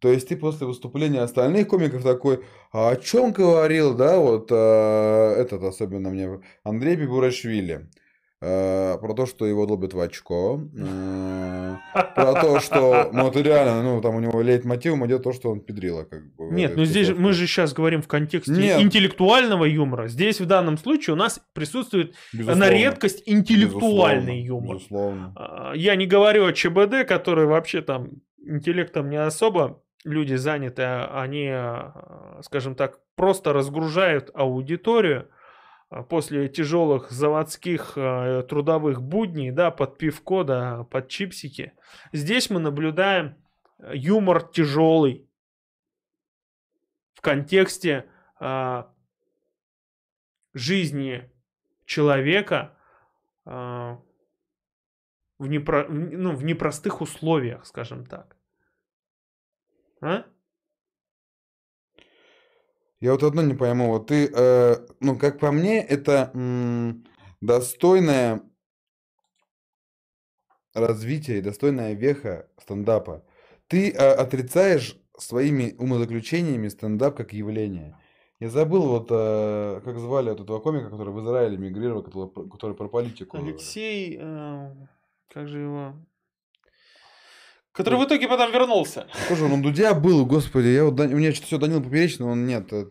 То 0.00 0.12
есть 0.12 0.28
ты 0.28 0.36
после 0.36 0.66
выступления 0.66 1.22
остальных 1.22 1.68
комиков 1.68 2.02
такой, 2.02 2.44
а 2.72 2.90
о 2.90 2.96
чем 2.96 3.32
говорил, 3.32 3.94
да, 3.94 4.18
вот 4.18 4.48
а, 4.52 5.34
этот 5.34 5.62
особенно 5.62 6.10
мне, 6.10 6.42
Андрей 6.62 6.96
Бибурашвили. 6.96 7.88
А, 8.42 8.98
про 8.98 9.14
то, 9.14 9.24
что 9.24 9.46
его 9.46 9.64
долбят 9.64 9.94
в 9.94 10.00
очко. 10.00 10.60
а, 10.78 11.76
Про 12.14 12.34
то, 12.40 12.60
что, 12.60 13.08
ну, 13.12 13.28
это 13.28 13.40
реально, 13.40 13.82
ну, 13.82 14.00
там 14.02 14.14
у 14.16 14.20
него 14.20 14.42
лейтмотивом 14.42 15.06
идет 15.06 15.22
то, 15.22 15.32
что 15.32 15.50
он 15.50 15.60
педрила, 15.60 16.04
как 16.04 16.34
бы. 16.34 16.44
Нет, 16.50 16.76
ну 16.76 16.84
здесь 16.84 17.08
мы 17.10 17.32
же 17.32 17.46
сейчас 17.46 17.72
говорим 17.72 18.02
в 18.02 18.08
контексте 18.08 18.52
Нет. 18.52 18.80
интеллектуального 18.82 19.64
юмора. 19.64 20.08
Здесь 20.08 20.40
в 20.40 20.46
данном 20.46 20.76
случае 20.76 21.14
у 21.14 21.16
нас 21.16 21.40
присутствует 21.54 22.14
на 22.34 22.38
Безусловно. 22.38 22.70
редкость 22.70 23.22
интеллектуальный 23.26 24.42
Безусловно, 24.42 24.46
юмор. 24.46 24.76
Безусловно. 24.76 25.32
А, 25.36 25.72
Я 25.74 25.96
не 25.96 26.06
говорю 26.06 26.44
о 26.46 26.52
ЧБД, 26.52 27.06
который 27.08 27.46
вообще 27.46 27.80
там 27.80 28.10
интеллектом 28.44 29.08
не 29.08 29.16
особо 29.16 29.82
люди 30.04 30.34
заняты, 30.34 30.82
а 30.82 31.22
они, 31.22 31.50
скажем 32.42 32.74
так, 32.76 33.00
просто 33.16 33.52
разгружают 33.52 34.30
аудиторию 34.34 35.28
после 36.08 36.48
тяжелых 36.48 37.10
заводских 37.10 37.92
а, 37.96 38.42
трудовых 38.42 39.02
будней, 39.02 39.50
да, 39.50 39.70
под 39.70 39.98
пивко, 39.98 40.42
да, 40.44 40.84
под 40.84 41.08
чипсики. 41.08 41.72
Здесь 42.12 42.50
мы 42.50 42.60
наблюдаем 42.60 43.36
э, 43.78 43.92
юмор 43.94 44.42
тяжелый 44.42 45.30
в 47.14 47.20
контексте 47.20 48.10
а, 48.38 48.92
жизни 50.54 51.30
человека 51.84 52.76
а, 53.44 54.00
в, 55.38 55.48
непро- 55.48 55.88
ну, 55.88 56.34
в 56.34 56.42
непростых 56.42 57.00
условиях, 57.00 57.64
скажем 57.66 58.06
так. 58.06 58.36
А? 60.00 60.24
Я 63.00 63.12
вот 63.12 63.22
одно 63.22 63.42
не 63.42 63.54
пойму. 63.54 63.88
Вот 63.88 64.06
ты, 64.06 64.30
э, 64.32 64.76
ну, 65.00 65.18
как 65.18 65.38
по 65.38 65.52
мне, 65.52 65.82
это 65.82 66.30
м, 66.34 67.04
достойное 67.40 68.42
развитие 70.74 71.38
и 71.38 71.42
достойная 71.42 71.94
веха 71.94 72.48
стендапа. 72.58 73.24
Ты 73.68 73.90
э, 73.90 73.96
отрицаешь 73.96 74.98
своими 75.18 75.74
умозаключениями 75.78 76.68
стендап 76.68 77.16
как 77.16 77.32
явление. 77.32 77.98
Я 78.38 78.50
забыл, 78.50 78.86
вот 78.86 79.08
э, 79.10 79.80
как 79.84 79.98
звали 79.98 80.30
вот 80.30 80.40
этого 80.40 80.60
комика, 80.60 80.90
который 80.90 81.12
в 81.12 81.20
Израиле 81.20 81.56
мигрировал, 81.56 82.02
который, 82.02 82.50
который 82.50 82.76
про 82.76 82.88
политику. 82.88 83.36
Алексей, 83.36 84.18
э, 84.20 84.74
как 85.28 85.48
же 85.48 85.60
его? 85.60 85.94
Который 87.76 87.98
в 87.98 88.04
итоге 88.04 88.26
потом 88.28 88.50
вернулся. 88.52 89.06
Тоже 89.28 89.44
он 89.44 89.52
у 89.52 89.62
Дудя 89.62 89.92
был, 89.94 90.24
господи, 90.24 90.68
я 90.68 90.84
вот, 90.84 90.98
у 90.98 91.08
меня 91.08 91.30
что-то 91.32 91.46
все 91.46 91.58
Данил 91.58 91.82
Поперечный, 91.82 92.26
он 92.26 92.46
нет. 92.46 92.72
э, 92.72 92.86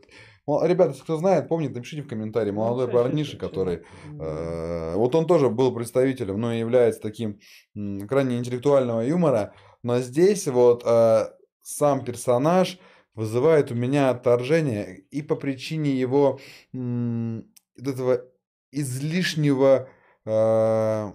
мол, 0.46 0.64
Ребята, 0.64 0.92
если 0.92 1.04
кто 1.04 1.18
знает, 1.18 1.48
помнит, 1.50 1.74
напишите 1.74 2.04
в 2.04 2.08
комментарии. 2.08 2.52
Молодой 2.52 2.86
Ну, 2.86 2.92
щас, 2.92 3.02
парниша, 3.02 3.38
который... 3.38 3.82
э, 4.20 4.94
Вот 4.96 5.16
он 5.16 5.26
тоже 5.26 5.50
был 5.50 5.74
представителем, 5.74 6.40
но 6.40 6.54
и 6.54 6.60
является 6.60 7.02
таким 7.02 7.40
м, 7.76 8.08
крайне 8.08 8.38
интеллектуального 8.38 9.02
юмора. 9.02 9.54
Но 9.84 10.00
здесь 10.00 10.48
вот 10.48 10.84
э, 10.86 11.26
сам 11.62 12.06
персонаж 12.06 12.78
вызывает 13.16 13.72
у 13.72 13.76
меня 13.76 14.10
отторжение 14.12 15.00
и 15.10 15.22
по 15.22 15.36
причине 15.36 15.92
его 15.92 16.40
м, 16.74 17.46
этого 17.78 18.22
излишнего... 18.72 19.90
э, 20.26 21.12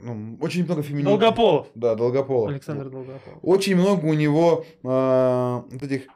ну, 0.00 0.36
очень 0.40 0.64
много 0.64 0.82
феминизма. 0.82 1.10
Долгополов. 1.10 1.68
Да, 1.74 1.94
Долгополов. 1.94 2.50
Александр 2.50 2.90
Долгополов. 2.90 3.38
Очень 3.42 3.76
много 3.76 4.04
у 4.06 4.14
него 4.14 4.64
а, 4.82 5.64
вот 5.70 5.82
этих 5.82 6.06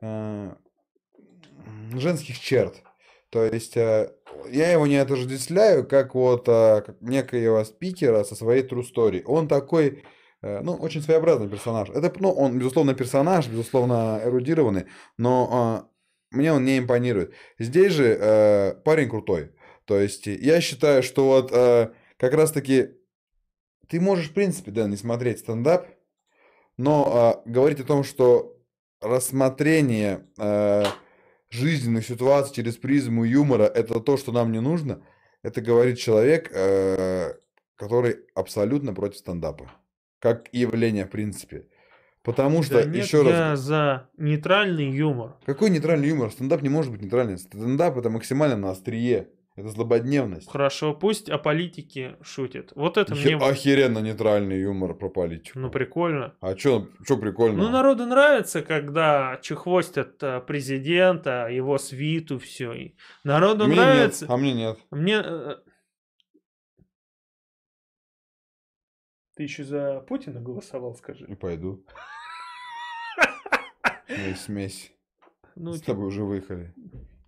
м, 0.00 0.56
женских 1.94 2.38
черт. 2.38 2.82
То 3.30 3.44
есть 3.44 3.76
а, 3.76 4.12
я 4.50 4.72
его 4.72 4.86
не 4.86 4.96
отождествляю 4.96 5.86
как 5.86 6.14
вот 6.14 6.44
а, 6.48 6.82
как 6.82 7.00
некоего 7.00 7.64
спикера 7.64 8.24
со 8.24 8.34
своей 8.34 8.62
true 8.62 8.84
story. 8.84 9.22
Он 9.24 9.48
такой, 9.48 10.04
э, 10.42 10.60
ну, 10.62 10.74
очень 10.74 11.02
своеобразный 11.02 11.48
персонаж. 11.48 11.88
Это, 11.90 12.12
ну, 12.18 12.30
он, 12.30 12.58
безусловно, 12.58 12.94
персонаж, 12.94 13.48
безусловно, 13.48 14.20
эрудированный, 14.24 14.86
но 15.16 15.48
а, 15.50 15.88
мне 16.30 16.52
он 16.52 16.64
не 16.64 16.78
импонирует. 16.78 17.32
Здесь 17.58 17.92
же 17.92 18.16
э, 18.18 18.74
парень 18.84 19.08
крутой. 19.08 19.50
То 19.84 19.98
есть 20.00 20.26
я 20.26 20.60
считаю, 20.60 21.02
что 21.02 21.26
вот 21.26 21.50
э, 21.52 21.90
как 22.16 22.34
раз-таки 22.34 22.90
ты 23.92 24.00
можешь, 24.00 24.30
в 24.30 24.32
принципе, 24.32 24.70
да, 24.70 24.88
не 24.88 24.96
смотреть 24.96 25.40
стендап, 25.40 25.86
но 26.78 27.04
а, 27.06 27.42
говорить 27.44 27.78
о 27.80 27.84
том, 27.84 28.04
что 28.04 28.56
рассмотрение 29.02 30.26
э, 30.38 30.84
жизненных 31.50 32.06
ситуаций 32.06 32.54
через 32.54 32.78
призму 32.78 33.24
юмора 33.24 33.64
это 33.64 34.00
то, 34.00 34.16
что 34.16 34.32
нам 34.32 34.50
не 34.50 34.60
нужно, 34.60 35.02
это 35.42 35.60
говорит 35.60 35.98
человек, 35.98 36.50
э, 36.54 37.34
который 37.76 38.16
абсолютно 38.34 38.94
против 38.94 39.18
стендапа. 39.18 39.70
Как 40.20 40.48
явление, 40.52 41.04
в 41.04 41.10
принципе. 41.10 41.66
Потому 42.22 42.62
что, 42.62 42.82
Да 42.82 42.84
нет, 42.84 43.04
еще 43.04 43.20
раз, 43.20 43.30
я 43.30 43.56
за 43.56 44.08
нейтральный 44.16 44.90
юмор. 44.90 45.36
какой 45.44 45.68
нейтральный 45.68 46.08
юмор? 46.08 46.30
Стендап 46.30 46.62
не 46.62 46.70
может 46.70 46.92
быть 46.92 47.02
нейтральным. 47.02 47.36
Стендап 47.36 47.98
это 47.98 48.08
максимально 48.08 48.56
на 48.56 48.70
острие. 48.70 49.28
Это 49.54 49.68
злободневность. 49.68 50.50
Хорошо, 50.50 50.94
пусть 50.94 51.28
о 51.28 51.36
политике 51.36 52.16
шутит. 52.22 52.72
Вот 52.74 52.96
это 52.96 53.12
Охе- 53.12 53.36
мне... 53.36 53.46
Охеренно 53.46 53.98
нейтральный 53.98 54.58
юмор 54.60 54.94
про 54.94 55.10
политику. 55.10 55.58
Ну, 55.58 55.70
прикольно. 55.70 56.34
А 56.40 56.56
что 56.56 56.88
прикольно? 57.20 57.62
Ну, 57.64 57.68
народу 57.70 58.06
нравится, 58.06 58.62
когда 58.62 59.38
чехвостят 59.42 60.22
э, 60.22 60.40
президента, 60.40 61.48
его 61.48 61.76
свиту, 61.76 62.38
все. 62.38 62.94
Народу 63.24 63.66
Мне 63.66 63.76
нравится. 63.76 64.24
нет, 64.24 64.30
а 64.30 64.36
мне 64.38 64.54
нет. 64.54 64.78
Мне... 64.90 65.22
э, 65.22 65.56
Ты 69.36 69.42
еще 69.42 69.64
за 69.64 70.00
Путина 70.00 70.40
голосовал, 70.40 70.94
скажи. 70.94 71.26
Не 71.28 71.36
пойду. 71.36 71.84
Ой, 74.08 74.34
смесь. 74.34 74.92
Ну, 75.56 75.72
С 75.72 75.80
типа, 75.80 75.92
тобой 75.92 76.06
уже 76.06 76.24
выехали. 76.24 76.74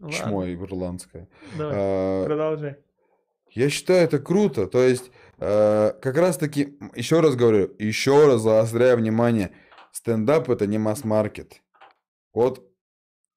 Ладно, 0.00 0.16
Чмо 0.16 0.50
ирландское. 0.52 1.28
Давай, 1.56 1.74
А, 1.76 2.24
продолжай. 2.24 2.76
Я 3.50 3.70
считаю 3.70 4.04
это 4.04 4.18
круто. 4.18 4.66
То 4.66 4.82
есть, 4.82 5.10
э, 5.38 5.92
как 6.02 6.16
раз 6.16 6.36
таки, 6.36 6.76
еще 6.94 7.20
раз 7.20 7.36
говорю, 7.36 7.70
еще 7.78 8.26
раз 8.26 8.40
заостряю 8.40 8.96
внимание, 8.96 9.52
стендап 9.92 10.50
это 10.50 10.66
не 10.66 10.78
масс-маркет. 10.78 11.60
Вот 12.32 12.68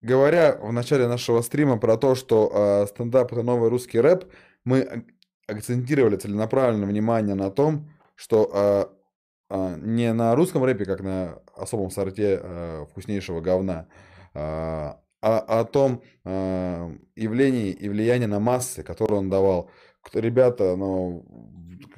говоря 0.01 0.57
в 0.59 0.71
начале 0.71 1.07
нашего 1.07 1.41
стрима 1.41 1.77
про 1.77 1.97
то, 1.97 2.15
что 2.15 2.51
э, 2.51 2.87
стендап 2.87 3.31
это 3.31 3.43
новый 3.43 3.69
русский 3.69 3.99
рэп, 3.99 4.25
мы 4.63 5.05
акцентировали 5.47 6.17
целенаправленно 6.17 6.85
внимание 6.87 7.35
на 7.35 7.51
том, 7.51 7.89
что 8.15 8.49
э, 8.51 8.85
э, 9.51 9.75
не 9.81 10.11
на 10.13 10.35
русском 10.35 10.63
рэпе, 10.63 10.85
как 10.85 11.01
на 11.01 11.39
особом 11.55 11.91
сорте 11.91 12.39
э, 12.41 12.85
вкуснейшего 12.89 13.39
говна, 13.41 13.87
э, 14.33 14.93
а 15.27 15.59
о 15.59 15.65
том 15.65 16.01
э, 16.23 16.95
явлении 17.17 17.71
и 17.71 17.89
влиянии 17.89 18.27
на 18.27 18.39
массы, 18.39 18.81
которое 18.81 19.15
он 19.15 19.29
давал. 19.29 19.69
Ребята, 20.13 20.77
ну, 20.77 21.25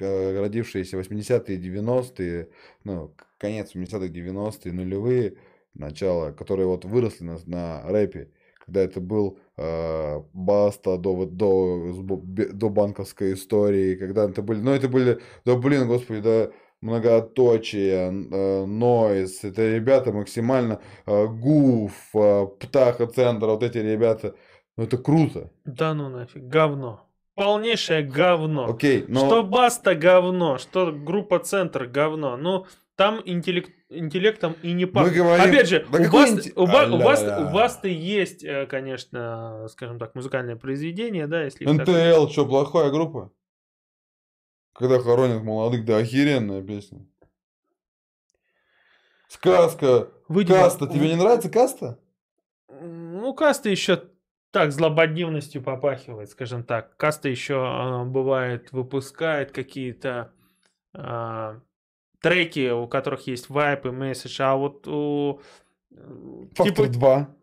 родившиеся 0.00 0.98
80-е, 0.98 1.56
90-е, 1.58 2.48
ну, 2.82 3.14
конец 3.38 3.74
80-х, 3.74 4.06
90-е, 4.06 4.72
нулевые, 4.72 5.36
начало, 5.74 6.32
которые 6.32 6.66
вот 6.66 6.84
выросли 6.84 7.24
на, 7.24 7.38
на 7.46 7.82
рэпе, 7.84 8.30
когда 8.66 8.80
это 8.80 9.00
был 9.00 9.38
э, 9.56 10.20
Баста 10.32 10.98
до, 10.98 11.24
до, 11.26 11.92
до 11.92 12.68
банковской 12.68 13.34
истории, 13.34 13.94
когда 13.94 14.28
это 14.28 14.42
были, 14.42 14.58
ну 14.60 14.72
это 14.72 14.88
были, 14.88 15.20
да 15.44 15.54
блин, 15.54 15.86
господи, 15.86 16.20
да 16.20 16.50
многоточие, 16.80 18.10
э, 18.10 18.64
Нойс, 18.66 19.44
это 19.44 19.74
ребята 19.74 20.12
максимально 20.12 20.80
э, 21.06 21.26
Гуф, 21.26 21.92
э, 22.14 22.46
Птаха 22.58 23.06
Центр, 23.06 23.46
вот 23.46 23.62
эти 23.62 23.78
ребята, 23.78 24.34
ну 24.76 24.84
это 24.84 24.98
круто. 24.98 25.50
Да 25.64 25.94
ну 25.94 26.08
нафиг, 26.08 26.42
говно. 26.42 27.06
Полнейшее 27.34 28.02
говно. 28.02 28.66
Окей, 28.68 29.04
но... 29.08 29.20
Что 29.20 29.42
Баста 29.42 29.94
говно, 29.94 30.58
что 30.58 30.92
группа 30.92 31.38
Центр 31.38 31.86
говно. 31.86 32.36
Ну, 32.36 32.66
там 32.96 33.22
интеллект, 33.24 33.70
интеллектом 33.88 34.56
и 34.62 34.72
не 34.72 34.84
пахнет. 34.84 35.14
Говорим... 35.14 35.42
Опять 35.42 35.68
же, 35.68 35.86
да 35.90 35.98
у, 35.98 36.12
Басты, 36.12 36.50
инт... 36.50 36.58
у, 36.58 36.66
ба... 36.66 36.86
у, 36.90 36.98
Басты, 36.98 37.34
у 37.40 37.50
Басты 37.50 37.88
есть, 37.88 38.44
э, 38.44 38.66
конечно, 38.66 39.68
скажем 39.70 39.98
так, 39.98 40.14
музыкальное 40.14 40.56
произведение, 40.56 41.26
да, 41.26 41.44
если... 41.44 41.64
НТЛ, 41.64 42.24
так... 42.24 42.30
что, 42.30 42.44
плохая 42.44 42.90
группа? 42.90 43.32
Когда 44.80 44.98
хоронят 44.98 45.42
молодых, 45.42 45.84
да 45.84 45.98
охеренная 45.98 46.62
песня. 46.62 47.06
Сказка. 49.28 50.08
Выйдем... 50.26 50.54
Каста. 50.54 50.86
Тебе 50.86 51.08
не 51.08 51.16
нравится 51.16 51.50
каста? 51.50 51.98
Ну, 52.66 53.34
каста 53.34 53.68
еще 53.68 54.04
так 54.50 54.72
злободневностью 54.72 55.62
попахивает, 55.62 56.30
скажем 56.30 56.64
так. 56.64 56.96
Каста 56.96 57.28
еще 57.28 57.56
э, 57.56 58.04
бывает 58.06 58.72
выпускает 58.72 59.52
какие-то 59.52 60.32
э, 60.94 61.60
треки, 62.22 62.70
у 62.70 62.88
которых 62.88 63.26
есть 63.26 63.50
вайп 63.50 63.84
и 63.84 63.90
месседж, 63.90 64.40
а 64.40 64.56
вот 64.56 64.88
у... 64.88 65.42
Фактор 66.54 66.86
типа... 66.86 66.98
2. 66.98 67.36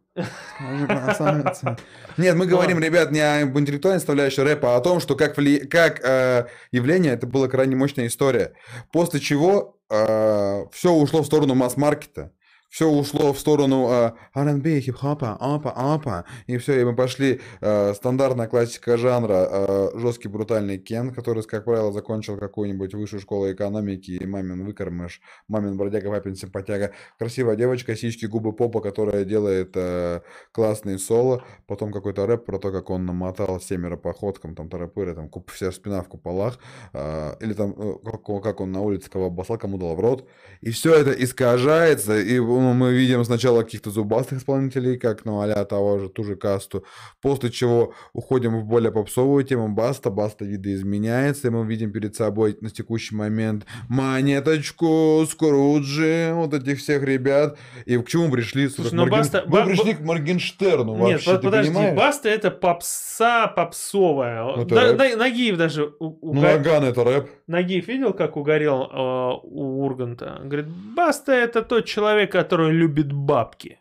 Нет, 2.17 2.35
мы 2.35 2.45
говорим, 2.45 2.79
ребят, 2.79 3.11
не 3.11 3.19
об 3.19 3.57
интеллектуальной 3.57 3.99
составляющей 3.99 4.41
рэпа, 4.41 4.75
а 4.75 4.77
о 4.77 4.81
том, 4.81 4.99
что 4.99 5.15
как, 5.15 5.37
вли... 5.37 5.59
как 5.59 5.99
э, 6.03 6.47
явление 6.71 7.13
это 7.13 7.27
была 7.27 7.47
крайне 7.47 7.75
мощная 7.75 8.07
история. 8.07 8.53
После 8.91 9.19
чего 9.19 9.79
э, 9.89 10.65
все 10.71 10.91
ушло 10.91 11.21
в 11.21 11.25
сторону 11.25 11.55
масс-маркета 11.55 12.31
все 12.69 12.89
ушло 12.89 13.33
в 13.33 13.39
сторону 13.39 13.87
э, 13.89 14.11
R&B, 14.33 14.81
хип-хопа, 14.81 15.37
апа, 15.39 15.71
апа, 15.71 16.25
и 16.47 16.57
все, 16.57 16.81
и 16.81 16.83
мы 16.83 16.95
пошли 16.95 17.39
э, 17.61 17.93
стандартная 17.93 18.47
классика 18.47 18.97
жанра, 18.97 19.47
э, 19.49 19.89
жесткий 19.95 20.27
брутальный 20.27 20.77
Кен, 20.77 21.13
который, 21.13 21.43
как 21.43 21.65
правило, 21.65 21.91
закончил 21.91 22.37
какую-нибудь 22.37 22.93
высшую 22.93 23.21
школу 23.21 23.51
экономики, 23.51 24.11
и 24.11 24.25
мамин 24.25 24.65
выкормыш, 24.65 25.21
мамин 25.47 25.77
бродяга, 25.77 26.09
папин 26.09 26.35
симпатяга, 26.35 26.91
красивая 27.17 27.55
девочка, 27.55 27.95
сиськи, 27.95 28.25
губы, 28.25 28.53
попа, 28.53 28.81
которая 28.81 29.23
делает 29.23 29.71
э, 29.75 30.21
классные 30.51 30.99
соло, 30.99 31.43
потом 31.67 31.91
какой-то 31.93 32.25
рэп 32.25 32.45
про 32.45 32.59
то, 32.59 32.71
как 32.71 32.89
он 32.89 33.05
намотал 33.05 33.61
семеро 33.61 33.95
походкам, 33.95 34.55
там, 34.55 34.69
тарапыры, 34.69 35.15
там, 35.15 35.29
куп, 35.29 35.51
вся 35.51 35.71
спина 35.71 36.01
в 36.01 36.09
куполах, 36.09 36.59
э, 36.93 37.35
или 37.39 37.53
там, 37.53 37.73
э, 37.77 37.93
как, 38.03 38.43
как 38.43 38.61
он 38.61 38.71
на 38.71 38.81
улице 38.81 39.09
кого 39.09 39.27
обоссал, 39.27 39.57
кому 39.57 39.77
дал 39.77 39.95
в 39.95 39.99
рот, 39.99 40.27
и 40.61 40.71
все 40.71 40.93
это 40.93 41.11
искажается, 41.11 42.19
и 42.19 42.39
мы 42.59 42.93
видим 42.93 43.23
сначала 43.23 43.63
каких-то 43.63 43.89
зубастых 43.89 44.39
исполнителей, 44.39 44.97
как, 44.97 45.25
ну, 45.25 45.41
а 45.41 45.65
того 45.65 45.99
же, 45.99 46.09
ту 46.09 46.23
же 46.23 46.35
касту, 46.35 46.83
после 47.21 47.51
чего 47.51 47.93
уходим 48.13 48.59
в 48.59 48.65
более 48.65 48.91
попсовую 48.91 49.43
тему 49.43 49.69
Баста, 49.69 50.09
Баста 50.09 50.45
видоизменяется, 50.45 51.47
и 51.47 51.51
мы 51.51 51.65
видим 51.65 51.91
перед 51.91 52.15
собой 52.15 52.57
на 52.61 52.69
текущий 52.69 53.15
момент 53.15 53.65
Монеточку, 53.89 55.25
Скруджи, 55.29 56.31
вот 56.33 56.53
этих 56.53 56.79
всех 56.79 57.03
ребят, 57.03 57.57
и 57.85 57.97
к 57.97 58.07
чему 58.07 58.31
пришли? 58.31 58.67
Слушай, 58.69 58.93
ну, 58.93 59.03
Морген... 59.03 59.19
Баста... 59.19 59.43
Мы 59.47 59.65
пришли 59.65 59.93
к 59.93 60.01
Моргенштерну 60.01 60.95
Нет, 60.95 61.25
вообще, 61.25 61.39
подожди, 61.39 61.73
понимаешь? 61.73 61.97
Баста 61.97 62.29
это 62.29 62.51
попса 62.51 63.47
попсовая. 63.47 64.43
Ну, 64.57 64.65
да, 64.65 64.93
Нагиев 64.93 65.57
даже... 65.57 65.93
У... 65.99 66.33
Ну, 66.33 66.41
Наган 66.41 66.83
это 66.83 67.03
рэп. 67.03 67.29
Нагиев 67.47 67.87
видел, 67.87 68.13
как 68.13 68.37
угорел 68.37 68.83
э, 68.83 69.39
у 69.43 69.85
Урганта? 69.85 70.41
Говорит, 70.43 70.67
Баста 70.67 71.31
это 71.31 71.61
тот 71.61 71.85
человек, 71.85 72.31
который 72.47 72.71
любит 72.71 73.11
бабки. 73.11 73.79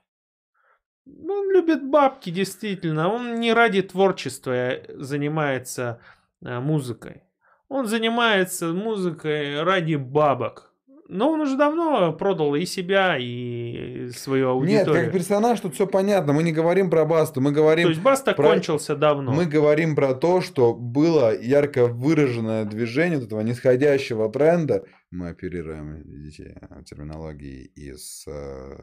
Он 1.07 1.53
любит 1.53 1.89
бабки, 1.89 2.31
действительно. 2.31 3.09
Он 3.09 3.39
не 3.39 3.53
ради 3.53 3.83
творчества 3.83 4.79
занимается 4.89 6.01
э, 6.45 6.59
музыкой. 6.59 7.23
Он 7.69 7.87
занимается 7.87 8.73
музыкой 8.73 9.62
ради 9.62 9.95
бабок. 9.95 10.73
Но 11.09 11.31
он 11.31 11.41
уже 11.41 11.57
давно 11.57 12.12
продал 12.12 12.57
и 12.57 12.67
себя, 12.67 13.17
и 13.17 14.09
свою 14.11 14.49
аудиторию. 14.51 14.95
Нет, 14.95 15.05
как 15.05 15.12
персонаж 15.12 15.61
тут 15.61 15.75
все 15.75 15.87
понятно. 15.87 16.33
Мы 16.33 16.43
не 16.43 16.53
говорим 16.53 16.91
про 16.91 17.05
Басту, 17.05 17.41
мы 17.41 17.53
говорим... 17.53 17.85
То 17.85 17.91
есть 17.91 18.03
Баста 18.03 18.33
про... 18.33 18.49
кончился 18.49 18.97
давно. 18.97 19.33
Мы 19.33 19.47
говорим 19.47 19.95
про 19.95 20.14
то, 20.14 20.41
что 20.41 20.75
было 20.75 21.41
ярко 21.41 21.87
выраженное 21.87 22.64
движение 22.64 23.21
этого 23.23 23.41
нисходящего 23.43 24.29
тренда. 24.33 24.85
Мы 25.11 25.28
оперируем, 25.28 26.02
видите, 26.02 26.61
терминологией 26.84 27.70
из 27.76 28.24
э, 28.26 28.76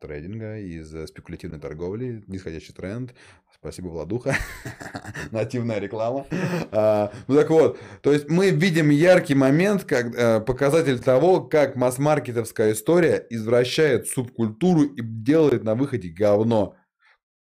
трейдинга, 0.00 0.58
из 0.58 0.94
э, 0.94 1.06
спекулятивной 1.06 1.60
торговли, 1.60 2.24
нисходящий 2.26 2.72
тренд. 2.72 3.14
Спасибо, 3.54 3.88
Владуха. 3.88 4.34
Нативная 5.30 5.78
реклама. 5.78 6.26
А, 6.72 7.12
ну 7.28 7.36
так 7.36 7.50
вот, 7.50 7.78
то 8.02 8.12
есть 8.12 8.28
мы 8.28 8.50
видим 8.50 8.90
яркий 8.90 9.34
момент, 9.34 9.84
как 9.84 10.14
а, 10.16 10.40
показатель 10.40 10.98
того, 10.98 11.42
как 11.42 11.76
масс-маркетовская 11.76 12.72
история 12.72 13.26
извращает 13.30 14.08
субкультуру 14.08 14.82
и 14.82 15.02
делает 15.02 15.62
на 15.64 15.74
выходе 15.74 16.08
говно. 16.08 16.76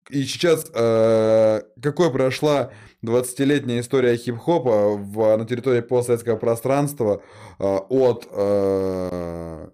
И 0.09 0.23
сейчас, 0.23 0.69
э, 0.73 1.61
какой 1.81 2.11
прошла 2.11 2.71
20-летняя 3.03 3.79
история 3.79 4.15
хип-хопа 4.15 4.95
в, 4.97 5.37
на 5.37 5.45
территории 5.45 5.81
постсоветского 5.81 6.35
пространства 6.35 7.21
э, 7.59 7.63
от 7.63 8.27
э, 8.31 9.69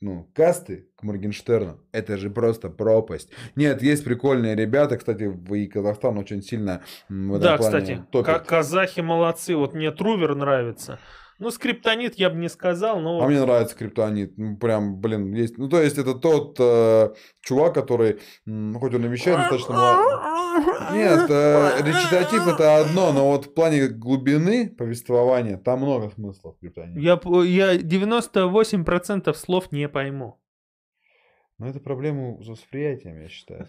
ну, 0.00 0.30
касты 0.34 0.88
к 0.96 1.02
Моргенштерну, 1.02 1.80
это 1.92 2.18
же 2.18 2.28
просто 2.28 2.68
пропасть. 2.68 3.30
Нет, 3.56 3.82
есть 3.82 4.04
прикольные 4.04 4.54
ребята, 4.54 4.98
кстати, 4.98 5.32
и 5.54 5.66
Казахстан 5.66 6.18
очень 6.18 6.42
сильно 6.42 6.82
в 7.08 7.36
этом 7.36 7.40
Да, 7.40 7.58
кстати, 7.58 8.04
топит. 8.10 8.42
казахи 8.42 9.00
молодцы, 9.00 9.56
вот 9.56 9.72
мне 9.72 9.90
Трувер 9.92 10.34
нравится. 10.34 10.98
Ну, 11.38 11.50
скриптонит 11.50 12.14
я 12.14 12.30
бы 12.30 12.36
не 12.36 12.48
сказал, 12.48 13.00
но... 13.00 13.20
А 13.20 13.26
мне 13.26 13.40
нравится 13.40 13.74
скриптонит. 13.74 14.38
Ну, 14.38 14.56
прям, 14.56 15.00
блин, 15.00 15.32
есть... 15.34 15.58
Ну, 15.58 15.68
то 15.68 15.82
есть, 15.82 15.98
это 15.98 16.14
тот 16.14 16.56
э, 16.60 17.12
чувак, 17.42 17.74
который, 17.74 18.20
хоть 18.46 18.94
он 18.94 19.04
и 19.04 19.08
вещает 19.08 19.38
достаточно 19.38 19.74
мало... 19.74 20.34
Нет, 20.92 21.28
э, 21.28 21.82
речитатив 21.82 22.46
это 22.46 22.78
одно, 22.78 23.12
но 23.12 23.30
вот 23.30 23.46
в 23.46 23.54
плане 23.54 23.88
глубины 23.88 24.70
повествования 24.70 25.56
там 25.56 25.80
много 25.80 26.10
смыслов 26.10 26.54
в 26.54 26.56
скриптоните. 26.58 27.00
Я, 27.00 27.20
я 27.44 27.76
98% 27.76 29.34
слов 29.34 29.72
не 29.72 29.88
пойму. 29.88 30.40
Ну, 31.58 31.66
это 31.66 31.78
проблема 31.80 32.42
с 32.42 32.48
восприятием, 32.48 33.20
я 33.20 33.28
считаю. 33.28 33.68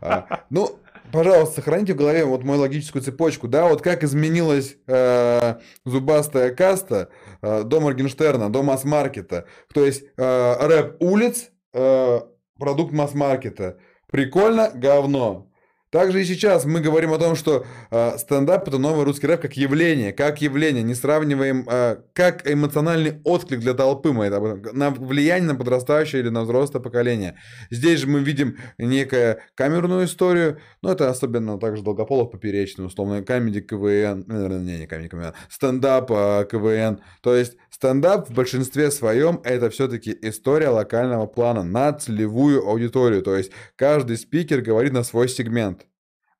А, 0.00 0.44
ну, 0.50 0.78
пожалуйста, 1.10 1.56
сохраните 1.56 1.94
в 1.94 1.96
голове 1.96 2.24
вот 2.24 2.44
мою 2.44 2.60
логическую 2.60 3.02
цепочку, 3.02 3.48
да, 3.48 3.66
вот 3.66 3.82
как 3.82 4.04
изменилась 4.04 4.76
э, 4.86 5.54
зубастая 5.84 6.54
каста 6.54 7.08
э, 7.40 7.62
до 7.64 7.80
Моргенштерна, 7.80 8.50
до 8.50 8.62
масс-маркета. 8.62 9.46
То 9.72 9.84
есть 9.84 10.04
э, 10.16 10.66
рэп 10.66 10.96
улиц, 11.00 11.50
э, 11.72 12.20
продукт 12.58 12.92
масс-маркета. 12.92 13.78
Прикольно, 14.10 14.70
говно. 14.74 15.51
Также 15.92 16.22
и 16.22 16.24
сейчас 16.24 16.64
мы 16.64 16.80
говорим 16.80 17.12
о 17.12 17.18
том, 17.18 17.36
что 17.36 17.66
э, 17.90 18.16
стендап 18.16 18.66
это 18.66 18.78
новый 18.78 19.04
русский 19.04 19.26
рэп 19.26 19.42
как 19.42 19.58
явление, 19.58 20.14
как 20.14 20.40
явление, 20.40 20.82
не 20.82 20.94
сравниваем 20.94 21.68
э, 21.70 21.98
как 22.14 22.50
эмоциональный 22.50 23.20
отклик 23.24 23.60
для 23.60 23.74
толпы, 23.74 24.12
мы 24.12 24.24
это, 24.24 24.40
на 24.72 24.88
влияние 24.88 25.52
на 25.52 25.54
подрастающее 25.54 26.22
или 26.22 26.30
на 26.30 26.44
взрослое 26.44 26.80
поколение. 26.80 27.36
Здесь 27.70 28.00
же 28.00 28.06
мы 28.06 28.20
видим 28.20 28.56
некую 28.78 29.40
камерную 29.54 30.06
историю, 30.06 30.60
но 30.80 30.92
это 30.92 31.10
особенно 31.10 31.58
также 31.58 31.82
Долгополов 31.82 32.30
поперечный, 32.30 32.86
условно, 32.86 33.22
камеди 33.22 33.60
КВН, 33.60 34.24
э, 34.30 34.58
не, 34.60 34.78
не 34.78 34.86
камеди 34.86 35.10
КВН, 35.10 35.34
стендап 35.50 36.10
э, 36.10 36.46
КВН. 36.50 37.02
То 37.20 37.36
есть 37.36 37.58
стендап 37.68 38.30
в 38.30 38.32
большинстве 38.32 38.90
своем 38.90 39.42
это 39.44 39.68
все-таки 39.68 40.16
история 40.22 40.70
локального 40.70 41.26
плана 41.26 41.62
на 41.62 41.92
целевую 41.92 42.66
аудиторию. 42.66 43.20
То 43.20 43.36
есть 43.36 43.52
каждый 43.76 44.16
спикер 44.16 44.62
говорит 44.62 44.94
на 44.94 45.02
свой 45.02 45.28
сегмент 45.28 45.81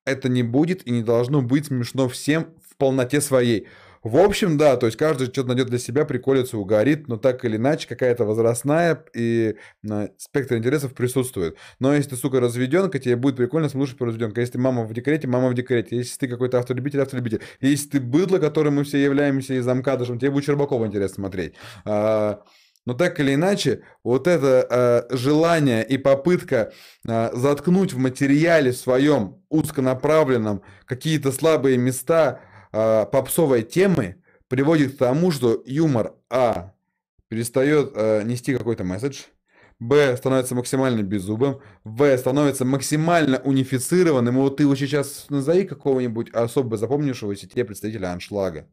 это 0.05 0.29
не 0.29 0.43
будет 0.43 0.85
и 0.87 0.91
не 0.91 1.03
должно 1.03 1.41
быть 1.41 1.67
смешно 1.67 2.07
всем 2.09 2.47
в 2.69 2.77
полноте 2.77 3.21
своей. 3.21 3.67
В 4.03 4.17
общем, 4.17 4.57
да, 4.57 4.75
то 4.75 4.85
есть 4.85 4.97
каждый 4.97 5.27
что-то 5.27 5.47
найдет 5.47 5.67
для 5.67 5.79
себя, 5.79 6.03
приколится, 6.03 6.57
угорит, 6.57 7.07
но 7.07 7.15
так 7.15 7.45
или 7.45 7.55
иначе 7.55 7.87
какая-то 7.87 8.25
возрастная 8.25 9.05
и 9.15 9.55
э, 9.89 10.07
спектр 10.17 10.57
интересов 10.57 10.93
присутствует. 10.93 11.55
Но 11.79 11.95
если 11.95 12.09
ты, 12.09 12.15
сука, 12.17 12.41
разведенка, 12.41 12.99
тебе 12.99 13.15
будет 13.15 13.37
прикольно 13.37 13.69
слушать 13.69 13.97
про 13.97 14.07
разведенка. 14.07 14.41
Если 14.41 14.53
ты 14.53 14.59
мама 14.59 14.83
в 14.83 14.93
декрете, 14.93 15.29
мама 15.29 15.47
в 15.47 15.53
декрете. 15.53 15.95
Если 15.95 16.17
ты 16.17 16.27
какой-то 16.27 16.59
автолюбитель, 16.59 17.01
автолюбитель. 17.01 17.41
Если 17.61 17.91
ты 17.91 18.01
быдло, 18.01 18.39
которым 18.39 18.75
мы 18.75 18.83
все 18.83 19.01
являемся 19.01 19.53
из 19.53 19.65
Амкадышем, 19.65 20.19
тебе 20.19 20.31
будет 20.31 20.43
Щербакова 20.43 20.85
интересно 20.85 21.15
смотреть. 21.15 21.53
Но 22.85 22.93
так 22.93 23.19
или 23.19 23.33
иначе, 23.33 23.83
вот 24.03 24.27
это 24.27 25.07
э, 25.09 25.15
желание 25.15 25.85
и 25.85 25.97
попытка 25.97 26.73
э, 27.07 27.29
заткнуть 27.33 27.93
в 27.93 27.97
материале 27.97 28.73
своем 28.73 29.41
узконаправленном 29.49 30.63
какие-то 30.85 31.31
слабые 31.31 31.77
места 31.77 32.41
э, 32.73 33.05
попсовой 33.11 33.63
темы 33.63 34.21
приводит 34.49 34.95
к 34.95 34.97
тому, 34.97 35.31
что 35.31 35.63
юмор 35.65 36.13
А 36.29 36.73
перестает 37.29 37.93
э, 37.95 38.23
нести 38.23 38.55
какой-то 38.55 38.83
месседж, 38.83 39.23
Б 39.79 40.15
становится 40.15 40.55
максимально 40.55 41.01
беззубым, 41.03 41.59
В 41.83 42.17
становится 42.17 42.63
максимально 42.63 43.39
унифицированным. 43.39 44.37
И 44.37 44.39
вот 44.39 44.57
ты 44.57 44.67
вот 44.67 44.77
сейчас 44.77 45.25
назови 45.29 45.65
какого-нибудь 45.65 46.29
особо 46.31 46.77
запомнившегося 46.77 47.49
тебе 47.49 47.65
представителя 47.65 48.13
аншлага. 48.13 48.67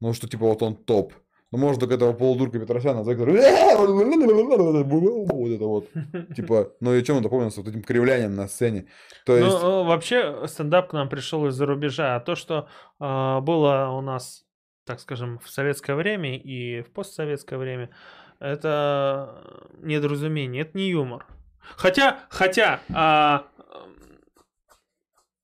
Ну, 0.00 0.14
что 0.14 0.28
типа 0.28 0.46
вот 0.46 0.62
он 0.62 0.76
топ. 0.76 1.12
Ну, 1.52 1.58
может, 1.58 1.80
только 1.80 1.94
этого 1.94 2.12
полудурка 2.12 2.60
Петросяна, 2.60 3.02
за 3.02 3.16
который... 3.16 3.40
Вот 5.26 5.50
это 5.50 5.64
вот. 5.64 5.88
Типа, 6.36 6.72
ну 6.80 6.94
и 6.94 7.02
чем 7.02 7.16
он 7.16 7.22
запомнился? 7.24 7.60
Вот 7.60 7.68
этим 7.68 7.82
кривлянием 7.82 8.36
на 8.36 8.46
сцене. 8.46 8.86
То 9.26 9.36
есть... 9.36 9.60
Ну, 9.60 9.84
вообще, 9.84 10.46
стендап 10.46 10.90
к 10.90 10.92
нам 10.92 11.08
пришел 11.08 11.46
из-за 11.48 11.66
рубежа. 11.66 12.14
А 12.14 12.20
то, 12.20 12.36
что 12.36 12.68
э, 13.00 13.40
было 13.40 13.88
у 13.88 14.00
нас, 14.00 14.44
так 14.84 15.00
скажем, 15.00 15.40
в 15.40 15.50
советское 15.50 15.96
время 15.96 16.38
и 16.38 16.82
в 16.82 16.92
постсоветское 16.92 17.58
время, 17.58 17.90
это 18.38 19.42
недоразумение, 19.82 20.62
это 20.62 20.78
не 20.78 20.90
юмор. 20.90 21.26
Хотя, 21.76 22.20
хотя, 22.30 22.80
а, 22.92 23.46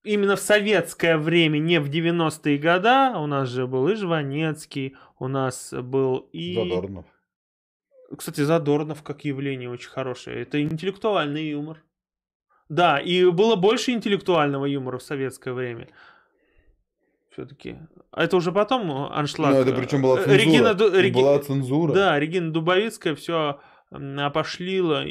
именно 0.03 0.37
в 0.37 0.41
советское 0.41 1.19
время, 1.19 1.59
не 1.59 1.79
в 1.79 1.91
90-е 1.91 2.59
годы, 2.59 3.19
у 3.19 3.27
нас 3.27 3.49
же 3.49 3.67
был 3.67 3.89
и 3.89 3.95
Жванецкий, 3.95 4.97
у 5.19 5.29
нас 5.29 5.73
был 5.73 6.29
и... 6.33 6.55
Задорнов. 6.55 7.07
Кстати, 8.17 8.43
Задорнов 8.43 9.03
как 9.03 9.25
явление 9.25 9.69
очень 9.71 9.91
хорошее. 9.91 10.43
Это 10.43 10.63
интеллектуальный 10.63 11.49
юмор. 11.49 11.83
Да, 12.69 12.99
и 12.99 13.25
было 13.31 13.57
больше 13.57 13.93
интеллектуального 13.93 14.67
юмора 14.67 14.99
в 14.99 15.03
советское 15.03 15.53
время. 15.53 15.89
Все-таки. 17.33 17.77
А 18.11 18.25
это 18.25 18.37
уже 18.37 18.51
потом 18.51 18.91
аншлаг. 19.13 19.53
Ну, 19.53 19.61
это 19.61 19.73
причем 19.73 20.03
была 20.03 20.17
цензура. 20.17 20.37
Регина, 20.37 21.01
Реги... 21.01 21.15
Была 21.15 21.39
цензура. 21.39 21.93
Да, 21.93 22.19
Регина 22.19 22.53
Дубовицкая 22.53 23.15
все 23.15 23.61
опошлила. 23.91 25.03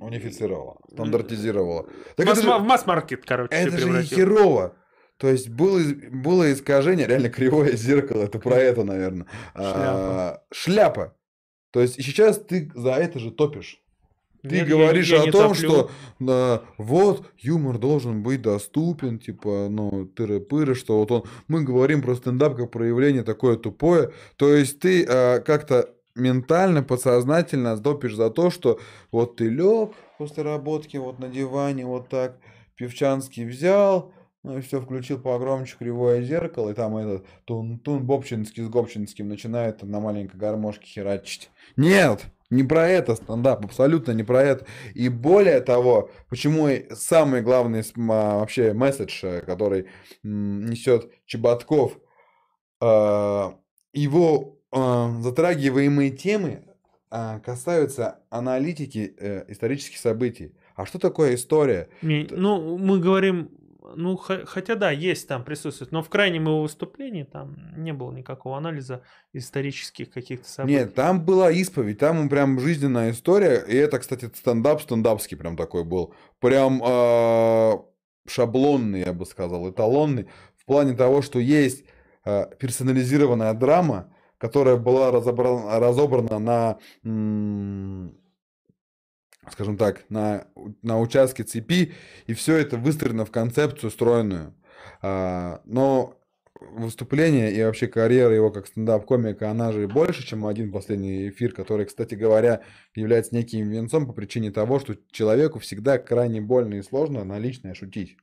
Унифицировала, 0.00 0.78
стандартизировала. 0.90 1.86
Так 2.16 2.26
Масс- 2.26 2.42
же... 2.42 2.50
В 2.50 2.62
масс-маркет, 2.62 3.24
короче, 3.24 3.54
Это 3.54 3.78
же 3.78 4.02
херово. 4.02 4.74
То 5.18 5.28
есть 5.28 5.48
было, 5.48 5.80
было 6.10 6.52
искажение, 6.52 7.06
реально 7.06 7.30
кривое 7.30 7.72
зеркало, 7.76 8.24
это 8.24 8.38
про 8.38 8.56
это, 8.56 8.84
наверное. 8.84 9.26
Шляпа. 9.54 9.70
А, 9.74 10.42
шляпа. 10.52 11.16
То 11.70 11.80
есть 11.80 11.98
и 11.98 12.02
сейчас 12.02 12.38
ты 12.38 12.70
за 12.74 12.92
это 12.92 13.18
же 13.18 13.30
топишь. 13.30 13.82
Ты 14.42 14.56
Нет, 14.56 14.68
говоришь 14.68 15.08
я, 15.08 15.22
я 15.22 15.28
о 15.28 15.32
том, 15.32 15.54
топлю. 15.54 15.68
что 15.68 15.90
да, 16.20 16.62
вот 16.78 17.26
юмор 17.38 17.78
должен 17.78 18.22
быть 18.22 18.42
доступен, 18.42 19.18
типа, 19.18 19.66
ну, 19.68 20.04
тыры-пыры, 20.04 20.74
что 20.74 20.98
вот 20.98 21.10
он. 21.10 21.24
Мы 21.48 21.64
говорим 21.64 22.02
про 22.02 22.14
стендап 22.14 22.56
как 22.56 22.70
проявление 22.70 23.24
такое 23.24 23.56
тупое. 23.56 24.12
То 24.36 24.54
есть 24.54 24.78
ты 24.78 25.04
а, 25.04 25.40
как-то 25.40 25.90
ментально, 26.14 26.82
подсознательно 26.82 27.76
топишь 27.76 28.14
за 28.14 28.30
то, 28.30 28.50
что 28.50 28.80
вот 29.10 29.36
ты 29.36 29.48
лег 29.48 29.92
после 30.18 30.42
работки 30.42 30.96
вот 30.96 31.18
на 31.18 31.28
диване, 31.28 31.84
вот 31.86 32.08
так, 32.08 32.38
Певчанский 32.76 33.44
взял, 33.46 34.12
ну 34.46 34.58
и 34.58 34.60
все, 34.60 34.80
включил 34.80 35.18
погромче 35.18 35.74
кривое 35.76 36.22
зеркало, 36.22 36.70
и 36.70 36.74
там 36.74 36.96
этот 36.96 37.26
тун-тун 37.46 38.06
Бобчинский 38.06 38.62
с 38.62 38.68
Гобчинским 38.68 39.28
начинает 39.28 39.82
на 39.82 39.98
маленькой 39.98 40.36
гармошке 40.36 40.86
херачить. 40.86 41.50
Нет! 41.76 42.26
Не 42.48 42.62
про 42.62 42.88
это 42.88 43.16
стендап, 43.16 43.64
абсолютно 43.64 44.12
не 44.12 44.22
про 44.22 44.40
это. 44.40 44.66
И 44.94 45.08
более 45.08 45.60
того, 45.60 46.10
почему 46.30 46.68
самый 46.92 47.42
главный 47.42 47.80
а, 47.80 48.38
вообще 48.38 48.72
месседж, 48.72 49.18
э, 49.24 49.40
который 49.40 49.86
несет 50.22 51.10
Чеботков, 51.24 51.98
а, 52.80 53.58
его 53.92 54.60
а, 54.70 55.10
затрагиваемые 55.22 56.10
темы 56.10 56.62
касаются 57.08 58.20
аналитики 58.30 59.14
э, 59.18 59.44
исторических 59.48 59.96
событий. 59.96 60.54
А 60.76 60.86
что 60.86 60.98
такое 60.98 61.34
история? 61.34 61.88
Ну, 62.02 62.76
мы 62.78 63.00
говорим 63.00 63.50
ну, 63.96 64.16
хотя 64.16 64.74
да, 64.74 64.90
есть 64.90 65.26
там 65.26 65.44
присутствует, 65.44 65.92
но 65.92 66.02
в 66.02 66.08
крайнем 66.08 66.44
его 66.44 66.62
выступлении 66.62 67.24
там 67.24 67.56
не 67.76 67.92
было 67.92 68.12
никакого 68.12 68.56
анализа 68.56 69.02
исторических 69.32 70.10
каких-то 70.10 70.48
событий. 70.48 70.78
Нет, 70.78 70.94
там 70.94 71.24
была 71.24 71.50
исповедь, 71.50 71.98
там 71.98 72.28
прям 72.28 72.60
жизненная 72.60 73.10
история, 73.10 73.64
и 73.66 73.74
это, 73.74 73.98
кстати, 73.98 74.30
стендап 74.34 74.82
стендапский 74.82 75.36
прям 75.36 75.56
такой 75.56 75.84
был, 75.84 76.14
прям 76.40 76.82
э, 76.84 77.72
шаблонный, 78.28 79.00
я 79.00 79.12
бы 79.12 79.26
сказал, 79.26 79.68
эталонный, 79.70 80.28
в 80.56 80.64
плане 80.66 80.94
того, 80.94 81.22
что 81.22 81.38
есть 81.38 81.84
э, 82.24 82.46
персонализированная 82.58 83.54
драма, 83.54 84.12
которая 84.38 84.76
была 84.76 85.10
разобрана, 85.10 85.80
разобрана 85.80 86.38
на 86.38 86.78
скажем 89.50 89.76
так, 89.76 90.04
на, 90.08 90.46
на 90.82 91.00
участке 91.00 91.44
цепи, 91.44 91.94
и 92.26 92.34
все 92.34 92.56
это 92.56 92.76
выстроено 92.76 93.24
в 93.24 93.30
концепцию 93.30 93.90
стройную. 93.90 94.54
А, 95.02 95.60
но 95.64 96.18
выступление 96.60 97.52
и 97.52 97.62
вообще 97.62 97.86
карьера 97.86 98.34
его 98.34 98.50
как 98.50 98.66
стендап-комика, 98.66 99.50
она 99.50 99.72
же 99.72 99.88
больше, 99.88 100.26
чем 100.26 100.46
один 100.46 100.72
последний 100.72 101.28
эфир, 101.28 101.52
который, 101.52 101.86
кстати 101.86 102.14
говоря, 102.14 102.62
является 102.94 103.34
неким 103.34 103.68
венцом 103.68 104.06
по 104.06 104.12
причине 104.12 104.50
того, 104.50 104.78
что 104.78 104.96
человеку 105.10 105.58
всегда 105.58 105.98
крайне 105.98 106.40
больно 106.40 106.74
и 106.74 106.82
сложно 106.82 107.24
на 107.24 107.38
личное 107.38 107.74
шутить. 107.74 108.16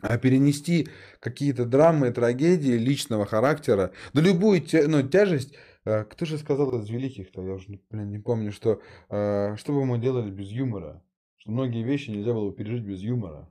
А 0.00 0.18
перенести 0.18 0.88
какие-то 1.20 1.64
драмы, 1.64 2.10
трагедии 2.10 2.72
личного 2.72 3.24
характера, 3.24 3.92
да 4.12 4.20
любую 4.20 4.62
ну, 4.88 5.02
тяжесть, 5.08 5.54
э, 5.84 6.04
кто 6.04 6.24
же 6.24 6.38
сказал 6.38 6.70
из 6.80 6.88
великих-то, 6.88 7.42
я 7.42 7.54
уже 7.54 7.80
блин, 7.90 8.10
не 8.10 8.18
помню, 8.18 8.52
что 8.52 8.80
э, 9.08 9.56
что 9.56 9.72
бы 9.72 9.84
мы 9.84 9.98
делали 9.98 10.30
без 10.30 10.48
юмора, 10.48 11.02
что 11.38 11.50
многие 11.50 11.82
вещи 11.82 12.10
нельзя 12.10 12.32
было 12.32 12.50
бы 12.50 12.56
пережить 12.56 12.84
без 12.84 13.00
юмора. 13.00 13.48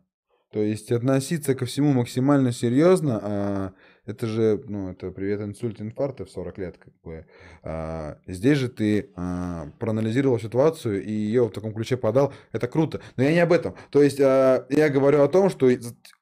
То 0.52 0.60
есть 0.60 0.92
относиться 0.92 1.56
ко 1.56 1.66
всему 1.66 1.94
максимально 1.94 2.52
серьезно, 2.52 3.20
а 3.24 3.74
это 4.06 4.28
же, 4.28 4.62
ну, 4.68 4.92
это 4.92 5.10
привет 5.12 5.40
инсульт, 5.40 5.80
инфаркт 5.80 6.20
в 6.20 6.30
40 6.30 6.58
лет, 6.58 6.78
как 6.78 6.94
бы. 7.04 7.26
А, 7.64 8.18
здесь 8.28 8.58
же 8.58 8.68
ты 8.68 9.12
а, 9.16 9.72
проанализировал 9.80 10.40
ситуацию 10.40 11.04
и 11.04 11.12
ее 11.12 11.46
в 11.46 11.52
таком 11.52 11.74
ключе 11.74 11.96
подал, 11.96 12.34
это 12.52 12.68
круто. 12.68 13.00
Но 13.16 13.24
я 13.24 13.32
не 13.32 13.40
об 13.40 13.54
этом. 13.54 13.76
То 13.92 14.04
есть 14.04 14.20
а, 14.20 14.66
я 14.70 14.90
говорю 14.90 15.22
о 15.22 15.30
том, 15.30 15.50
что 15.50 15.70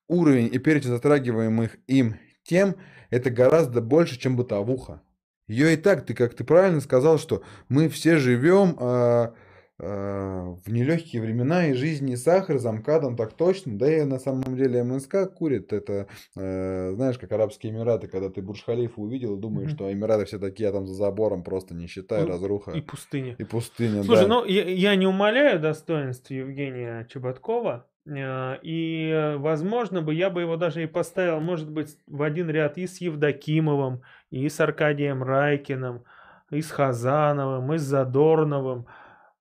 уровень 0.07 0.49
и 0.53 0.59
перечень 0.59 0.89
затрагиваемых 0.89 1.77
им 1.87 2.15
тем, 2.43 2.75
это 3.09 3.31
гораздо 3.31 3.81
больше, 3.81 4.19
чем 4.19 4.35
бытовуха. 4.35 5.01
Ее 5.49 5.73
и 5.73 5.77
так, 5.77 6.05
ты 6.05 6.13
как 6.13 6.35
ты 6.35 6.43
правильно 6.43 6.79
сказал, 6.79 7.17
что 7.17 7.41
мы 7.69 7.89
все 7.89 8.17
живем 8.17 8.77
э, 8.79 9.31
э, 9.79 10.55
в 10.63 10.71
нелегкие 10.71 11.23
времена, 11.23 11.67
и 11.67 11.73
жизни 11.73 12.13
сахар 12.13 12.59
замкадом 12.59 13.17
так 13.17 13.33
точно. 13.33 13.75
Да 13.75 13.91
и 13.91 14.03
на 14.03 14.19
самом 14.19 14.55
деле 14.55 14.83
МСК 14.83 15.33
курит. 15.33 15.73
Это, 15.73 16.07
э, 16.37 16.91
знаешь, 16.93 17.17
как 17.17 17.31
Арабские 17.31 17.73
Эмираты, 17.73 18.07
когда 18.07 18.29
ты 18.29 18.43
Бурж-Халифа 18.43 19.01
увидел 19.01 19.37
и 19.37 19.41
думаешь, 19.41 19.71
mm-hmm. 19.71 19.75
что 19.75 19.91
Эмираты 19.91 20.25
все 20.25 20.37
такие, 20.37 20.69
а 20.69 20.71
там 20.71 20.85
за 20.85 20.93
забором 20.93 21.43
просто 21.43 21.73
не 21.73 21.87
считай, 21.87 22.21
ну, 22.21 22.27
разруха. 22.27 22.71
И 22.71 22.81
пустыня. 22.81 23.35
И 23.39 23.43
пустыня, 23.43 24.03
Слушай, 24.03 24.21
да. 24.21 24.27
ну 24.27 24.45
я, 24.45 24.69
я 24.69 24.95
не 24.95 25.07
умоляю 25.07 25.59
достоинств 25.59 26.29
Евгения 26.29 27.07
Чеботкова, 27.11 27.87
Э, 28.09 28.57
и, 28.61 29.35
возможно, 29.37 30.01
бы 30.01 30.13
я 30.13 30.29
бы 30.29 30.41
его 30.41 30.57
даже 30.57 30.83
и 30.83 30.87
поставил, 30.87 31.39
может 31.39 31.69
быть, 31.69 31.97
в 32.07 32.21
один 32.21 32.49
ряд 32.49 32.77
и 32.77 32.87
с 32.87 32.99
Евдокимовым, 33.01 34.01
и 34.29 34.47
с 34.49 34.59
Аркадием 34.59 35.23
Райкиным, 35.23 36.03
и 36.49 36.61
с 36.61 36.71
Хазановым, 36.71 37.73
и 37.73 37.77
с 37.77 37.81
Задорновым, 37.81 38.87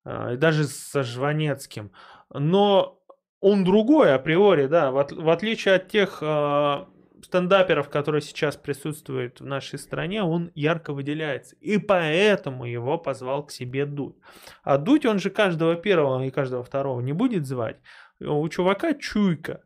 э, 0.05 0.35
и 0.35 0.37
даже 0.37 0.65
со 0.65 1.03
Жванецким. 1.03 1.91
Но 2.31 3.01
он 3.41 3.65
другой 3.65 4.15
априори, 4.15 4.67
да, 4.67 4.91
в, 4.91 4.99
от, 4.99 5.13
в 5.13 5.29
отличие 5.29 5.75
от 5.75 5.89
тех 5.89 6.19
э, 6.21 6.85
стендаперов, 7.23 7.89
которые 7.89 8.23
сейчас 8.23 8.57
присутствуют 8.57 9.41
в 9.41 9.47
нашей 9.47 9.79
стране, 9.79 10.23
он 10.23 10.51
ярко 10.55 10.93
выделяется. 10.93 11.57
И 11.61 11.79
поэтому 11.79 12.65
его 12.65 12.99
позвал 12.99 13.47
к 13.47 13.51
себе 13.51 13.87
Дудь. 13.87 14.17
А 14.63 14.79
Дудь, 14.79 15.07
он 15.07 15.19
же 15.19 15.31
каждого 15.31 15.77
первого 15.77 16.23
и 16.25 16.31
каждого 16.31 16.63
второго 16.63 17.01
не 17.01 17.13
будет 17.13 17.47
звать 17.47 17.79
у 18.21 18.49
чувака 18.49 18.95
чуйка 18.95 19.63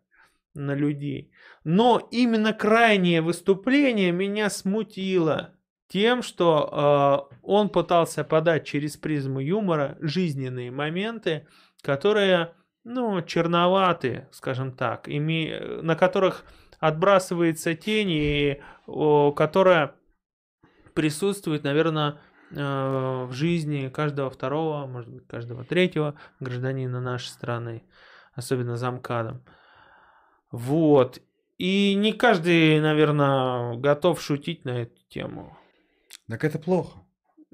на 0.55 0.75
людей. 0.75 1.33
Но 1.65 2.09
именно 2.11 2.53
крайнее 2.53 3.21
выступление 3.21 4.13
меня 4.13 4.51
смутило 4.51 5.55
тем, 5.89 6.23
что 6.23 7.29
э, 7.31 7.37
он 7.43 7.69
пытался 7.69 8.25
подать 8.25 8.65
через 8.67 8.97
призму 8.97 9.41
юмора 9.41 9.97
жизненные 10.01 10.71
моменты, 10.71 11.47
которые, 11.83 12.55
ну, 12.85 13.21
черноваты, 13.23 14.29
скажем 14.33 14.73
так, 14.73 15.09
име... 15.09 15.81
на 15.83 15.95
которых 15.97 16.45
отбрасывается 16.81 17.75
тень 17.75 18.11
и 18.11 18.63
о, 18.87 19.33
которая 19.33 19.95
присутствует, 20.95 21.63
наверное, 21.63 22.21
э, 22.51 22.57
в 22.57 23.33
жизни 23.33 23.89
каждого 23.89 24.31
второго, 24.31 24.87
может 24.87 25.11
быть, 25.13 25.27
каждого 25.27 25.65
третьего 25.65 26.15
гражданина 26.41 27.01
нашей 27.01 27.29
страны 27.29 27.85
особенно 28.35 28.77
за 28.77 28.91
МКАДом. 28.91 29.43
Вот. 30.53 31.21
И 31.59 31.95
не 31.95 32.13
каждый, 32.13 32.81
наверное, 32.81 33.77
готов 33.77 34.21
шутить 34.21 34.65
на 34.65 34.83
эту 34.83 35.01
тему. 35.09 35.57
Так 36.29 36.45
это 36.45 36.59
плохо. 36.59 36.99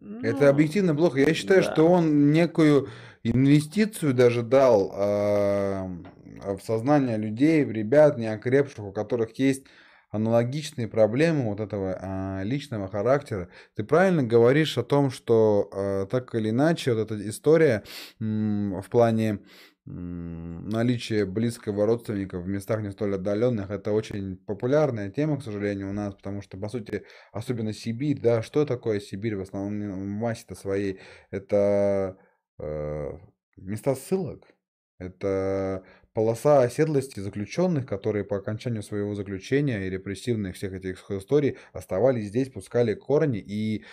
Ну, 0.00 0.20
это 0.22 0.48
объективно 0.48 0.94
плохо. 0.94 1.20
Я 1.20 1.34
считаю, 1.34 1.62
да. 1.62 1.72
что 1.72 1.88
он 1.88 2.30
некую 2.32 2.88
инвестицию 3.22 4.14
даже 4.14 4.42
дал 4.42 4.92
э, 4.94 5.88
в 6.56 6.60
сознание 6.62 7.16
людей, 7.16 7.64
в 7.64 7.72
ребят, 7.72 8.18
неокрепших, 8.18 8.84
у 8.84 8.92
которых 8.92 9.38
есть 9.38 9.64
аналогичные 10.10 10.88
проблемы 10.88 11.44
вот 11.44 11.60
этого 11.60 11.98
э, 12.00 12.44
личного 12.44 12.88
характера. 12.88 13.48
Ты 13.74 13.84
правильно 13.84 14.22
говоришь 14.22 14.78
о 14.78 14.82
том, 14.82 15.10
что 15.10 15.68
э, 15.72 16.06
так 16.10 16.34
или 16.34 16.50
иначе 16.50 16.94
вот 16.94 17.10
эта 17.10 17.28
история 17.28 17.82
э, 18.20 18.24
в 18.24 18.86
плане 18.90 19.40
наличие 19.90 21.24
близкого 21.24 21.86
родственника 21.86 22.38
в 22.38 22.46
местах 22.46 22.82
не 22.82 22.90
столь 22.90 23.14
отдаленных 23.14 23.70
это 23.70 23.92
очень 23.92 24.36
популярная 24.36 25.10
тема, 25.10 25.38
к 25.38 25.42
сожалению, 25.42 25.90
у 25.90 25.92
нас, 25.92 26.14
потому 26.14 26.42
что, 26.42 26.58
по 26.58 26.68
сути, 26.68 27.04
особенно 27.32 27.72
Сибирь, 27.72 28.20
да, 28.20 28.42
что 28.42 28.66
такое 28.66 29.00
Сибирь 29.00 29.36
в 29.36 29.40
основном 29.40 29.92
в 29.92 30.06
массе-то 30.06 30.54
своей? 30.54 31.00
Это 31.30 32.18
э, 32.58 33.10
места 33.56 33.94
ссылок, 33.94 34.44
это 34.98 35.84
полоса 36.12 36.62
оседлости 36.62 37.20
заключенных, 37.20 37.86
которые 37.86 38.24
по 38.24 38.38
окончанию 38.38 38.82
своего 38.82 39.14
заключения 39.14 39.86
и 39.86 39.90
репрессивных 39.90 40.56
всех 40.56 40.72
этих 40.72 41.08
историй 41.10 41.56
оставались 41.72 42.26
здесь, 42.26 42.50
пускали 42.50 42.94
корни, 42.94 43.38
и 43.38 43.84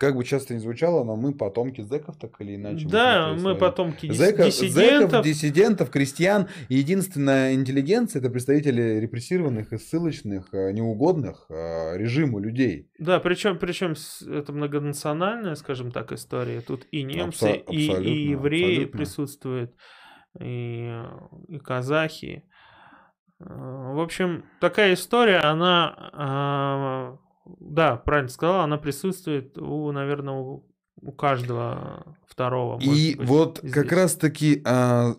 как 0.00 0.16
бы 0.16 0.24
часто 0.24 0.54
не 0.54 0.60
звучало, 0.60 1.04
но 1.04 1.14
мы 1.14 1.34
потомки 1.34 1.82
зэков 1.82 2.16
так 2.16 2.40
или 2.40 2.56
иначе. 2.56 2.88
Да, 2.88 3.36
мы 3.38 3.54
потомки 3.54 4.10
зэков, 4.10 4.46
диссидентов. 4.46 5.10
Зэков, 5.10 5.24
диссидентов, 5.26 5.90
крестьян. 5.90 6.48
И 6.70 6.76
единственная 6.76 7.52
интеллигенция– 7.52 8.20
это 8.20 8.30
представители 8.30 8.98
репрессированных 8.98 9.74
и 9.74 9.76
ссылочных, 9.76 10.54
э, 10.54 10.72
неугодных 10.72 11.44
э, 11.50 11.98
режиму 11.98 12.38
людей. 12.38 12.88
Да, 12.98 13.20
причем, 13.20 13.58
причем 13.58 13.94
это 14.26 14.54
многонациональная, 14.54 15.54
скажем 15.54 15.92
так, 15.92 16.12
история. 16.12 16.62
Тут 16.62 16.86
и 16.90 17.02
немцы, 17.02 17.62
Абсо- 17.66 17.70
и, 17.70 18.02
и 18.02 18.30
евреи 18.30 18.70
абсолютно. 18.70 18.98
присутствуют, 18.98 19.74
и, 20.40 20.98
и 21.48 21.58
казахи. 21.58 22.44
Э, 23.38 23.44
в 23.44 24.00
общем, 24.00 24.46
такая 24.60 24.94
история, 24.94 25.40
она 25.40 25.94
а, 26.14 27.18
да, 27.58 27.96
правильно 27.96 28.28
сказала, 28.28 28.64
она 28.64 28.78
присутствует 28.78 29.58
у, 29.58 29.90
наверное, 29.92 30.34
у, 30.34 30.66
у 31.00 31.12
каждого 31.12 32.16
второго. 32.26 32.78
И 32.80 33.16
быть, 33.16 33.28
вот 33.28 33.58
здесь. 33.58 33.72
как 33.72 33.92
раз-таки 33.92 34.62
а, 34.64 35.14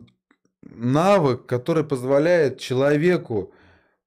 навык, 0.62 1.46
который 1.46 1.84
позволяет 1.84 2.60
человеку 2.60 3.54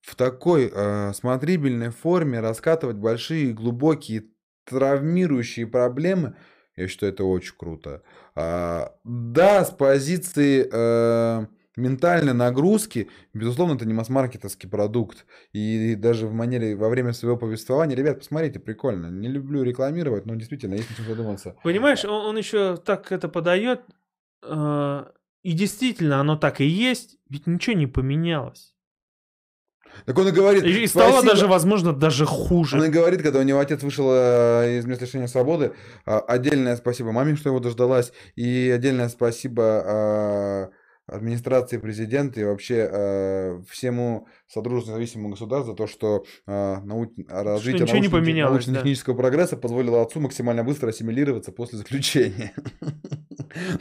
в 0.00 0.16
такой 0.16 0.70
а, 0.74 1.12
смотрибельной 1.12 1.90
форме 1.90 2.40
раскатывать 2.40 2.96
большие, 2.96 3.52
глубокие, 3.52 4.24
травмирующие 4.64 5.66
проблемы, 5.66 6.36
я 6.76 6.88
считаю, 6.88 7.12
это 7.12 7.24
очень 7.24 7.54
круто. 7.56 8.02
А, 8.34 8.94
да, 9.04 9.64
с 9.64 9.70
позиции... 9.70 10.68
А, 10.72 11.46
ментальной 11.76 12.34
нагрузки, 12.34 13.08
безусловно, 13.32 13.74
это 13.74 13.86
не 13.86 13.94
масс-маркетовский 13.94 14.68
продукт. 14.68 15.26
И 15.52 15.94
даже 15.94 16.26
в 16.26 16.32
манере, 16.32 16.76
во 16.76 16.88
время 16.88 17.12
своего 17.12 17.36
повествования, 17.36 17.96
ребят, 17.96 18.18
посмотрите, 18.18 18.60
прикольно. 18.60 19.06
Не 19.06 19.28
люблю 19.28 19.62
рекламировать, 19.62 20.26
но 20.26 20.34
действительно, 20.34 20.74
есть 20.74 20.90
над 20.90 20.98
чем 20.98 21.06
задуматься. 21.06 21.56
Понимаешь, 21.62 22.04
он, 22.04 22.26
он 22.26 22.38
еще 22.38 22.76
так 22.76 23.12
это 23.12 23.28
подает, 23.28 23.80
э, 24.42 25.04
и 25.42 25.52
действительно, 25.52 26.20
оно 26.20 26.36
так 26.36 26.60
и 26.60 26.66
есть, 26.66 27.18
ведь 27.28 27.46
ничего 27.46 27.76
не 27.76 27.86
поменялось. 27.86 28.74
Так 30.06 30.18
он 30.18 30.28
и 30.28 30.32
говорит... 30.32 30.64
И 30.64 30.86
стало 30.86 31.22
даже, 31.22 31.46
возможно, 31.46 31.92
даже 31.92 32.26
хуже. 32.26 32.76
Он 32.76 32.84
и 32.84 32.88
говорит, 32.88 33.22
когда 33.22 33.40
у 33.40 33.42
него 33.42 33.60
отец 33.60 33.82
вышел 33.82 34.08
э, 34.10 34.78
из 34.78 34.86
места 34.86 35.04
лишения 35.04 35.28
свободы, 35.28 35.72
э, 36.06 36.18
отдельное 36.18 36.76
спасибо 36.76 37.12
маме, 37.12 37.36
что 37.36 37.50
его 37.50 37.60
дождалась, 37.60 38.12
и 38.34 38.72
отдельное 38.74 39.08
спасибо 39.08 40.70
э, 40.72 40.83
администрации 41.06 41.78
президента 41.78 42.40
и 42.40 42.44
вообще 42.44 42.88
э, 42.90 43.62
всему 43.68 44.26
Содружеству 44.46 44.92
независимого 44.92 45.32
государства 45.32 45.72
за 45.72 45.76
то, 45.76 45.86
что 45.86 46.24
э, 46.46 46.80
нау... 46.80 47.12
развитие 47.28 47.86
научно- 47.86 48.50
научно-технического 48.50 49.16
да. 49.16 49.22
прогресса 49.22 49.56
позволило 49.56 50.02
отцу 50.02 50.20
максимально 50.20 50.64
быстро 50.64 50.88
ассимилироваться 50.88 51.52
после 51.52 51.78
заключения. 51.78 52.52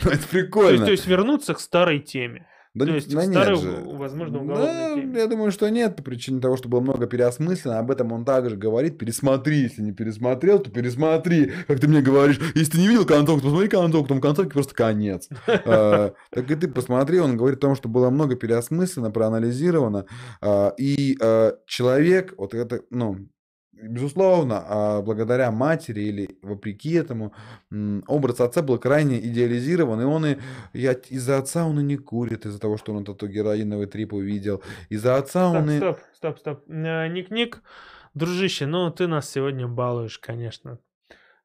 Ну, 0.04 0.12
это 0.12 0.28
прикольно. 0.28 0.86
То 0.86 0.92
есть 0.92 1.08
вернуться 1.08 1.56
к 1.56 1.60
старой 1.60 2.00
теме. 2.00 2.46
Да, 2.76 2.88
То 2.88 2.96
есть 2.96 3.14
да 3.14 3.22
старый, 3.22 3.56
же. 3.56 3.84
возможно, 3.86 4.42
уголовной 4.42 5.06
да, 5.06 5.20
Я 5.20 5.28
думаю, 5.28 5.52
что 5.52 5.70
нет, 5.70 5.96
по 5.96 6.02
причине 6.02 6.42
того, 6.42 6.58
что 6.58 6.70
было 6.70 6.80
много 6.80 7.06
переосмысленно. 7.06 7.78
Об 7.78 7.92
этом 7.92 8.12
он 8.12 8.26
также 8.26 8.56
говорит. 8.58 8.98
Пересмотри, 8.98 9.58
если 9.60 9.84
не 9.84 9.92
пересмотрел, 9.92 10.58
то 10.58 10.72
пересмотри. 10.72 11.52
Как 11.68 11.80
ты 11.80 11.88
мне 11.88 12.02
говоришь, 12.02 12.40
если 12.56 12.72
ты 12.72 12.78
не 12.80 12.88
видел 12.88 13.06
концовку, 13.06 13.42
то 13.42 13.48
посмотри 13.50 13.70
концовку, 13.70 14.08
там 14.08 14.22
концовке 14.22 14.54
просто 14.54 14.74
конец. 14.74 15.30
А, 15.66 16.14
так 16.32 16.50
и 16.50 16.56
ты 16.56 16.68
посмотри, 16.68 17.20
он 17.20 17.38
говорит 17.38 17.60
о 17.60 17.62
том, 17.62 17.76
что 17.76 17.88
было 17.88 18.10
много 18.10 18.36
переосмысленно, 18.36 19.12
проанализировано. 19.12 20.06
А, 20.42 20.74
и 20.78 21.16
а, 21.22 21.54
человек, 21.68 22.34
вот 22.38 22.54
это, 22.54 22.82
ну, 22.90 23.18
Безусловно, 23.90 24.64
а 24.66 25.02
благодаря 25.02 25.52
матери 25.52 26.02
или 26.02 26.38
вопреки 26.42 26.94
этому, 26.94 27.34
образ 28.08 28.40
отца 28.40 28.62
был 28.62 28.78
крайне 28.78 29.20
идеализирован, 29.20 30.02
и 30.02 30.06
он 30.06 30.26
и, 30.26 30.38
я, 30.74 30.94
из-за 30.94 31.38
отца 31.38 31.66
он 31.66 31.80
и 31.80 31.84
не 31.84 31.98
курит, 31.98 32.46
из-за 32.46 32.60
того, 32.60 32.78
что 32.78 32.94
он 32.94 33.04
этот 33.04 33.24
героиновый 33.24 33.88
трип 33.88 34.14
увидел. 34.14 34.64
Из-за 34.90 35.18
отца 35.18 35.50
стоп, 35.50 35.62
он 35.62 35.72
и... 35.72 35.78
Стоп, 35.78 36.00
стоп, 36.14 36.40
стоп. 36.40 36.70
Э, 36.70 37.08
ник-ник, 37.08 37.62
дружище, 38.14 38.66
ну 38.68 38.90
ты 38.90 39.08
нас 39.08 39.30
сегодня 39.30 39.68
балуешь, 39.68 40.20
конечно. 40.20 40.80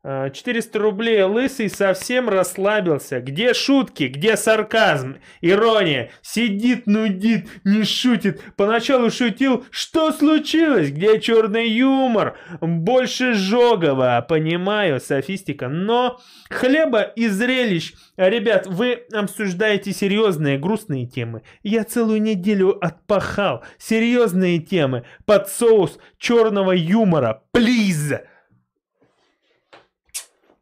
400 0.04 0.78
э, 0.78 0.80
рублей, 0.80 1.22
лысый 1.22 1.68
совсем 1.68 2.28
расслабился. 2.28 3.20
Где 3.20 3.52
шутки, 3.52 4.04
где 4.04 4.36
сарказм, 4.36 5.16
ирония? 5.40 6.10
Сидит, 6.22 6.86
нудит, 6.86 7.48
не 7.64 7.82
шутит. 7.82 8.40
Поначалу 8.56 9.10
шутил, 9.10 9.64
что 9.70 10.12
случилось? 10.12 10.90
Где 10.90 11.20
черный 11.20 11.68
юмор? 11.68 12.38
Больше 12.60 13.34
Жогова, 13.34 14.24
понимаю, 14.28 15.00
софистика. 15.00 15.68
Но 15.68 16.20
хлеба 16.48 17.02
и 17.02 17.26
зрелищ. 17.26 17.94
Ребят, 18.16 18.68
вы 18.68 19.02
обсуждаете 19.12 19.92
серьезные, 19.92 20.58
грустные 20.58 21.06
темы. 21.06 21.42
Я 21.64 21.82
целую 21.82 22.22
неделю 22.22 22.78
отпахал. 22.84 23.64
Серьезные 23.78 24.60
темы 24.60 25.04
под 25.26 25.48
соус 25.48 25.98
черного 26.18 26.70
юмора. 26.70 27.42
Плиз! 27.50 28.12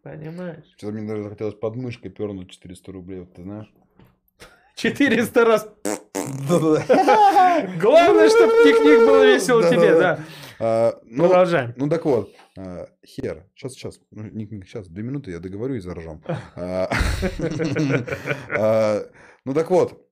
Понимаешь? 0.07 0.65
Что-то 0.77 0.93
мне 0.93 1.09
даже 1.09 1.25
захотелось 1.25 1.57
под 1.57 1.75
мышкой 1.75 2.13
пернуть 2.13 2.51
400 2.51 2.93
рублей, 2.93 3.21
вот 3.21 3.35
ты 3.35 3.43
знаешь? 3.43 3.67
400 4.77 5.45
раз. 5.45 5.69
Главное, 7.81 8.29
чтобы 8.29 8.53
пикник 8.63 9.01
был 9.01 9.25
весел 9.25 9.63
тебе, 9.63 9.99
да. 9.99 10.21
А, 10.61 11.01
ну, 11.05 11.27
Продолжаем. 11.27 11.75
Ну 11.77 11.89
так 11.89 12.05
вот, 12.05 12.33
а, 12.57 12.89
хер, 13.05 13.47
сейчас, 13.57 13.73
сейчас, 13.73 14.01
ну, 14.13 14.31
сейчас, 14.65 14.87
две 14.87 15.03
минуты, 15.03 15.33
я 15.33 15.41
договорю 15.41 15.75
и 15.75 15.81
заржем. 15.81 16.23
А, 16.55 16.89
ну 19.45 19.55
так 19.55 19.71
вот, 19.71 20.09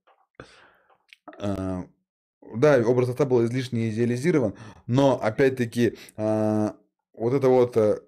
да, 1.38 2.82
образ 2.84 3.10
отца 3.10 3.24
был 3.26 3.44
излишне 3.44 3.90
идеализирован, 3.90 4.54
но 4.88 5.20
опять-таки 5.22 5.96
вот 6.16 7.32
это 7.32 7.48
вот, 7.48 7.76
э, 7.76 8.00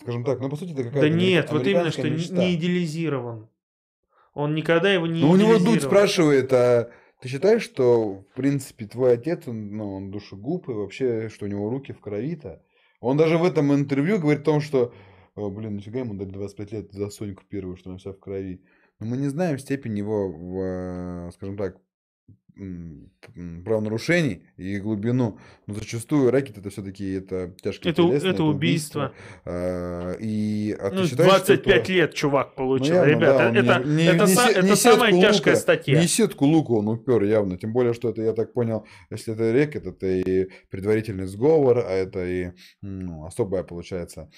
скажем 0.00 0.24
так, 0.24 0.40
ну 0.40 0.48
по 0.48 0.56
сути 0.56 0.72
это 0.72 0.84
какая-то 0.84 1.00
Да 1.00 1.08
нет, 1.08 1.50
вот 1.52 1.66
именно, 1.66 1.90
что 1.90 2.08
не- 2.08 2.16
мечта. 2.16 2.34
не 2.36 2.54
идеализирован. 2.54 3.48
Он 4.34 4.54
никогда 4.54 4.92
его 4.92 5.06
не 5.06 5.20
Ну, 5.20 5.30
у 5.30 5.36
него 5.36 5.58
Дудь 5.58 5.82
спрашивает, 5.82 6.52
а 6.52 6.90
ты 7.20 7.28
считаешь, 7.28 7.62
что, 7.62 8.24
в 8.30 8.34
принципе, 8.34 8.86
твой 8.86 9.14
отец, 9.14 9.46
он, 9.46 9.76
ну, 9.76 9.94
он 9.94 10.10
душегуб, 10.10 10.68
и 10.68 10.72
вообще, 10.72 11.28
что 11.28 11.44
у 11.46 11.48
него 11.48 11.70
руки 11.70 11.92
в 11.92 12.00
крови-то? 12.00 12.62
Он 13.00 13.16
даже 13.16 13.38
в 13.38 13.44
этом 13.44 13.72
интервью 13.72 14.18
говорит 14.18 14.42
о 14.42 14.44
том, 14.44 14.60
что, 14.60 14.92
«О, 15.36 15.50
блин, 15.50 15.76
нифига 15.76 16.00
ему 16.00 16.14
дали 16.14 16.30
25 16.30 16.72
лет 16.72 16.92
за 16.92 17.10
Соньку 17.10 17.44
первую, 17.48 17.76
что 17.76 17.90
она 17.90 17.98
вся 17.98 18.12
в 18.12 18.18
крови. 18.18 18.62
Но 18.98 19.06
мы 19.06 19.16
не 19.16 19.28
знаем 19.28 19.58
степень 19.58 19.98
его, 19.98 20.30
в, 20.30 20.58
э, 21.28 21.30
скажем 21.32 21.56
так, 21.56 21.76
правонарушений 23.64 24.42
и 24.56 24.78
глубину. 24.78 25.38
Но 25.66 25.74
зачастую 25.74 26.30
рэкет 26.30 26.58
это 26.58 26.70
все-таки 26.70 27.12
это 27.14 27.54
тяжкие 27.62 27.92
Это 27.92 28.02
телесные, 28.02 28.32
это 28.32 28.44
убийство. 28.44 29.12
А, 29.44 30.12
И 30.20 30.76
а 30.78 30.90
ты 30.90 30.96
Ну, 30.96 31.06
считаешь, 31.06 31.30
что 31.32 31.46
25 31.46 31.82
это- 31.82 31.92
лет 31.92 32.14
чувак 32.14 32.54
получил. 32.54 32.94
ну, 32.94 33.00
явно, 33.04 33.10
Ребята, 33.10 33.38
да, 33.38 33.58
это, 33.78 33.88
не- 33.88 33.94
не- 33.96 34.04
это, 34.04 34.26
не 34.26 34.34
са- 34.34 34.46
се- 34.46 34.52
это 34.52 34.62
не 34.68 34.76
самая 34.76 35.12
сетку 35.12 35.20
тяжкая 35.26 35.54
лука, 35.54 35.60
статья. 35.62 36.00
Не 36.00 36.06
сетку 36.06 36.44
лука 36.46 36.72
он 36.72 36.88
упер 36.88 37.22
явно. 37.24 37.56
Тем 37.58 37.72
более, 37.72 37.92
что 37.94 38.08
это, 38.10 38.22
я 38.22 38.32
так 38.32 38.52
понял, 38.52 38.86
если 39.10 39.34
это 39.34 39.52
рекет, 39.52 39.86
это 39.86 40.06
и 40.06 40.48
предварительный 40.70 41.26
сговор, 41.26 41.78
а 41.78 41.90
это 41.90 42.24
и 42.24 42.50
ну, 42.82 43.24
особая, 43.26 43.62
получается, 43.64 44.28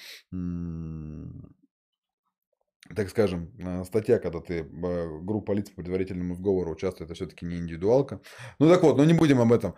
так 2.95 3.09
скажем, 3.11 3.51
э, 3.59 3.85
статья, 3.85 4.19
когда 4.19 4.41
ты 4.41 4.61
э, 4.61 5.19
группа 5.23 5.53
лиц 5.53 5.71
по 5.71 5.77
предварительному 5.77 6.35
сговору 6.35 6.73
участвует, 6.73 7.11
это 7.11 7.15
все-таки 7.15 7.47
не 7.47 7.57
индивидуалка. 7.57 8.21
Ну 8.59 8.69
так 8.69 8.83
вот, 8.83 8.97
но 8.97 9.05
не 9.05 9.15
будем 9.15 9.41
об 9.41 9.53
этом. 9.53 9.75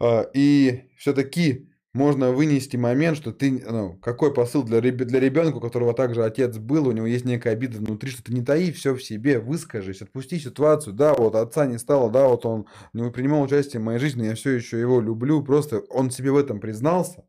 А, 0.00 0.22
И 0.32 0.90
все-таки 0.96 1.70
можно 1.92 2.30
вынести 2.30 2.76
момент, 2.76 3.16
что 3.16 3.32
ты, 3.32 3.50
ну, 3.50 3.98
какой 3.98 4.32
посыл 4.32 4.62
для, 4.62 4.80
для 4.80 5.20
ребенка, 5.20 5.56
у 5.56 5.60
которого 5.60 5.92
также 5.92 6.24
отец 6.24 6.56
был, 6.56 6.86
у 6.86 6.92
него 6.92 7.06
есть 7.06 7.24
некая 7.24 7.52
обида 7.52 7.78
внутри, 7.78 8.10
что 8.10 8.22
ты 8.22 8.32
не 8.32 8.42
таи 8.42 8.70
все 8.70 8.94
в 8.94 9.02
себе, 9.02 9.40
выскажись, 9.40 10.00
отпусти 10.00 10.38
ситуацию, 10.38 10.94
да, 10.94 11.14
вот 11.14 11.34
отца 11.34 11.66
не 11.66 11.78
стало, 11.78 12.10
да, 12.10 12.28
вот 12.28 12.46
он 12.46 12.66
не 12.92 13.10
принимал 13.10 13.42
участие 13.42 13.80
в 13.80 13.84
моей 13.84 13.98
жизни, 13.98 14.26
я 14.26 14.34
все 14.36 14.50
еще 14.50 14.78
его 14.78 15.00
люблю, 15.00 15.42
просто 15.42 15.80
он 15.90 16.10
себе 16.10 16.30
в 16.30 16.36
этом 16.36 16.60
признался. 16.60 17.24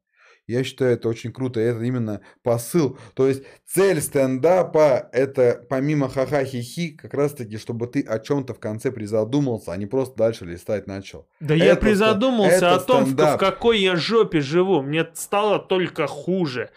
Я 0.51 0.63
считаю, 0.63 0.93
это 0.93 1.09
очень 1.09 1.31
круто, 1.31 1.59
это 1.59 1.81
именно 1.81 2.21
посыл. 2.43 2.97
То 3.15 3.27
есть 3.27 3.43
цель 3.65 4.01
стендапа– 4.01 5.09
это 5.11 5.65
помимо 5.69 6.09
ха-ха-хи-хи, 6.09 6.89
как 6.89 7.13
раз-таки, 7.13 7.57
чтобы 7.57 7.87
ты 7.87 8.01
о 8.01 8.19
чем-то 8.19 8.53
в 8.53 8.59
конце 8.59 8.91
призадумался, 8.91 9.71
а 9.71 9.77
не 9.77 9.85
просто 9.85 10.15
дальше 10.17 10.45
листать 10.45 10.87
начал. 10.87 11.27
Да 11.39 11.53
я 11.55 11.73
Это 11.73 11.81
призадумался 11.81 12.57
ста- 12.57 12.73
о 12.73 12.75
это 12.77 12.85
том, 12.85 12.97
в, 13.03 13.07
в 13.07 13.07
стендап. 13.13 13.39
какой 13.39 13.79
я 13.79 13.95
жопе 13.95 14.41
живу. 14.41 14.81
Мне 14.81 15.07
стало 15.13 15.59
только 15.59 16.07
хуже. 16.07 16.69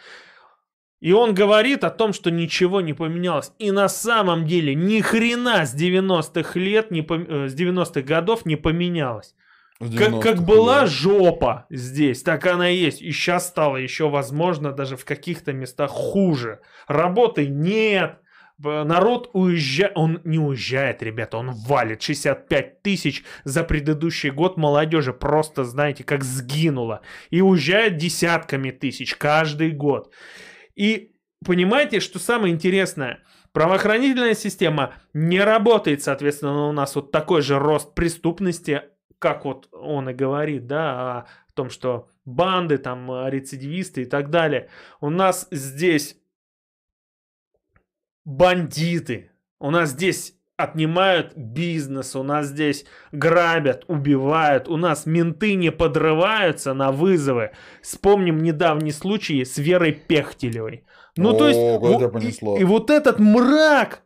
И 1.00 1.12
он 1.12 1.34
говорит 1.34 1.84
о 1.84 1.90
том, 1.90 2.14
что 2.14 2.30
ничего 2.30 2.80
не 2.80 2.94
поменялось. 2.94 3.52
И 3.58 3.70
на 3.72 3.88
самом 3.90 4.46
деле 4.46 4.74
ни 4.74 5.00
хрена 5.02 5.66
с 5.66 5.74
90-х 5.74 6.58
лет, 6.58 6.90
не 6.90 7.02
пом- 7.02 7.26
э, 7.28 7.48
с 7.48 7.54
90-х 7.54 8.00
годов 8.02 8.46
не 8.46 8.56
поменялось. 8.56 9.34
Как, 9.80 10.20
как 10.20 10.36
90-х 10.36 10.42
была 10.42 10.82
лет. 10.82 10.90
жопа 10.90 11.66
здесь, 11.68 12.22
так 12.22 12.46
она 12.46 12.70
и 12.70 12.76
есть. 12.76 13.02
И 13.02 13.10
сейчас 13.10 13.48
стало 13.48 13.76
еще, 13.76 14.08
возможно, 14.08 14.72
даже 14.72 14.96
в 14.96 15.04
каких-то 15.04 15.52
местах 15.52 15.90
хуже. 15.90 16.60
Работы 16.86 17.46
нет. 17.46 18.20
Народ 18.58 19.30
уезжает, 19.32 19.92
он 19.96 20.20
не 20.22 20.38
уезжает, 20.38 21.02
ребята, 21.02 21.38
он 21.38 21.50
валит 21.50 22.02
65 22.02 22.82
тысяч 22.82 23.24
за 23.42 23.64
предыдущий 23.64 24.30
год 24.30 24.56
молодежи, 24.56 25.12
просто, 25.12 25.64
знаете, 25.64 26.04
как 26.04 26.22
сгинуло. 26.22 27.00
И 27.30 27.40
уезжает 27.40 27.96
десятками 27.96 28.70
тысяч 28.70 29.16
каждый 29.16 29.72
год. 29.72 30.12
И 30.76 31.16
понимаете, 31.44 31.98
что 31.98 32.20
самое 32.20 32.54
интересное? 32.54 33.24
Правоохранительная 33.52 34.34
система 34.34 34.94
не 35.12 35.40
работает, 35.40 36.04
соответственно, 36.04 36.68
у 36.68 36.72
нас 36.72 36.94
вот 36.94 37.10
такой 37.10 37.42
же 37.42 37.58
рост 37.58 37.94
преступности, 37.94 38.82
как 39.24 39.46
вот 39.46 39.68
он 39.72 40.10
и 40.10 40.12
говорит, 40.12 40.66
да, 40.66 41.20
о 41.20 41.52
том, 41.54 41.70
что 41.70 42.10
банды, 42.26 42.76
там, 42.76 43.10
э, 43.10 43.30
рецидивисты 43.30 44.02
и 44.02 44.04
так 44.04 44.28
далее. 44.28 44.68
У 45.00 45.08
нас 45.08 45.48
здесь 45.50 46.18
бандиты, 48.26 49.30
у 49.58 49.70
нас 49.70 49.92
здесь 49.92 50.36
отнимают 50.58 51.34
бизнес, 51.34 52.14
у 52.14 52.22
нас 52.22 52.48
здесь 52.48 52.84
грабят, 53.12 53.86
убивают, 53.88 54.68
у 54.68 54.76
нас 54.76 55.06
менты 55.06 55.54
не 55.54 55.72
подрываются 55.72 56.74
на 56.74 56.92
вызовы. 56.92 57.52
Вспомним 57.80 58.42
недавний 58.42 58.92
случай 58.92 59.42
с 59.42 59.56
Верой 59.56 59.92
Пехтелевой. 59.92 60.84
Ну, 61.16 61.32
то 61.32 61.48
есть, 61.48 61.58
О, 61.58 61.78
куда 61.78 62.08
во- 62.08 62.20
тебя 62.20 62.56
и, 62.58 62.60
и 62.60 62.64
вот 62.64 62.90
этот 62.90 63.18
мрак, 63.18 64.03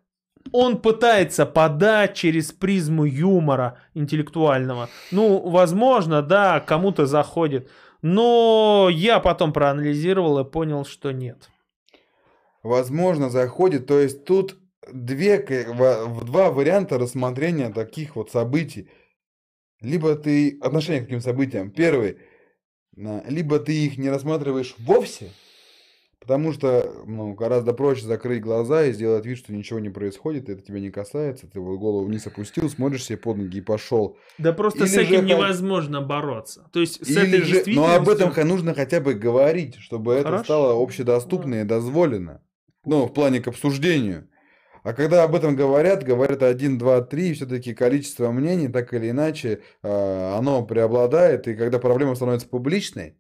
он 0.52 0.80
пытается 0.80 1.46
подать 1.46 2.14
через 2.14 2.52
призму 2.52 3.04
юмора 3.04 3.78
интеллектуального. 3.94 4.88
Ну, 5.10 5.38
возможно, 5.48 6.22
да, 6.22 6.60
кому-то 6.60 7.06
заходит. 7.06 7.68
Но 8.02 8.88
я 8.92 9.18
потом 9.18 9.52
проанализировал 9.52 10.38
и 10.38 10.44
понял, 10.44 10.84
что 10.84 11.12
нет. 11.12 11.50
Возможно, 12.62 13.30
заходит. 13.30 13.86
То 13.86 13.98
есть 13.98 14.24
тут 14.24 14.56
две, 14.92 15.38
два 15.38 16.50
варианта 16.50 16.98
рассмотрения 16.98 17.70
таких 17.70 18.16
вот 18.16 18.30
событий. 18.30 18.90
Либо 19.80 20.14
ты 20.16 20.58
отношение 20.60 21.02
к 21.02 21.04
таким 21.04 21.20
событиям. 21.20 21.70
Первый, 21.70 22.18
на- 22.96 23.22
либо 23.28 23.58
ты 23.58 23.72
их 23.72 23.96
не 23.96 24.10
рассматриваешь 24.10 24.74
вовсе, 24.78 25.30
потому 26.28 26.52
что 26.52 26.92
ну, 27.06 27.32
гораздо 27.32 27.72
проще 27.72 28.04
закрыть 28.04 28.42
глаза 28.42 28.84
и 28.84 28.92
сделать 28.92 29.24
вид, 29.24 29.38
что 29.38 29.54
ничего 29.54 29.78
не 29.78 29.88
происходит, 29.88 30.50
это 30.50 30.60
тебя 30.60 30.78
не 30.78 30.90
касается, 30.90 31.46
ты 31.46 31.58
вот 31.58 31.78
голову 31.78 32.04
вниз 32.04 32.26
опустил, 32.26 32.68
смотришь 32.68 33.04
себе 33.04 33.16
под 33.16 33.38
ноги 33.38 33.56
и 33.56 33.60
пошел. 33.62 34.18
Да 34.36 34.52
просто 34.52 34.86
с 34.86 34.92
Или 34.92 35.04
же 35.04 35.14
этим 35.14 35.20
хо- 35.22 35.26
невозможно 35.26 36.02
бороться. 36.02 36.68
То 36.70 36.80
есть 36.80 37.02
с 37.02 37.08
Или 37.08 37.28
этой 37.38 37.40
же, 37.40 37.62
но 37.68 37.86
об 37.86 38.02
этом 38.10 38.28
действительностью- 38.28 38.44
нужно 38.44 38.74
хотя 38.74 39.00
бы 39.00 39.14
говорить, 39.14 39.76
чтобы 39.76 40.12
это 40.12 40.24
Хорошо. 40.24 40.44
стало 40.44 40.82
общедоступно 40.82 41.62
и 41.62 41.64
дозволено. 41.64 42.42
Ну, 42.84 43.06
в 43.06 43.12
плане 43.14 43.40
к 43.40 43.48
обсуждению. 43.48 44.28
А 44.82 44.92
когда 44.92 45.24
об 45.24 45.34
этом 45.34 45.56
говорят, 45.56 46.04
говорят 46.04 46.42
один, 46.42 46.76
два, 46.76 47.00
три, 47.00 47.32
все-таки 47.32 47.72
количество 47.74 48.30
мнений, 48.32 48.68
так 48.68 48.92
или 48.92 49.08
иначе, 49.10 49.60
а, 49.82 50.36
оно 50.38 50.62
преобладает, 50.62 51.48
и 51.48 51.54
когда 51.54 51.78
проблема 51.78 52.14
становится 52.14 52.48
публичной, 52.48 53.16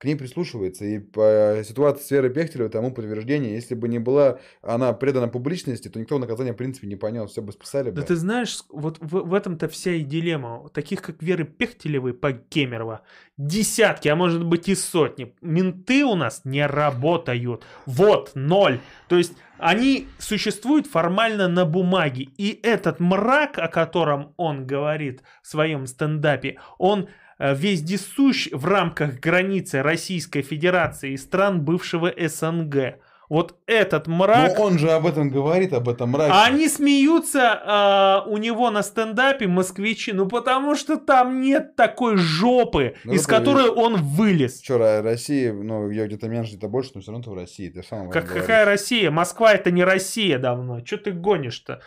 к 0.00 0.04
ней 0.04 0.16
прислушивается. 0.16 0.86
И 0.86 0.98
по 0.98 1.60
ситуации 1.62 2.02
с 2.02 2.10
Верой 2.10 2.30
Пехтелевой 2.30 2.70
тому 2.70 2.90
подтверждение, 2.90 3.54
если 3.54 3.74
бы 3.74 3.86
не 3.86 3.98
была 3.98 4.38
она 4.62 4.94
предана 4.94 5.28
публичности, 5.28 5.88
то 5.88 6.00
никто 6.00 6.18
наказание 6.18 6.54
в 6.54 6.56
принципе 6.56 6.86
не 6.86 6.96
понес, 6.96 7.30
все 7.30 7.42
бы 7.42 7.52
списали 7.52 7.90
бы. 7.90 7.96
Да 7.96 8.02
ты 8.02 8.16
знаешь, 8.16 8.60
вот 8.70 8.96
в, 8.98 9.28
в 9.28 9.34
этом-то 9.34 9.68
вся 9.68 9.92
и 9.92 10.02
дилемма. 10.02 10.70
Таких, 10.72 11.02
как 11.02 11.22
Веры 11.22 11.44
Пехтелевой 11.44 12.14
по 12.14 12.32
Кемерово, 12.32 13.02
десятки, 13.36 14.08
а 14.08 14.16
может 14.16 14.42
быть 14.42 14.70
и 14.70 14.74
сотни. 14.74 15.34
Менты 15.42 16.02
у 16.06 16.14
нас 16.14 16.42
не 16.44 16.66
работают. 16.66 17.62
Вот, 17.84 18.32
ноль. 18.34 18.80
То 19.06 19.18
есть 19.18 19.34
они 19.58 20.08
существуют 20.18 20.86
формально 20.86 21.46
на 21.46 21.66
бумаге. 21.66 22.28
И 22.38 22.58
этот 22.62 23.00
мрак, 23.00 23.58
о 23.58 23.68
котором 23.68 24.32
он 24.38 24.66
говорит 24.66 25.22
в 25.42 25.48
своем 25.48 25.86
стендапе, 25.86 26.58
он 26.78 27.10
вездесущ 27.40 28.48
в 28.52 28.66
рамках 28.66 29.18
границы 29.20 29.82
Российской 29.82 30.42
Федерации 30.42 31.12
и 31.12 31.16
стран 31.16 31.62
бывшего 31.62 32.12
СНГ. 32.16 33.00
Вот 33.30 33.54
этот 33.66 34.08
мрак... 34.08 34.58
Но 34.58 34.64
он 34.64 34.78
же 34.78 34.90
об 34.90 35.06
этом 35.06 35.30
говорит, 35.30 35.72
об 35.72 35.88
этом 35.88 36.10
мраке. 36.10 36.32
А 36.34 36.46
они 36.46 36.68
смеются 36.68 37.62
а, 37.64 38.24
у 38.26 38.38
него 38.38 38.70
на 38.70 38.82
стендапе 38.82 39.46
москвичи, 39.46 40.12
ну 40.12 40.26
потому 40.26 40.74
что 40.74 40.96
там 40.96 41.40
нет 41.40 41.76
такой 41.76 42.16
жопы, 42.16 42.96
Ну, 43.04 43.12
из 43.12 43.20
это 43.20 43.28
которой 43.30 43.68
он 43.68 44.02
вылез. 44.02 44.58
Вчера 44.58 45.00
Россия, 45.00 45.52
ну, 45.52 45.90
я 45.90 46.06
где-то 46.08 46.28
меньше, 46.28 46.50
где-то 46.54 46.66
больше, 46.66 46.90
но 46.96 47.02
все 47.02 47.12
равно 47.12 47.22
ты 47.22 47.30
в 47.30 47.34
России. 47.34 47.68
Ты 47.68 47.84
сам 47.84 48.10
Как, 48.10 48.26
какая 48.26 48.64
говоришь. 48.64 48.66
Россия? 48.66 49.10
Москва 49.12 49.52
это 49.52 49.70
не 49.70 49.84
Россия 49.84 50.40
давно. 50.40 50.80
Че 50.80 50.96
ты 50.96 51.12
гонишь-то? 51.12 51.80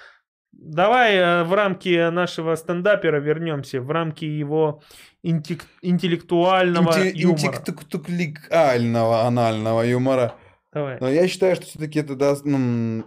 Давай 0.54 1.16
э, 1.16 1.44
в 1.44 1.54
рамки 1.54 2.10
нашего 2.10 2.56
стендапера 2.56 3.20
вернемся, 3.20 3.82
в 3.82 3.92
рамки 3.92 4.24
его 4.24 4.82
интеллектуального 5.24 6.92
Инте- 6.92 7.12
юмора. 7.16 7.38
интеллектуального 7.38 9.22
анального 9.22 9.82
юмора. 9.82 10.36
Давай. 10.72 10.98
Но 11.00 11.10
я 11.10 11.28
считаю, 11.28 11.56
что 11.56 11.66
все-таки 11.66 12.00
это 12.00 12.16
даст, 12.16 12.46
ну, 12.46 13.06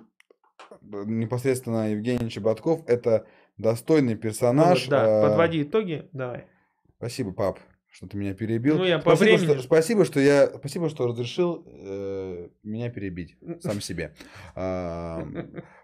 непосредственно 0.82 1.90
Евгений 1.90 2.30
Чеботков 2.30 2.82
это 2.86 3.26
достойный 3.58 4.14
персонаж. 4.16 4.86
Ну 4.88 4.96
вот, 4.96 5.04
да, 5.04 5.20
а, 5.20 5.28
подводи 5.28 5.62
итоги, 5.62 6.08
давай. 6.12 6.46
Спасибо, 6.98 7.32
пап. 7.32 7.58
Что 7.96 8.06
ты 8.06 8.18
меня 8.18 8.34
перебил. 8.34 8.76
Ну, 8.76 8.84
я 8.84 8.98
по 8.98 9.16
спасибо, 9.16 9.38
времени 9.38 9.54
что, 9.54 9.62
спасибо, 9.62 10.04
что 10.04 10.20
я, 10.20 10.48
спасибо, 10.58 10.90
что 10.90 11.06
разрешил 11.06 11.64
э, 11.66 12.48
меня 12.62 12.90
перебить 12.90 13.36
сам 13.62 13.80
себе. 13.80 14.12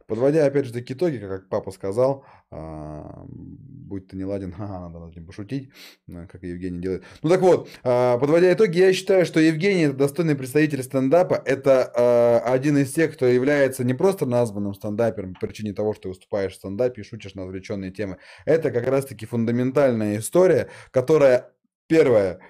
Подводя, 0.06 0.44
опять 0.44 0.66
же, 0.66 0.74
таки 0.74 0.92
итоги, 0.92 1.16
как 1.16 1.48
папа 1.48 1.70
сказал, 1.70 2.26
будь 2.50 4.08
ты 4.08 4.16
не 4.16 4.24
ладен, 4.24 4.52
ха, 4.56 4.80
надо 4.80 4.98
над 4.98 5.16
ним 5.16 5.26
пошутить, 5.26 5.70
э, 6.08 6.26
как 6.26 6.42
Евгений 6.42 6.80
делает. 6.80 7.04
Ну 7.22 7.30
так 7.30 7.40
вот, 7.40 7.70
а, 7.82 8.18
подводя 8.18 8.52
итоги, 8.52 8.78
я 8.78 8.92
считаю, 8.92 9.24
что 9.24 9.40
Евгений 9.40 9.84
это 9.84 9.96
достойный 9.96 10.34
представитель 10.34 10.82
стендапа. 10.82 11.40
Это 11.46 11.90
а, 11.96 12.38
один 12.40 12.76
из 12.76 12.92
тех, 12.92 13.14
кто 13.14 13.26
является 13.26 13.84
не 13.84 13.94
просто 13.94 14.26
названным 14.26 14.74
стендапером 14.74 15.34
по 15.34 15.46
причине 15.46 15.72
того, 15.72 15.94
что 15.94 16.02
ты 16.02 16.08
выступаешь 16.08 16.52
в 16.52 16.56
стендапе 16.56 17.00
и 17.00 17.04
шутишь 17.04 17.34
на 17.34 17.44
отвлеченные 17.44 17.90
темы. 17.90 18.18
Это 18.44 18.70
как 18.70 18.86
раз-таки 18.86 19.24
фундаментальная 19.24 20.18
история, 20.18 20.68
которая, 20.90 21.52
первая, 21.92 22.40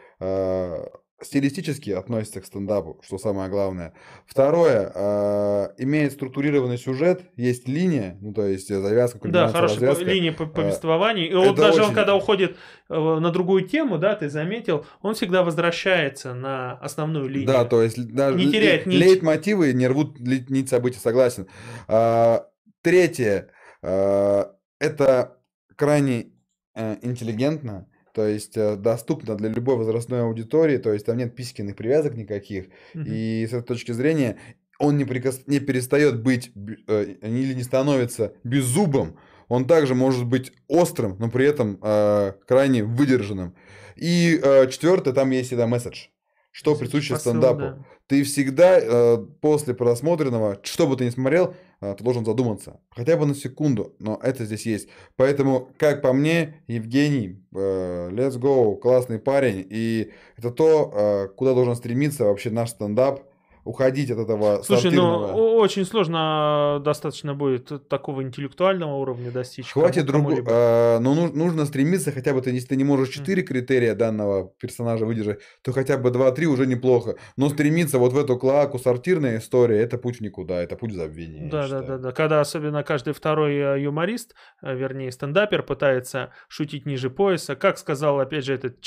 стилистически 1.25 1.91
относится 1.91 2.41
к 2.41 2.47
стендапу, 2.47 3.01
что 3.05 3.19
самое 3.19 3.49
главное. 3.49 3.95
Второе, 4.27 4.91
э, 4.95 5.69
имеет 5.79 6.13
структурированный 6.13 6.79
сюжет, 6.79 7.23
есть 7.37 7.69
линия, 7.69 8.19
ну 8.21 8.33
то 8.33 8.47
есть 8.47 8.69
завязка, 8.69 9.19
Да, 9.29 9.49
хорошая 9.49 9.79
развязка. 9.79 10.05
линия 10.05 10.33
по 10.33 10.47
повествованию. 10.47 11.31
И 11.31 11.35
вот 11.35 11.57
даже 11.57 11.81
очень... 11.81 11.91
он, 11.91 11.95
когда 11.95 12.15
уходит 12.15 12.57
э, 12.89 12.95
на 12.95 13.31
другую 13.31 13.69
тему, 13.69 13.99
да, 13.99 14.15
ты 14.15 14.29
заметил, 14.29 14.85
он 15.01 15.15
всегда 15.15 15.43
возвращается 15.43 16.35
на 16.35 16.73
основную 16.75 17.29
линию. 17.29 17.49
Да, 17.49 17.65
то 17.65 17.83
есть 17.83 18.13
даже 18.13 18.37
не 18.37 18.51
теряет 18.51 18.87
нить. 18.87 19.01
лейтмотивы 19.01 19.73
не 19.73 19.87
рвут 19.87 20.19
нить 20.21 20.69
событий, 20.69 20.99
согласен. 20.99 21.47
А, 21.89 22.47
третье, 22.83 23.49
э, 23.83 24.45
это 24.81 25.39
крайне 25.77 26.33
э, 26.75 26.97
интеллигентно, 27.03 27.87
то 28.13 28.27
есть 28.27 28.57
э, 28.57 28.77
доступно 28.77 29.37
для 29.37 29.49
любой 29.49 29.77
возрастной 29.77 30.23
аудитории, 30.23 30.79
то 30.79 30.93
есть 30.93 31.07
там 31.07 31.17
нет 31.17 31.35
писькиных 31.35 31.77
привязок 31.77 32.15
никаких, 32.15 32.67
mm-hmm. 32.95 33.05
и 33.07 33.47
с 33.47 33.53
этой 33.53 33.67
точки 33.67 33.93
зрения 33.93 34.37
он 34.79 34.97
не, 34.97 35.05
прикос... 35.05 35.43
не 35.47 35.61
перестает 35.61 36.23
быть 36.23 36.53
э, 36.55 37.17
или 37.23 37.55
не 37.55 37.63
становится 37.63 38.35
беззубым, 38.45 39.17
он 39.49 39.67
также 39.67 39.95
может 39.95 40.27
быть 40.27 40.53
острым, 40.69 41.17
но 41.19 41.31
при 41.31 41.47
этом 41.47 41.79
э, 41.83 42.33
крайне 42.47 42.85
выдержанным. 42.85 43.55
И 43.97 44.41
э, 44.43 44.69
четвертое, 44.69 45.13
там 45.13 45.31
есть 45.31 45.49
всегда 45.49 45.67
месседж, 45.67 46.07
что 46.53 46.77
присуще 46.77 47.19
стендапу. 47.19 47.59
Да. 47.59 47.79
Ты 48.07 48.23
всегда 48.25 48.79
э, 48.79 49.19
после 49.41 49.75
просмотренного, 49.75 50.59
что 50.63 50.87
бы 50.87 50.97
ты 50.97 51.07
ни 51.07 51.11
смотрел, 51.11 51.55
а, 51.81 51.95
ты 51.95 52.05
должен 52.05 52.25
задуматься. 52.25 52.79
Хотя 52.91 53.17
бы 53.17 53.27
на 53.27 53.35
секунду, 53.35 53.97
но 53.99 54.21
это 54.23 54.45
здесь 54.45 54.67
есть. 54.67 54.89
Поэтому, 55.17 55.71
как 55.79 56.03
по 56.03 56.13
мне, 56.13 56.63
Евгений, 56.69 57.43
э, 57.55 58.11
let's 58.13 58.39
go, 58.39 58.77
классный 58.77 59.19
парень. 59.19 59.67
И 59.69 60.13
это 60.37 60.51
то, 60.51 60.93
э, 60.95 61.29
куда 61.35 61.55
должен 61.55 61.75
стремиться 61.75 62.25
вообще 62.25 62.51
наш 62.51 62.71
стендап 62.71 63.23
уходить 63.65 64.11
от 64.11 64.19
этого 64.19 64.63
Слушай, 64.63 64.91
ну 64.93 65.53
очень 65.63 65.85
сложно 65.85 66.81
достаточно 66.85 67.35
будет 67.35 67.89
такого 67.89 68.23
интеллектуального 68.23 68.97
уровня 68.97 69.31
достичь. 69.31 69.71
Хватит 69.71 70.07
другого. 70.07 70.43
Э, 70.47 70.99
но 70.99 71.15
ну, 71.15 71.33
нужно 71.33 71.65
стремиться 71.65 72.11
хотя 72.11 72.35
бы, 72.35 72.43
ты, 72.43 72.51
если 72.51 72.69
ты 72.69 72.77
не 72.77 72.85
можешь 72.85 73.11
4 73.11 73.41
mm. 73.41 73.47
критерия 73.47 73.95
данного 73.95 74.53
персонажа 74.59 75.07
выдержать, 75.07 75.41
то 75.63 75.73
хотя 75.73 75.97
бы 75.97 76.11
2-3 76.11 76.45
уже 76.47 76.67
неплохо. 76.67 77.17
Но 77.37 77.49
стремиться 77.49 77.99
вот 77.99 78.13
в 78.13 78.19
эту 78.19 78.37
клаку 78.39 78.79
сортирная 78.79 79.39
история, 79.39 79.81
это 79.81 79.99
путь 79.99 80.19
в 80.19 80.21
никуда, 80.21 80.61
это 80.61 80.77
путь 80.77 80.93
в 80.93 80.97
забвение. 80.97 81.49
Да, 81.49 81.69
да, 81.69 81.83
да, 81.83 81.99
да. 81.99 82.13
Когда 82.13 82.41
особенно 82.41 82.83
каждый 82.83 83.15
второй 83.15 83.55
э, 83.55 83.81
юморист, 83.83 84.35
э, 84.63 84.75
вернее 84.75 85.13
стендапер 85.13 85.63
пытается 85.63 86.31
шутить 86.49 86.87
ниже 86.87 87.11
пояса, 87.11 87.55
как 87.55 87.79
сказал 87.79 88.19
опять 88.21 88.45
же 88.45 88.55
этот 88.55 88.79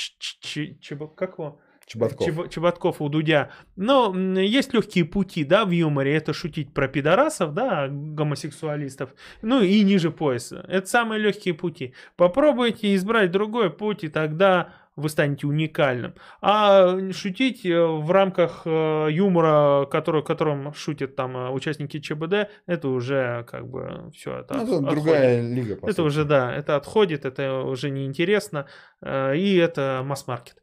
как 1.16 1.38
его? 1.38 1.60
Чеботков. 1.86 2.26
Чеб, 2.26 2.50
Чеботков 2.50 3.00
у 3.00 3.08
Дудя. 3.08 3.50
Но 3.76 4.12
есть 4.38 4.74
легкие 4.74 5.04
пути, 5.04 5.44
да, 5.44 5.64
в 5.64 5.70
юморе. 5.70 6.16
Это 6.16 6.32
шутить 6.32 6.74
про 6.74 6.88
пидорасов, 6.88 7.54
да, 7.54 7.86
гомосексуалистов. 7.88 9.14
Ну 9.40 9.62
и 9.62 9.82
ниже 9.82 10.10
пояса. 10.10 10.64
Это 10.68 10.86
самые 10.88 11.20
легкие 11.20 11.54
пути. 11.54 11.94
Попробуйте 12.16 12.94
избрать 12.96 13.30
другой 13.30 13.70
путь, 13.70 14.02
и 14.02 14.08
тогда 14.08 14.72
вы 14.96 15.10
станете 15.10 15.46
уникальным. 15.46 16.14
А 16.40 16.98
шутить 17.12 17.64
э, 17.66 17.84
в 17.84 18.10
рамках 18.10 18.62
э, 18.64 19.08
юмора, 19.10 19.86
который, 19.86 20.24
которым 20.24 20.72
шутят 20.72 21.14
там 21.14 21.36
э, 21.36 21.50
участники 21.50 22.00
ЧБД, 22.00 22.48
это 22.66 22.88
уже 22.88 23.44
как 23.48 23.68
бы 23.68 24.10
все. 24.14 24.40
Это, 24.40 24.54
ну, 24.54 24.62
это 24.62 24.90
другая 24.90 25.42
лига. 25.42 25.74
это 25.74 25.86
сути. 25.86 26.00
уже, 26.00 26.24
да, 26.24 26.52
это 26.52 26.76
отходит, 26.76 27.26
это 27.26 27.60
уже 27.60 27.90
неинтересно, 27.90 28.66
и 29.04 29.60
это 29.62 30.02
масс-маркет. 30.02 30.56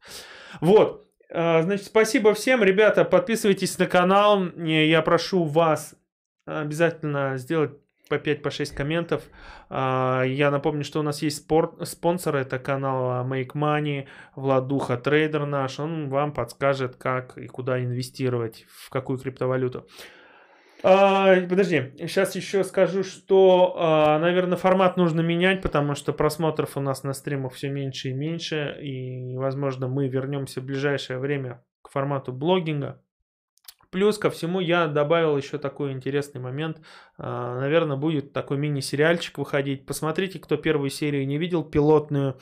Вот. 0.61 1.12
А, 1.35 1.63
значит, 1.63 1.87
спасибо 1.87 2.35
всем, 2.35 2.63
ребята, 2.63 3.03
подписывайтесь 3.05 3.79
на 3.79 3.87
канал. 3.87 4.45
Я 4.55 5.01
прошу 5.01 5.45
вас 5.45 5.95
обязательно 6.45 7.37
сделать 7.37 7.71
по 8.07 8.19
5 8.19 8.43
по 8.43 8.51
6 8.51 8.75
комментов. 8.75 9.23
А, 9.67 10.21
я 10.21 10.51
напомню, 10.51 10.83
что 10.83 10.99
у 10.99 11.03
нас 11.03 11.23
есть 11.23 11.37
спорт, 11.37 11.87
спонсор, 11.87 12.35
это 12.35 12.59
канал 12.59 13.25
Make 13.25 13.53
Money, 13.55 14.05
Владуха 14.35 14.95
трейдер 14.95 15.47
наш. 15.47 15.79
Он 15.79 16.07
вам 16.09 16.33
подскажет, 16.33 16.97
как 16.97 17.35
и 17.39 17.47
куда 17.47 17.83
инвестировать, 17.83 18.67
в 18.69 18.91
какую 18.91 19.17
криптовалюту. 19.17 19.87
А, 20.85 21.39
подожди, 21.47 21.93
сейчас 21.97 22.35
еще 22.35 22.65
скажу, 22.65 23.03
что, 23.03 23.75
а, 23.77 24.19
наверное, 24.19 24.57
формат 24.57 24.97
нужно 24.97 25.21
менять, 25.21 25.61
потому 25.61 25.95
что 25.95 26.11
просмотров 26.11 26.75
у 26.75 26.81
нас 26.81 27.03
на 27.03 27.13
стримах 27.13 27.53
все 27.53 27.69
меньше 27.69 28.09
и 28.09 28.13
меньше, 28.13 28.77
и, 28.81 29.37
возможно, 29.37 29.87
мы 29.87 30.09
вернемся 30.09 30.59
в 30.59 30.65
ближайшее 30.65 31.19
время 31.19 31.63
к 31.81 31.89
формату 31.89 32.33
блогинга. 32.33 33.01
Плюс 33.91 34.17
ко 34.17 34.29
всему 34.29 34.59
я 34.59 34.87
добавил 34.87 35.37
еще 35.37 35.57
такой 35.57 35.93
интересный 35.93 36.41
момент. 36.41 36.81
А, 37.17 37.59
наверное, 37.59 37.95
будет 37.95 38.33
такой 38.33 38.57
мини-сериальчик 38.57 39.37
выходить. 39.37 39.85
Посмотрите, 39.85 40.39
кто 40.39 40.57
первую 40.57 40.89
серию 40.89 41.25
не 41.27 41.37
видел, 41.37 41.63
пилотную. 41.63 42.39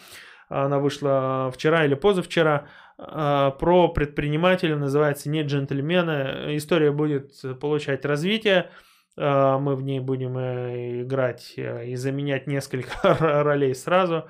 Она 0.48 0.80
вышла 0.80 1.52
вчера 1.54 1.86
или 1.86 1.94
позавчера. 1.94 2.68
А, 3.04 3.52
про 3.52 3.88
предпринимателя 3.88 4.78
называется 4.78 5.30
«Не 5.30 5.42
джентльмены». 5.42 6.56
История 6.56 6.92
будет 6.92 7.34
получать 7.60 8.06
развитие. 8.06 8.70
А, 9.18 9.58
мы 9.58 9.76
в 9.76 9.82
ней 9.82 10.00
будем 10.00 10.38
э, 10.38 11.02
играть 11.02 11.54
э, 11.58 11.88
и 11.88 11.96
заменять 11.96 12.46
несколько 12.46 12.94
ролей 13.20 13.74
сразу. 13.74 14.28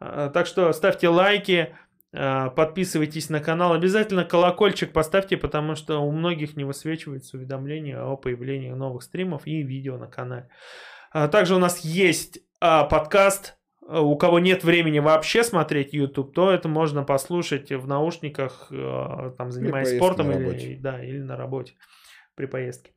А, 0.00 0.28
так 0.28 0.46
что 0.46 0.72
ставьте 0.72 1.08
лайки, 1.08 1.76
подписывайтесь 2.10 3.30
на 3.30 3.38
канал. 3.38 3.72
Обязательно 3.72 4.24
колокольчик 4.24 4.92
поставьте, 4.92 5.36
потому 5.36 5.76
что 5.76 6.00
у 6.00 6.10
многих 6.10 6.56
не 6.56 6.64
высвечиваются 6.64 7.36
уведомления 7.36 8.02
о 8.02 8.16
появлении 8.16 8.72
новых 8.72 9.04
стримов 9.04 9.46
и 9.46 9.62
видео 9.62 9.96
на 9.96 10.08
канале. 10.08 10.48
Также 11.12 11.54
у 11.54 11.60
нас 11.60 11.84
есть 11.84 12.40
подкаст 12.58 13.59
у 13.98 14.16
кого 14.16 14.38
нет 14.38 14.62
времени 14.62 15.00
вообще 15.00 15.42
смотреть 15.42 15.92
YouTube, 15.92 16.32
то 16.32 16.50
это 16.50 16.68
можно 16.68 17.02
послушать 17.02 17.70
в 17.72 17.88
наушниках, 17.88 18.68
э, 18.70 19.32
там, 19.36 19.50
занимаясь 19.50 19.96
спортом 19.96 20.30
или, 20.30 20.76
да, 20.76 21.02
или 21.02 21.18
на 21.18 21.36
работе 21.36 21.74
при 22.36 22.46
поездке. 22.46 22.92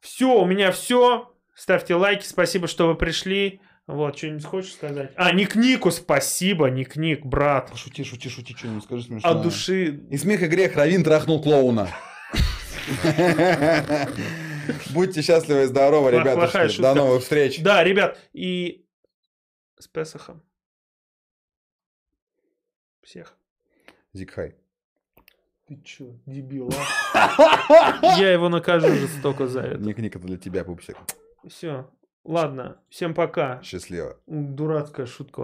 Все, 0.00 0.40
у 0.40 0.46
меня 0.46 0.70
все. 0.72 1.30
Ставьте 1.54 1.94
лайки, 1.94 2.24
спасибо, 2.24 2.66
что 2.66 2.86
вы 2.86 2.94
пришли. 2.94 3.60
Вот, 3.86 4.16
что-нибудь 4.16 4.44
хочешь 4.44 4.72
сказать? 4.72 5.12
А, 5.16 5.32
Ник 5.32 5.54
Нику 5.54 5.90
спасибо, 5.90 6.68
Ник 6.68 6.96
Ник, 6.96 7.24
брат. 7.24 7.70
Шути, 7.76 8.02
шути, 8.02 8.28
шути, 8.28 8.54
что-нибудь 8.56 8.84
скажи 8.84 9.04
смешное. 9.04 9.30
От 9.30 9.42
души. 9.42 10.00
И 10.10 10.16
смех 10.16 10.42
и 10.42 10.46
грех, 10.46 10.76
Равин 10.76 11.04
трахнул 11.04 11.42
клоуна. 11.42 11.88
Будьте 14.90 15.22
счастливы 15.22 15.62
и 15.62 15.66
здоровы, 15.66 16.10
ребята. 16.10 16.68
До 16.78 16.94
новых 16.94 17.22
встреч. 17.22 17.60
Да, 17.60 17.84
ребят, 17.84 18.18
и 18.32 18.85
с 19.78 19.88
Песохом. 19.88 20.42
Всех. 23.02 23.36
Зикхай. 24.12 24.56
Ты 25.66 25.80
чё, 25.82 26.16
дебил, 26.26 26.70
а? 27.14 28.16
Я 28.18 28.32
его 28.32 28.48
накажу 28.48 28.88
жестоко 28.88 29.46
за 29.46 29.60
это. 29.62 29.78
Ник-ник, 29.78 30.14
это 30.16 30.26
для 30.26 30.38
тебя, 30.38 30.64
пупсик. 30.64 30.96
Все. 31.48 31.90
Ладно, 32.24 32.80
всем 32.88 33.14
пока. 33.14 33.60
Счастливо. 33.62 34.18
Дурацкая 34.26 35.06
шутка. 35.06 35.42